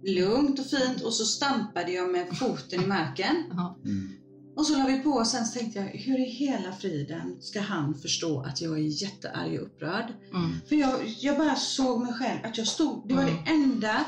lugnt 0.06 0.58
och 0.58 0.66
fint 0.66 1.00
och 1.00 1.14
så 1.14 1.24
stampade 1.24 1.92
jag 1.92 2.12
med 2.12 2.38
foten 2.38 2.82
i 2.82 2.86
marken. 2.86 3.36
Mm. 3.84 4.15
Och 4.56 4.66
så 4.66 4.78
la 4.78 4.86
vi 4.86 4.98
på 4.98 5.10
och 5.10 5.26
sen 5.26 5.52
tänkte 5.52 5.78
jag, 5.78 5.86
hur 5.86 6.18
i 6.18 6.30
hela 6.30 6.72
friden 6.72 7.36
ska 7.40 7.60
han 7.60 7.94
förstå 7.94 8.40
att 8.40 8.60
jag 8.60 8.72
är 8.72 9.02
jättearg 9.02 9.60
och 9.60 9.66
upprörd? 9.66 10.06
Mm. 10.34 10.54
För 10.68 10.76
jag, 10.76 11.14
jag 11.20 11.38
bara 11.38 11.56
såg 11.56 12.02
mig 12.02 12.12
själv, 12.12 12.38
att 12.44 12.58
jag 12.58 12.66
stod, 12.66 13.08
det 13.08 13.14
var 13.14 13.24
det 13.24 13.50
enda. 13.50 14.04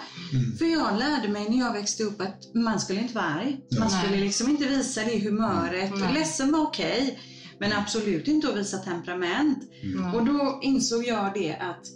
För 0.58 0.64
jag 0.64 0.98
lärde 0.98 1.28
mig 1.28 1.48
när 1.48 1.58
jag 1.58 1.72
växte 1.72 2.04
upp 2.04 2.20
att 2.20 2.54
man 2.54 2.80
skulle 2.80 3.00
inte 3.00 3.14
vara 3.14 3.24
arg. 3.24 3.60
Man 3.78 3.88
Nej. 3.88 4.02
skulle 4.02 4.20
liksom 4.20 4.50
inte 4.50 4.68
visa 4.68 5.04
det 5.04 5.18
humöret. 5.18 5.92
Nej. 5.94 6.14
Ledsen 6.14 6.52
var 6.52 6.62
okej, 6.62 7.18
men 7.58 7.72
absolut 7.72 8.28
inte 8.28 8.48
att 8.48 8.56
visa 8.56 8.78
temperament. 8.78 9.58
Nej. 9.82 10.14
Och 10.14 10.26
då 10.26 10.60
insåg 10.62 11.04
jag 11.04 11.34
det 11.34 11.54
att 11.54 11.86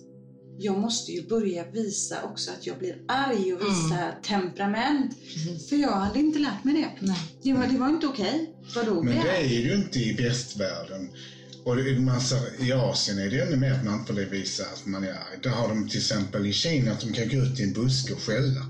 jag 0.58 0.78
måste 0.78 1.12
ju 1.12 1.28
börja 1.28 1.64
visa 1.70 2.22
också 2.22 2.50
att 2.50 2.66
jag 2.66 2.78
blir 2.78 2.96
arg 3.08 3.54
och 3.54 3.60
visa 3.60 4.12
temperament. 4.22 5.16
Precis. 5.20 5.68
För 5.68 5.76
jag 5.76 5.92
hade 5.92 6.18
inte 6.18 6.38
lärt 6.38 6.64
mig 6.64 6.74
det. 6.74 7.06
Nej. 7.06 7.18
Det 7.42 7.52
var, 7.52 7.66
det 7.66 7.78
var 7.78 7.88
inte 7.88 8.06
okej. 8.06 8.50
Vadå 8.74 9.02
Men 9.02 9.14
det 9.24 9.36
är 9.36 9.60
ju 9.60 9.74
inte 9.74 9.98
i 9.98 10.12
västvärlden. 10.12 11.08
Och 11.64 11.76
det 11.76 11.82
är 11.82 11.96
en 11.96 12.04
massa, 12.04 12.36
I 12.60 12.72
Asien 12.72 13.18
är 13.18 13.30
det 13.30 13.40
ännu 13.40 13.56
mer 13.56 13.72
att 13.72 13.84
man 13.84 14.00
inte 14.00 14.14
får 14.14 14.30
visa 14.30 14.62
att 14.62 14.86
man 14.86 15.04
är 15.04 15.10
arg. 15.10 15.38
Där 15.42 15.50
har 15.50 15.68
de 15.68 15.88
till 15.88 15.98
exempel 15.98 16.46
i 16.46 16.52
Kina 16.52 16.92
att 16.92 17.00
de 17.00 17.12
kan 17.12 17.28
gå 17.28 17.36
ut 17.36 17.60
i 17.60 17.62
en 17.62 17.72
buske 17.72 18.12
och 18.12 18.22
skälla. 18.22 18.66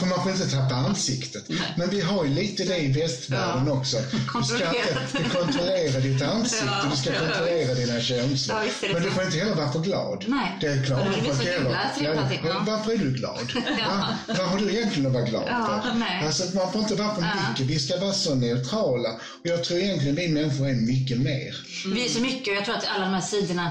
För 0.00 0.06
man 0.06 0.22
får 0.22 0.32
inte 0.32 0.50
tappa 0.50 0.74
ansiktet. 0.74 1.44
Men 1.76 1.90
vi 1.90 2.00
har 2.00 2.24
ju 2.24 2.30
lite 2.34 2.64
det 2.64 2.78
i 2.78 2.92
västvärlden 2.92 3.68
också. 3.68 3.96
Du 4.38 4.44
ska 4.44 4.66
inte 4.66 5.28
kontrollera 5.32 6.00
ditt 6.08 6.22
ansikte, 6.22 6.66
Ja, 6.66 6.90
du 6.90 6.96
ska 6.96 7.12
ja, 7.12 7.18
kontrollera 7.20 7.74
dina 7.74 8.00
känslor. 8.00 8.56
Ja, 8.82 8.88
Men 8.92 9.02
du 9.02 9.10
får 9.10 9.24
inte 9.24 9.38
heller 9.38 9.54
vara 9.54 9.72
för 9.72 9.80
glad. 9.80 10.24
Nej. 10.28 10.56
Det 10.60 10.66
är 10.66 10.84
klart 10.84 11.04
trevligt 11.38 11.76
allting, 11.76 12.40
ja. 12.44 12.62
Varför 12.66 12.92
är 12.92 12.96
du 12.98 13.10
glad? 13.12 13.52
Va? 13.86 14.08
Vad 14.26 14.48
har 14.48 14.58
du 14.58 14.70
egentligen 14.70 15.06
att 15.06 15.12
vara 15.12 15.24
glad 15.24 15.44
Ja, 15.46 15.82
för? 15.84 15.98
nej. 15.98 16.26
Alltså, 16.26 16.56
man 16.56 16.72
får 16.72 16.80
inte 16.82 16.94
vara 16.94 17.14
för 17.14 17.22
mycket. 17.22 17.66
Vi 17.66 17.78
ska 17.78 17.96
vara 17.98 18.12
så 18.12 18.34
neutrala. 18.34 19.08
Och 19.12 19.46
jag 19.46 19.64
tror 19.64 19.78
egentligen 19.78 20.14
vi 20.14 20.28
människor 20.28 20.68
är 20.68 20.74
mycket 20.74 21.18
mer. 21.18 21.56
Vi 21.94 22.04
är 22.04 22.08
så 22.08 22.20
mycket 22.20 22.48
och 22.48 22.56
jag 22.56 22.64
tror 22.64 22.74
att 22.76 22.88
alla 22.88 23.04
de 23.04 23.14
här 23.14 23.20
sidorna 23.20 23.70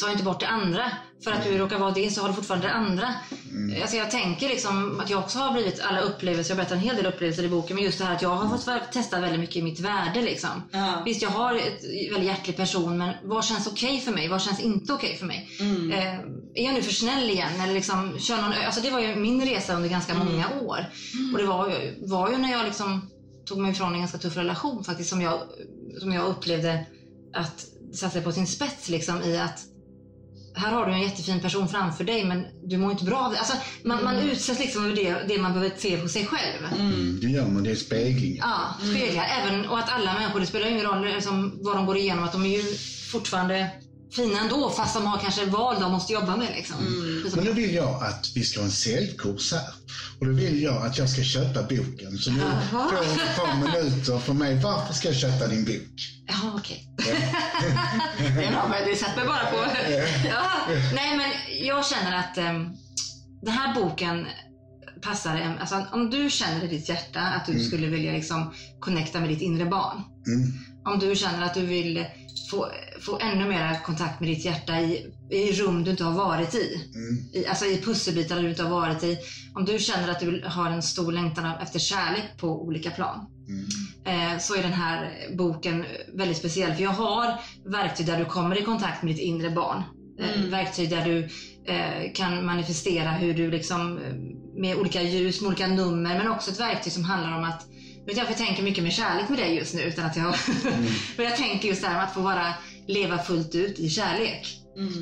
tar 0.00 0.10
inte 0.10 0.24
bort 0.24 0.40
det 0.40 0.46
andra. 0.46 0.92
För 1.24 1.32
att 1.32 1.44
du 1.44 1.58
råkar 1.58 1.78
vara 1.78 1.90
det 1.90 2.10
så 2.10 2.20
har 2.20 2.28
du 2.28 2.34
fortfarande 2.34 2.66
det 2.66 2.72
andra. 2.72 3.14
Mm. 3.50 3.82
Alltså 3.82 3.96
jag 3.96 4.10
tänker 4.10 4.48
liksom 4.48 5.00
att 5.00 5.10
jag 5.10 5.18
också 5.18 5.38
har 5.38 5.52
blivit 5.52 5.80
alla 5.80 6.00
upplevelser, 6.00 6.50
jag 6.50 6.56
berättar 6.56 6.76
en 6.76 6.82
hel 6.82 6.96
del 6.96 7.06
upplevelser 7.06 7.42
i 7.42 7.48
boken, 7.48 7.76
men 7.76 7.84
just 7.84 7.98
det 7.98 8.04
här 8.04 8.14
att 8.14 8.22
jag 8.22 8.28
har 8.36 8.58
fått 8.58 8.92
testa 8.92 9.20
väldigt 9.20 9.40
mycket 9.40 9.56
i 9.56 9.62
mitt 9.62 9.80
värde. 9.80 10.22
Liksom. 10.22 10.50
Ja. 10.72 11.02
Visst, 11.04 11.22
jag 11.22 11.30
har 11.30 11.54
ett 11.54 11.82
väldigt 12.12 12.28
hjärtlig 12.28 12.56
person, 12.56 12.98
men 12.98 13.14
vad 13.22 13.44
känns 13.44 13.66
okej 13.66 14.00
för 14.00 14.12
mig? 14.12 14.28
Vad 14.28 14.42
känns 14.42 14.60
inte 14.60 14.92
okej 14.92 15.16
för 15.16 15.26
mig? 15.26 15.48
Mm. 15.60 15.90
Eh, 15.92 16.14
är 16.54 16.64
jag 16.64 16.74
nu 16.74 16.82
för 16.82 16.92
snäll 16.94 17.30
igen? 17.30 17.60
Eller 17.60 17.74
liksom, 17.74 18.18
kör 18.18 18.36
någon, 18.42 18.52
alltså 18.66 18.80
det 18.80 18.90
var 18.90 19.00
ju 19.00 19.16
min 19.16 19.44
resa 19.44 19.74
under 19.74 19.88
ganska 19.88 20.12
Mm. 20.12 20.26
många 20.26 20.46
år. 20.60 20.78
Och 21.32 21.38
det 21.38 21.46
var, 21.46 21.68
ju- 21.68 21.94
var 22.06 22.30
ju 22.30 22.36
när 22.38 22.52
jag 22.52 22.64
liksom 22.64 23.10
tog 23.46 23.58
mig 23.58 23.70
ifrån 23.70 23.92
en 23.94 23.98
ganska 24.00 24.18
tuff 24.18 24.36
relation 24.36 24.84
faktiskt 24.84 25.10
som 25.10 25.22
jag, 25.22 25.40
som 26.00 26.12
jag 26.12 26.26
upplevde 26.26 26.84
att 27.34 27.66
det 27.90 27.96
satte 27.96 28.20
på 28.20 28.32
sin 28.32 28.46
spets 28.46 28.88
liksom, 28.88 29.22
i 29.22 29.38
att 29.38 29.64
här 30.58 30.72
har 30.72 30.86
du 30.86 30.92
en 30.92 31.00
jättefin 31.00 31.40
person 31.40 31.68
framför 31.68 32.04
dig 32.04 32.24
men 32.24 32.46
du 32.62 32.78
mår 32.78 32.90
inte 32.92 33.04
bra 33.04 33.18
av 33.18 33.32
det. 33.32 33.38
Alltså, 33.38 33.56
man, 33.84 34.04
man 34.04 34.16
utsätts 34.18 34.60
liksom 34.60 34.84
över 34.84 34.96
det, 34.96 35.24
det 35.28 35.42
man 35.42 35.52
behöver 35.52 35.76
se 35.76 36.00
hos 36.00 36.12
sig 36.12 36.26
själv. 36.26 36.80
Mm, 36.80 37.20
det 37.22 37.26
gör 37.26 37.46
man, 37.46 37.62
det 37.62 37.70
är 37.70 37.74
speglingar. 37.74 38.46
Ja, 38.46 38.86
speglar. 38.90 39.26
Även, 39.40 39.68
och 39.68 39.78
att 39.78 39.90
alla 39.92 40.14
människor, 40.14 40.40
det 40.40 40.46
spelar 40.46 40.66
ingen 40.66 40.84
roll 40.84 41.04
liksom, 41.04 41.58
vad 41.62 41.76
de 41.76 41.86
går 41.86 41.96
igenom, 41.96 42.24
att 42.24 42.32
de 42.32 42.44
är 42.44 42.56
ju 42.56 42.62
fortfarande 43.12 43.70
fina 44.12 44.40
ändå 44.40 44.70
fast 44.70 44.94
de 44.94 45.06
har 45.06 45.18
kanske 45.18 45.44
val 45.44 45.80
de 45.80 45.92
måste 45.92 46.12
jobba 46.12 46.36
med. 46.36 46.48
Liksom. 46.56 46.76
Som 47.30 47.36
Men 47.36 47.44
då 47.44 47.52
vill 47.52 47.74
jag 47.74 48.02
att 48.02 48.26
vi 48.34 48.44
ska 48.44 48.60
ha 48.60 48.64
en 48.64 48.72
säljkurs 48.72 49.52
här. 49.52 49.68
Och 50.20 50.26
då 50.26 50.32
vill 50.32 50.62
jag 50.62 50.86
att 50.86 50.98
jag 50.98 51.10
ska 51.10 51.22
köpa 51.22 51.62
boken. 51.62 52.18
Så 52.18 52.30
nu 52.30 52.40
Jaha. 52.40 52.88
får 52.88 53.22
ett 53.22 53.36
par 53.36 53.56
minuter 53.56 54.18
för 54.18 54.32
mig. 54.32 54.60
Varför 54.62 54.94
ska 54.94 55.08
jag 55.08 55.16
köpa 55.16 55.46
din 55.46 55.64
bok? 55.64 56.18
Jaha, 56.26 56.52
okej. 56.56 56.88
det 58.36 58.44
är 58.44 58.50
bra, 58.50 58.68
men 58.68 58.88
du 58.88 58.96
sätter 58.96 59.16
mig 59.16 59.26
bara 59.26 59.44
på... 59.44 59.56
ja. 60.28 60.42
Nej, 60.94 61.16
men 61.16 61.30
jag 61.66 61.86
känner 61.86 62.16
att 62.16 62.38
um, 62.38 62.76
den 63.42 63.54
här 63.54 63.74
boken 63.74 64.26
passar 65.02 65.36
en, 65.36 65.58
alltså, 65.58 65.86
om 65.92 66.10
du 66.10 66.30
känner 66.30 66.64
i 66.64 66.68
ditt 66.68 66.88
hjärta 66.88 67.20
att 67.20 67.46
du 67.46 67.64
skulle 67.64 67.86
vilja 67.86 68.12
liksom 68.12 68.54
connecta 68.80 69.20
med 69.20 69.28
ditt 69.28 69.42
inre 69.42 69.64
barn. 69.64 70.02
Mm. 70.26 70.52
Om 70.84 70.98
du 70.98 71.16
känner 71.16 71.42
att 71.42 71.54
du 71.54 71.66
vill 71.66 72.06
få, 72.50 72.70
få 73.00 73.18
ännu 73.18 73.48
mer 73.48 73.82
kontakt 73.84 74.20
med 74.20 74.28
ditt 74.28 74.44
hjärta 74.44 74.80
i, 74.80 75.06
i 75.30 75.52
rum 75.52 75.84
du 75.84 75.90
inte 75.90 76.04
har 76.04 76.12
varit 76.12 76.54
i. 76.54 76.74
Mm. 76.94 77.18
I, 77.32 77.46
alltså 77.46 77.64
i 77.64 77.80
pusselbitar 77.82 78.42
du 78.42 78.50
inte 78.50 78.62
har 78.62 78.70
varit 78.70 79.02
i. 79.04 79.18
Om 79.54 79.64
du 79.64 79.78
känner 79.78 80.08
att 80.08 80.20
du 80.20 80.42
har 80.46 80.70
en 80.70 80.82
stor 80.82 81.12
längtan 81.12 81.46
av- 81.46 81.62
efter 81.62 81.78
kärlek 81.78 82.24
på 82.40 82.62
olika 82.62 82.90
plan. 82.90 83.26
Mm. 83.48 84.32
Eh, 84.32 84.38
så 84.38 84.54
är 84.54 84.62
den 84.62 84.72
här 84.72 85.12
boken 85.36 85.84
väldigt 86.14 86.36
speciell. 86.36 86.74
För 86.74 86.82
jag 86.82 86.90
har 86.90 87.34
verktyg 87.70 88.06
där 88.06 88.18
du 88.18 88.24
kommer 88.24 88.58
i 88.58 88.64
kontakt 88.64 89.02
med 89.02 89.14
ditt 89.14 89.22
inre 89.22 89.50
barn. 89.50 89.78
Eh, 90.20 90.38
Mm. 90.38 90.50
Verktyg 90.50 90.90
där 90.90 91.04
du 91.04 91.28
eh, 91.72 92.12
kan 92.14 92.46
manifestera 92.46 93.10
hur 93.10 93.34
du 93.34 93.50
liksom 93.50 93.98
eh, 93.98 94.14
med 94.60 94.76
olika 94.76 95.02
ljus, 95.02 95.40
med 95.40 95.48
olika 95.48 95.66
nummer, 95.66 96.18
men 96.18 96.28
också 96.28 96.50
ett 96.50 96.60
verktyg 96.60 96.92
som 96.92 97.04
handlar 97.04 97.38
om 97.38 97.44
att 97.44 97.66
vet 98.06 98.16
jag, 98.16 98.26
jag 98.30 98.36
tänker 98.36 98.62
mycket 98.62 98.82
med 98.84 98.92
kärlek 98.92 99.28
med 99.28 99.38
dig 99.38 99.54
just 99.56 99.74
nu 99.74 99.82
utan 99.82 100.06
att 100.06 100.16
jag... 100.16 100.34
men 101.16 101.26
jag 101.26 101.36
tänker 101.36 101.68
just 101.68 101.82
det 101.82 101.88
här 101.88 101.94
med 101.94 102.04
att 102.04 102.14
få 102.14 102.20
vara, 102.20 102.46
leva 102.88 103.18
fullt 103.18 103.54
ut 103.54 103.78
i 103.78 103.88
kärlek. 103.88 104.54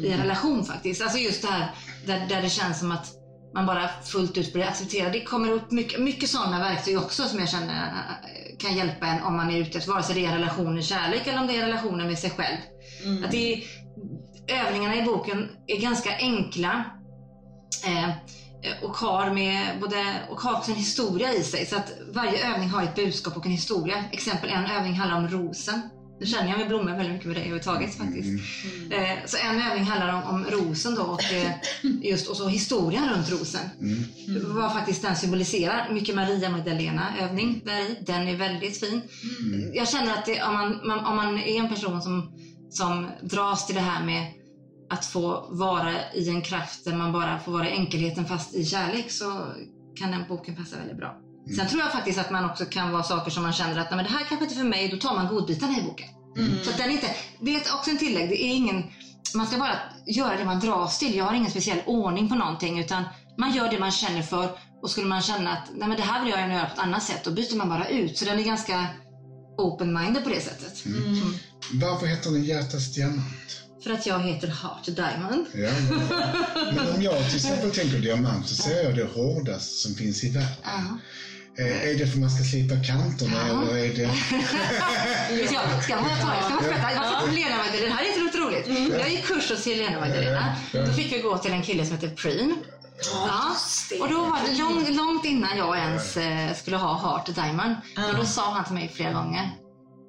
I 0.04 0.08
en 0.08 0.20
relation 0.20 0.64
faktiskt. 0.64 1.02
Alltså 1.02 1.18
just 1.18 1.42
det 1.42 1.48
här 1.48 1.70
där, 2.06 2.26
där 2.28 2.42
det 2.42 2.48
känns 2.48 2.78
som 2.78 2.92
att 2.92 3.12
man 3.54 3.66
bara 3.66 3.88
fullt 4.04 4.38
ut 4.38 4.52
blir 4.52 4.64
accepterad. 4.64 5.12
Det 5.12 5.20
kommer 5.20 5.50
upp 5.52 5.70
mycket, 5.70 6.00
mycket 6.00 6.28
sådana 6.28 6.58
verktyg 6.58 6.98
också 6.98 7.24
som 7.24 7.38
jag 7.38 7.48
känner 7.48 7.86
eh, 7.86 8.58
kan 8.58 8.76
hjälpa 8.76 9.06
en 9.06 9.22
om 9.22 9.36
man 9.36 9.50
är 9.50 9.58
ute 9.58 9.78
efter, 9.78 9.92
vare 9.92 10.02
sig 10.02 10.14
det 10.14 10.26
är 10.26 10.32
relationer 10.32 10.82
kärlek 10.82 11.26
eller 11.26 11.40
om 11.40 11.46
det 11.46 11.56
är 11.56 11.62
relationer 11.62 12.06
med 12.06 12.18
sig 12.18 12.30
själv. 12.30 12.56
Att 13.24 13.30
det 13.30 13.54
är, 13.54 13.64
övningarna 14.48 14.96
i 14.96 15.02
boken 15.02 15.48
är 15.66 15.80
ganska 15.80 16.16
enkla 16.16 16.84
eh, 17.84 18.10
och 18.82 18.96
har, 18.96 19.30
med 19.30 19.80
både, 19.80 20.26
och 20.30 20.40
har 20.40 20.56
också 20.56 20.70
en 20.70 20.76
historia 20.76 21.34
i 21.34 21.42
sig. 21.42 21.66
Så 21.66 21.76
att 21.76 21.92
varje 22.08 22.54
övning 22.54 22.68
har 22.68 22.82
ett 22.82 22.94
budskap 22.94 23.36
och 23.36 23.46
en 23.46 23.52
historia. 23.52 24.04
Exempel 24.12 24.50
en 24.50 24.66
övning 24.66 24.94
handlar 24.94 25.18
om 25.18 25.28
rosen. 25.28 25.82
Nu 26.20 26.26
känner 26.26 26.48
jag 26.48 26.58
med 26.58 26.68
blommor 26.68 26.90
väldigt 26.90 27.12
mycket 27.12 27.26
med 27.26 27.36
dig 27.36 27.42
överhuvudtaget 27.42 27.94
faktiskt. 27.94 28.28
Eh, 28.90 29.26
så 29.26 29.36
en 29.36 29.60
övning 29.60 29.84
handlar 29.84 30.14
om, 30.14 30.34
om 30.34 30.44
rosen 30.44 30.94
då 30.94 31.02
och, 31.02 31.32
eh, 31.32 31.50
just, 32.02 32.28
och 32.28 32.36
så 32.36 32.48
historien 32.48 33.08
runt 33.08 33.30
rosen. 33.30 33.70
Vad 34.46 34.72
faktiskt 34.72 35.02
den 35.02 35.16
symboliserar. 35.16 35.92
Mycket 35.92 36.14
Maria 36.14 36.50
Magdalena 36.50 37.18
övning 37.20 37.62
där 37.64 37.80
i. 37.80 37.98
Den 38.06 38.28
är 38.28 38.36
väldigt 38.36 38.80
fin. 38.80 39.02
Jag 39.74 39.88
känner 39.88 40.12
att 40.12 40.26
det, 40.26 40.42
om, 40.42 40.54
man, 40.54 40.80
man, 40.84 40.98
om 40.98 41.16
man 41.16 41.38
är 41.38 41.60
en 41.60 41.68
person 41.68 42.02
som, 42.02 42.32
som 42.70 43.06
dras 43.22 43.66
till 43.66 43.74
det 43.74 43.80
här 43.80 44.04
med 44.04 44.32
att 44.90 45.06
få 45.06 45.46
vara 45.50 46.12
i 46.14 46.28
en 46.28 46.42
kraft 46.42 46.84
där 46.84 46.96
man 46.96 47.12
bara 47.12 47.38
får 47.38 47.52
vara 47.52 47.68
i 47.68 47.72
enkelheten 47.72 48.24
fast 48.24 48.54
i 48.54 48.64
kärlek 48.64 49.10
så 49.10 49.46
kan 49.96 50.10
den 50.10 50.24
boken 50.28 50.56
passa 50.56 50.76
väldigt 50.76 50.96
bra. 50.96 51.25
Sen 51.54 51.68
tror 51.68 51.80
jag 51.80 51.92
faktiskt 51.92 52.18
att 52.18 52.30
man 52.30 52.50
också 52.50 52.64
kan 52.64 52.92
vara 52.92 53.02
saker 53.02 53.30
som 53.30 53.42
man 53.42 53.52
känner 53.52 53.76
att 53.76 53.90
Nej, 53.90 53.96
men 53.96 54.04
det 54.04 54.10
här 54.10 54.24
kanske 54.28 54.44
inte 54.44 54.54
är 54.54 54.58
för 54.58 54.68
mig, 54.68 54.88
då 54.88 54.96
tar 54.96 55.14
man 55.14 55.26
godbitarna 55.26 55.78
i 55.78 55.82
boken. 55.82 56.08
Så 56.64 56.70
att 56.70 56.76
den 56.78 56.90
inte, 56.90 57.14
det 57.40 57.54
är 57.54 57.74
också 57.74 57.90
en 57.90 57.98
tillägg, 57.98 58.28
det 58.28 58.44
är 58.44 58.54
ingen, 58.54 58.82
man 59.34 59.46
ska 59.46 59.58
bara 59.58 59.78
göra 60.06 60.36
det 60.36 60.44
man 60.44 60.60
dras 60.60 60.98
till. 60.98 61.14
Jag 61.16 61.24
har 61.24 61.34
ingen 61.34 61.50
speciell 61.50 61.80
ordning 61.86 62.28
på 62.28 62.34
någonting 62.34 62.78
utan 62.78 63.04
man 63.38 63.52
gör 63.52 63.70
det 63.70 63.78
man 63.78 63.90
känner 63.90 64.22
för 64.22 64.50
och 64.82 64.90
skulle 64.90 65.06
man 65.06 65.22
känna 65.22 65.52
att 65.52 65.70
Nej, 65.74 65.88
men 65.88 65.96
det 65.96 66.02
här 66.02 66.20
vill 66.20 66.30
jag 66.30 66.48
göra 66.50 66.66
på 66.66 66.72
ett 66.72 66.78
annat 66.78 67.02
sätt, 67.02 67.24
då 67.24 67.30
byter 67.30 67.56
man 67.56 67.68
bara 67.68 67.88
ut. 67.88 68.18
Så 68.18 68.24
den 68.24 68.38
är 68.38 68.44
ganska 68.44 68.86
open-minded 69.58 70.22
på 70.22 70.28
det 70.28 70.40
sättet. 70.40 70.82
Varför 71.72 72.06
heter 72.06 72.30
den 72.30 72.44
Hjärtats 72.44 72.94
diamant? 72.94 73.62
För 73.84 73.90
att 73.90 74.06
jag 74.06 74.20
heter 74.20 74.48
Heart 74.48 74.84
Diamond. 74.84 75.46
Ja, 75.54 75.70
men 76.74 76.94
om 76.94 77.02
jag 77.02 77.26
till 77.26 77.36
exempel 77.36 77.70
tänker 77.70 77.98
diamant 77.98 78.48
så 78.48 78.54
ser 78.54 78.82
jag 78.82 78.94
det 78.94 79.04
hårdaste 79.04 79.72
som 79.72 79.94
finns 79.94 80.24
i 80.24 80.28
världen. 80.28 80.50
Ja. 80.64 80.98
Eh, 81.58 81.88
Är 81.90 81.94
det 81.98 82.06
för 82.06 82.12
att 82.12 82.20
man 82.20 82.30
ska 82.30 82.44
slipa 82.44 82.74
kanterna 82.84 83.36
Ja. 83.48 83.62
eller 83.62 83.76
är 83.76 83.88
det... 83.88 84.10
Ska 85.46 85.54
jag, 85.54 85.82
ska 85.84 85.94
bara 85.96 86.16
ta, 86.16 86.34
jag 86.34 86.44
ska 86.44 86.54
bara 86.54 86.62
berätta. 86.62 86.92
Jag 86.92 87.00
var 87.12 87.20
till 87.28 87.36
Helena 87.36 87.56
Magdalena, 87.56 87.86
det 87.88 87.92
här 87.92 88.04
är 88.04 88.18
så 88.18 88.38
otroligt. 88.38 88.66
Mm. 88.66 88.92
Jag 88.92 89.10
gick 89.10 89.24
kurs 89.26 89.50
hos 89.50 89.66
Helena 89.66 90.00
Magdalena. 90.00 90.56
Då 90.72 90.92
fick 90.92 91.12
vi 91.12 91.18
gå 91.18 91.38
till 91.38 91.52
en 91.52 91.62
kille 91.62 91.86
som 91.86 91.94
heter 91.94 92.08
Preem. 92.08 92.56
Ja. 93.12 93.56
Och 94.00 94.08
då 94.08 94.20
var 94.24 94.38
det 94.48 94.58
långt, 94.58 94.88
långt 94.96 95.24
innan 95.24 95.56
jag 95.58 95.76
ens 95.78 96.16
eh, 96.16 96.54
skulle 96.54 96.76
ha 96.76 96.98
Heart 96.98 97.34
Diamond. 97.34 97.74
Och 98.10 98.16
då 98.16 98.24
sa 98.24 98.50
han 98.52 98.64
till 98.64 98.74
mig 98.74 98.90
flera 98.94 99.12
gånger. 99.12 99.50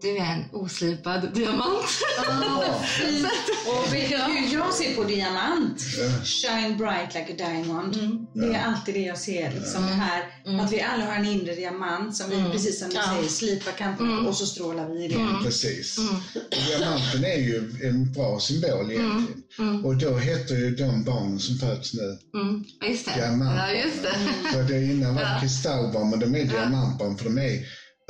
Du 0.01 0.17
är 0.17 0.21
en 0.35 0.43
oslipad 0.51 1.33
diamant. 1.33 1.85
Och 3.67 3.93
vet 3.93 4.09
du 4.09 4.15
hur 4.17 4.53
jag 4.53 4.73
ser 4.73 4.95
på 4.95 5.03
diamant? 5.03 5.81
Shine 6.23 6.77
bright 6.77 7.13
like 7.13 7.33
a 7.33 7.35
diamond. 7.37 7.95
Mm. 7.95 8.27
Det 8.33 8.57
är 8.57 8.63
alltid 8.65 8.93
det 8.95 9.01
jag 9.01 9.17
ser. 9.17 9.51
Liksom 9.51 9.81
det 9.81 9.93
här, 9.93 10.23
Att 10.61 10.71
vi 10.71 10.81
alla 10.81 11.05
har 11.05 11.13
en 11.15 11.25
inre 11.25 11.55
diamant 11.55 12.15
som 12.15 12.29
vi, 12.29 12.43
precis 12.51 12.79
som 12.79 12.89
du 12.89 12.95
Mm. 12.97 13.05
Ja. 13.09 13.11
Mm. 13.17 13.29
säger, 13.29 13.53
slipar 13.55 13.71
kanterna 13.71 14.19
och 14.29 14.35
så 14.35 14.45
strålar 14.45 14.89
vi 14.89 15.05
i 15.05 15.07
det. 15.07 15.27
Precis. 15.43 15.97
Och 15.97 16.57
diamanten 16.67 17.25
är 17.25 17.37
ju 17.37 17.57
en 17.83 18.11
bra 18.13 18.39
symbol 18.39 18.91
egentligen. 18.91 19.85
Och 19.85 19.95
då 19.97 20.17
heter 20.17 20.55
ju 20.55 20.75
de 20.75 21.03
barnen 21.03 21.39
som 21.39 21.57
föds 21.57 21.93
nu 21.93 22.17
Mm. 22.41 22.63
Ja, 22.79 22.87
just 22.87 23.05
det. 23.05 23.13
Diamant. 23.15 23.59
Ja, 23.59 23.71
just 23.71 24.03
det. 24.03 24.15
För 24.51 24.63
det 24.63 24.83
innan 24.85 25.15
var 25.15 25.21
det 25.21 25.37
kristallbarn, 25.41 26.09
men 26.09 26.19
de 26.19 26.35
är 26.35 26.45
diamantbarn 26.45 27.17
för 27.17 27.23
de 27.25 27.37
är, 27.37 27.59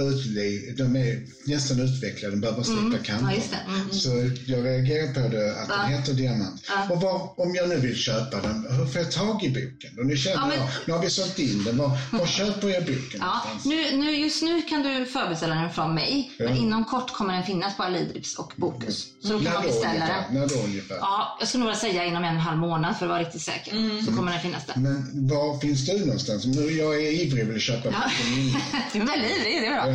utli, 0.01 0.73
de 0.77 0.95
är 0.95 1.19
nästan 1.45 1.79
utvecklade, 1.79 2.35
de 2.35 2.39
behöver 2.41 2.63
slipa 2.63 2.97
kanter. 3.03 3.41
Ja. 3.67 3.73
Mm. 3.73 3.91
Så 3.91 4.09
jag 4.45 4.65
reagerar 4.65 5.13
på 5.13 5.19
det, 5.29 5.61
att 5.61 5.67
den 5.69 5.87
heter 5.93 6.13
diamant. 6.13 6.61
Ja. 6.69 6.93
Och 6.95 7.01
var, 7.01 7.39
om 7.39 7.55
jag 7.55 7.69
nu 7.69 7.75
vill 7.75 7.95
köpa 7.95 8.41
den, 8.41 8.67
hur 8.69 8.85
får 8.85 9.01
jag 9.01 9.11
tag 9.11 9.43
i 9.43 9.49
boken? 9.49 9.99
Och 9.99 10.05
nu 10.05 10.17
känner 10.17 10.35
Ja, 10.37 10.45
men- 10.47 10.57
jag, 10.57 10.67
nu 10.85 10.93
har 10.93 11.01
vi 11.01 11.09
sålt 11.09 11.39
in 11.39 11.63
den, 11.63 11.77
var, 11.77 11.91
var 12.11 12.25
köper 12.25 12.67
jag 12.69 12.81
boken 12.85 13.19
Ja, 13.19 13.41
nu, 13.65 13.97
nu, 13.97 14.11
just 14.15 14.41
nu 14.43 14.61
kan 14.61 14.83
du 14.83 15.05
förbeställa 15.05 15.55
den 15.55 15.69
från 15.73 15.95
mig, 15.95 16.31
men 16.39 16.47
Ja. 16.47 16.55
inom 16.55 16.85
kort 16.85 17.13
kommer 17.13 17.33
den 17.33 17.43
finnas 17.43 17.77
på 17.77 17.83
Alidrips 17.83 18.35
och 18.35 18.53
Bokus. 18.55 19.07
Så 19.21 19.27
då 19.27 19.33
kan 19.33 19.43
När 19.43 19.53
man 19.53 19.63
beställa 19.63 20.05
den. 20.05 20.39
När 20.39 20.47
då 20.47 20.55
ungefär? 20.55 20.95
Ja, 20.95 21.37
jag 21.39 21.47
skulle 21.49 21.63
nog 21.63 21.75
säga 21.75 22.05
inom 22.05 22.23
en 22.23 22.29
och 22.29 22.35
en 22.35 22.39
halv 22.41 22.57
månad 22.57 22.97
för 22.97 23.05
att 23.05 23.09
vara 23.09 23.19
riktigt 23.21 23.41
säker. 23.41 24.01
Så 24.05 24.11
kommer 24.15 24.31
den 24.31 24.41
finnas 24.41 24.65
där. 24.65 24.75
Men 24.81 25.27
var 25.27 25.59
finns 25.59 25.85
du 25.85 25.99
någonstans? 26.05 26.45
Nu, 26.45 26.61
jag 26.71 26.95
är 26.95 27.11
ivrig 27.11 27.43
och 27.43 27.51
vill 27.53 27.61
köpa 27.61 27.89
Ja. 27.89 27.91
boken. 27.91 28.61
Du 28.93 28.99
är 29.01 29.05
väldigt 29.05 29.31
ivrig, 29.37 29.61
det 29.61 29.67
är 29.67 29.83
bra. 29.83 29.86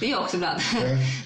Det 0.00 0.06
är 0.06 0.10
jag 0.10 0.20
också 0.20 0.36
ibland. 0.36 0.60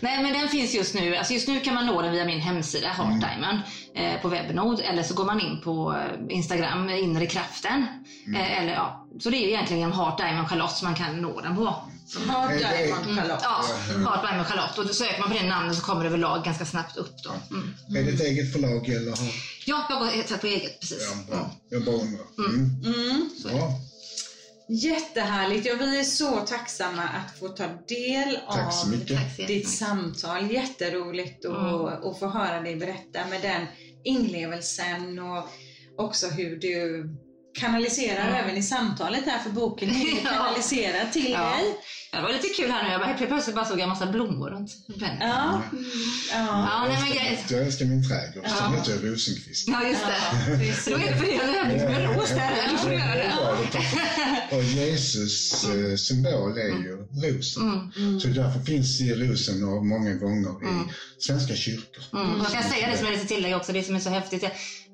Nej, 0.00 0.22
men 0.22 0.32
den 0.32 0.48
finns 0.48 0.74
just 0.74 0.94
nu. 0.94 1.16
Alltså 1.16 1.32
just 1.32 1.48
nu 1.48 1.60
kan 1.60 1.74
man 1.74 1.86
nå 1.86 2.02
den 2.02 2.12
via 2.12 2.24
min 2.24 2.40
hemsida, 2.40 2.88
Heart 2.88 3.20
Diamond, 3.20 3.58
eh, 3.94 4.20
på 4.22 4.28
webbnod. 4.28 4.80
Eller 4.80 5.02
så 5.02 5.14
går 5.14 5.24
man 5.24 5.40
in 5.40 5.60
på 5.60 5.94
eh, 5.96 6.36
Instagram, 6.36 6.90
Inre 6.90 7.26
Kraften. 7.26 7.86
Eh, 8.36 8.58
eller, 8.62 8.72
ja, 8.72 9.06
så 9.20 9.30
det 9.30 9.36
är 9.36 9.48
egentligen 9.48 9.80
genom 9.80 9.98
Heart 9.98 10.18
Diamond 10.18 10.48
Charlotte 10.48 10.76
som 10.76 10.86
man 10.88 10.94
kan 10.94 11.22
nå 11.22 11.40
den 11.40 11.56
på. 11.56 11.74
Har 12.28 12.50
Är 12.50 12.58
det- 12.58 12.76
diamond 12.86 13.18
Charlotte. 13.18 13.40
Ja, 13.42 13.64
Heart 14.10 14.22
Diamond 14.28 14.46
Charlotte. 14.48 14.78
Och 14.78 14.86
då 14.86 14.94
söker 14.94 15.20
man 15.20 15.28
på 15.30 15.36
det 15.36 15.48
namnet 15.48 15.76
så 15.76 15.82
kommer 15.82 16.02
det 16.02 16.08
överlag 16.08 16.44
ganska 16.44 16.64
snabbt 16.64 16.96
upp 16.96 17.16
då. 17.24 17.30
Mm. 17.56 17.74
Är 17.96 18.02
det 18.02 18.10
ett 18.12 18.20
eget 18.20 18.52
förlag 18.52 18.88
eller 18.88 19.10
har... 19.10 19.18
Ja, 19.66 19.86
jag 19.90 19.98
går 19.98 20.06
helt 20.06 20.40
på 20.40 20.46
eget 20.46 20.80
precis. 20.80 21.08
Ja, 21.28 21.34
bra. 21.36 21.50
Jag 21.70 21.84
bara 21.84 21.94
undrar. 21.96 22.24
Mm. 22.38 22.82
Mm. 22.84 23.30
Bra. 23.44 23.72
Jättehärligt. 24.68 25.66
Ja, 25.66 25.74
vi 25.80 26.00
är 26.00 26.04
så 26.04 26.40
tacksamma 26.40 27.02
att 27.02 27.38
få 27.38 27.48
ta 27.48 27.64
del 27.88 28.38
av 28.46 28.96
ditt 29.46 29.68
samtal. 29.68 30.50
Jätteroligt 30.50 31.44
att 31.44 31.54
Mm. 31.88 32.10
att 32.10 32.18
få 32.18 32.26
höra 32.26 32.60
dig 32.60 32.76
berätta 32.76 33.26
med 33.30 33.42
den 33.42 33.66
inlevelsen 34.04 35.18
och, 35.18 35.48
också 35.96 36.26
hur 36.26 36.56
du 36.56 37.08
kanaliserar 37.54 38.26
Mm. 38.28 38.34
även 38.44 38.56
i 38.56 38.62
samtalet 38.62 39.24
här 39.26 39.38
för 39.38 39.50
boken 39.50 39.90
är 39.90 39.94
Ja. 40.24 40.30
kanaliserad 40.30 41.12
till 41.12 41.30
Ja. 41.32 41.38
dig. 41.38 41.64
Ja, 42.12 42.18
det 42.20 42.24
var 42.26 42.32
lite 42.32 42.48
kul 42.48 42.70
här 42.70 42.82
nu. 42.84 42.90
Jag 42.90 43.00
bara, 43.00 43.12
helt 43.12 43.28
plötsligt 43.28 43.56
bara 43.56 43.64
såg 43.64 43.78
jag 43.78 43.82
en 43.82 43.88
massa 43.88 44.06
blommor 44.06 44.50
runt. 44.50 44.70
Ja. 44.86 45.06
Ja. 45.20 45.62
Ja, 46.32 46.86
nej, 46.88 46.98
men 47.00 47.12
Jag 47.12 47.26
älskar- 47.26 47.56
Jag 47.56 47.66
älskar 47.66 47.84
min 47.84 48.08
trädgård, 48.08 48.44
så 48.48 48.54
Ja. 48.60 48.76
heter 48.76 48.90
jag 48.92 49.12
Rosenqvist. 49.12 49.68
Ja, 49.68 49.88
just 49.88 50.00
det. 50.06 50.16
Ja, 50.32 50.56
precis. 50.58 50.84
Det 50.84 51.16
för 51.18 51.26
jag 51.26 51.52
nämnde 51.52 51.84
med 51.88 52.16
ros 52.16 52.28
där. 52.30 52.50
Du 52.72 52.78
får 52.78 52.92
göra 52.92 53.14
det. 53.14 53.32
Och 54.56 54.62
Jesus 54.62 55.64
eh, 55.64 55.96
symbol 55.96 56.58
är 56.58 56.64
ju 56.84 57.06
rosen. 57.22 57.92
Mm. 57.96 58.20
Så 58.20 58.28
därför 58.28 58.60
finns 58.60 59.00
rosen 59.00 59.60
många 59.64 60.14
gånger 60.14 60.62
i 60.62 60.68
Mm. 60.68 60.88
svenska 61.18 61.54
kyrkor. 61.54 62.04
Mm. 62.12 62.30
Och 62.40 62.44
Jag 62.46 62.52
kan 62.52 62.62
säga 62.62 62.90
det 62.90 62.98
som 62.98 63.06
är 63.06 63.10
lite 63.12 63.26
tillägg 63.26 63.56
också, 63.56 63.72
det 63.72 63.82
som 63.82 63.96
är 63.96 64.00
så 64.00 64.10
häftigt. 64.10 64.44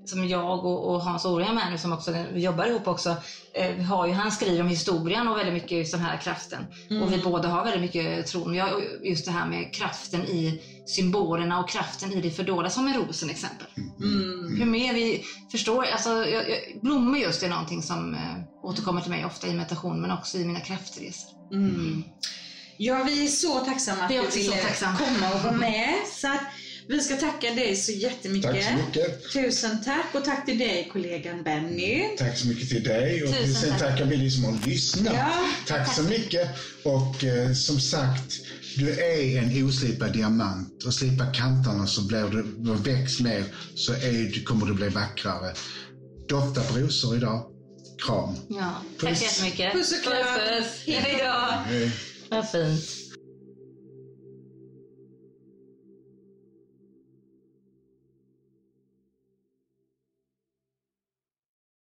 Som 0.05 0.29
jag 0.29 0.65
och, 0.65 0.95
och 0.95 1.01
Hans 1.01 1.25
Orhem 1.25 1.57
här 1.57 1.71
nu 1.71 1.79
som 1.79 1.93
också 1.93 2.17
jobbar 2.35 2.67
ihop 2.67 2.89
också. 2.89 3.17
Eh, 3.55 3.77
har 3.77 4.07
ju, 4.07 4.13
han 4.13 4.33
skriver 4.33 4.61
om 4.61 4.69
historien 4.69 5.29
och 5.29 5.37
väldigt 5.37 5.55
mycket 5.55 5.79
just 5.79 5.93
den 5.93 6.01
här 6.01 6.17
kraften. 6.17 6.67
Och 7.03 7.13
vi 7.13 7.19
båda 7.19 7.49
har 7.49 7.65
väldigt 7.65 7.83
mycket 7.83 8.27
tron. 8.27 8.55
Jag, 8.55 8.71
just 9.03 9.25
det 9.25 9.31
här 9.31 9.47
med 9.47 9.75
kraften 9.75 10.21
i 10.21 10.63
symbolerna 10.87 11.61
och 11.61 11.69
kraften 11.69 12.13
i 12.13 12.21
det 12.21 12.31
fördolda 12.31 12.71
som 12.71 12.85
med 12.85 12.97
rosen 12.97 13.31
exempel. 13.31 13.67
Mm. 13.77 14.57
Hur 14.59 14.67
mer 14.67 14.95
vi 14.95 15.25
förstår, 15.53 15.85
alltså 15.85 16.11
jag, 16.11 16.51
jag, 16.51 16.59
blommor 16.83 17.19
just 17.19 17.43
är 17.43 17.49
någonting 17.49 17.83
som 17.83 18.15
eh, 18.15 18.21
återkommer 18.63 19.01
till 19.01 19.11
mig 19.11 19.25
ofta 19.25 19.47
i 19.47 19.55
meditation 19.55 20.01
men 20.01 20.11
också 20.11 20.39
i 20.39 20.45
mina 20.45 20.61
kraftresor. 20.61 21.31
Mm. 21.53 22.05
Ja, 22.77 23.03
vi 23.07 23.25
är 23.25 23.29
så 23.29 23.61
tacksamma 23.61 24.03
att 24.03 24.09
du 24.09 24.39
ville 24.39 24.57
komma 24.99 25.35
och 25.35 25.41
vara 25.45 25.53
med. 25.53 25.95
Så 26.07 26.29
att 26.29 26.41
vi 26.91 27.01
ska 27.01 27.17
tacka 27.17 27.55
dig 27.55 27.77
så 27.77 27.93
jättemycket. 27.93 28.51
Tack 28.53 28.65
så 28.65 28.73
mycket. 28.87 29.33
Tusen 29.33 29.85
tack 29.85 30.07
och 30.15 30.25
tack 30.25 30.47
till 30.47 30.59
dig 30.59 30.89
kollegan 30.93 31.43
Benny. 31.43 32.17
Tack 32.19 32.39
så 32.39 32.47
mycket 32.49 32.69
till 32.69 32.83
dig 32.83 33.23
och 33.25 33.29
Tusen 33.35 33.55
sen 33.55 33.71
tack. 33.71 33.79
tackar 33.79 34.05
vi 34.05 34.17
dig 34.17 34.31
som 34.31 34.45
har 34.45 34.67
lyssnat. 34.67 35.15
Ja, 35.17 35.33
tack 35.67 35.95
så 35.95 36.03
mycket. 36.03 36.49
Och 36.85 37.25
eh, 37.25 37.53
som 37.53 37.81
sagt, 37.81 38.33
du 38.77 38.91
är 38.91 39.39
en 39.43 39.65
oslipad 39.69 40.13
diamant 40.13 40.85
och 40.85 40.95
slipa 40.95 41.27
kanterna 41.33 41.87
så 41.87 42.03
blir 42.03 42.29
du, 42.65 42.75
väx 42.93 43.21
mer 43.21 43.45
så 43.75 43.93
är, 43.93 44.33
du- 44.35 44.43
kommer 44.43 44.67
du 44.67 44.75
bli 44.75 44.89
vackrare. 44.89 45.55
Dofta 46.29 46.63
på 46.63 46.79
rosor 46.79 47.17
idag. 47.17 47.47
Kram. 48.07 48.37
Ja, 48.49 48.83
tack 49.01 49.19
så 49.19 49.25
jättemycket. 49.25 49.73
Puss 49.73 49.93
och 49.93 50.03
kram. 50.05 50.15
Puss, 50.39 50.59
puss. 50.85 50.95
Hej 50.97 51.17
då. 51.19 51.55
Hej. 51.67 51.91
Vad 52.31 52.51
fint. 52.51 53.00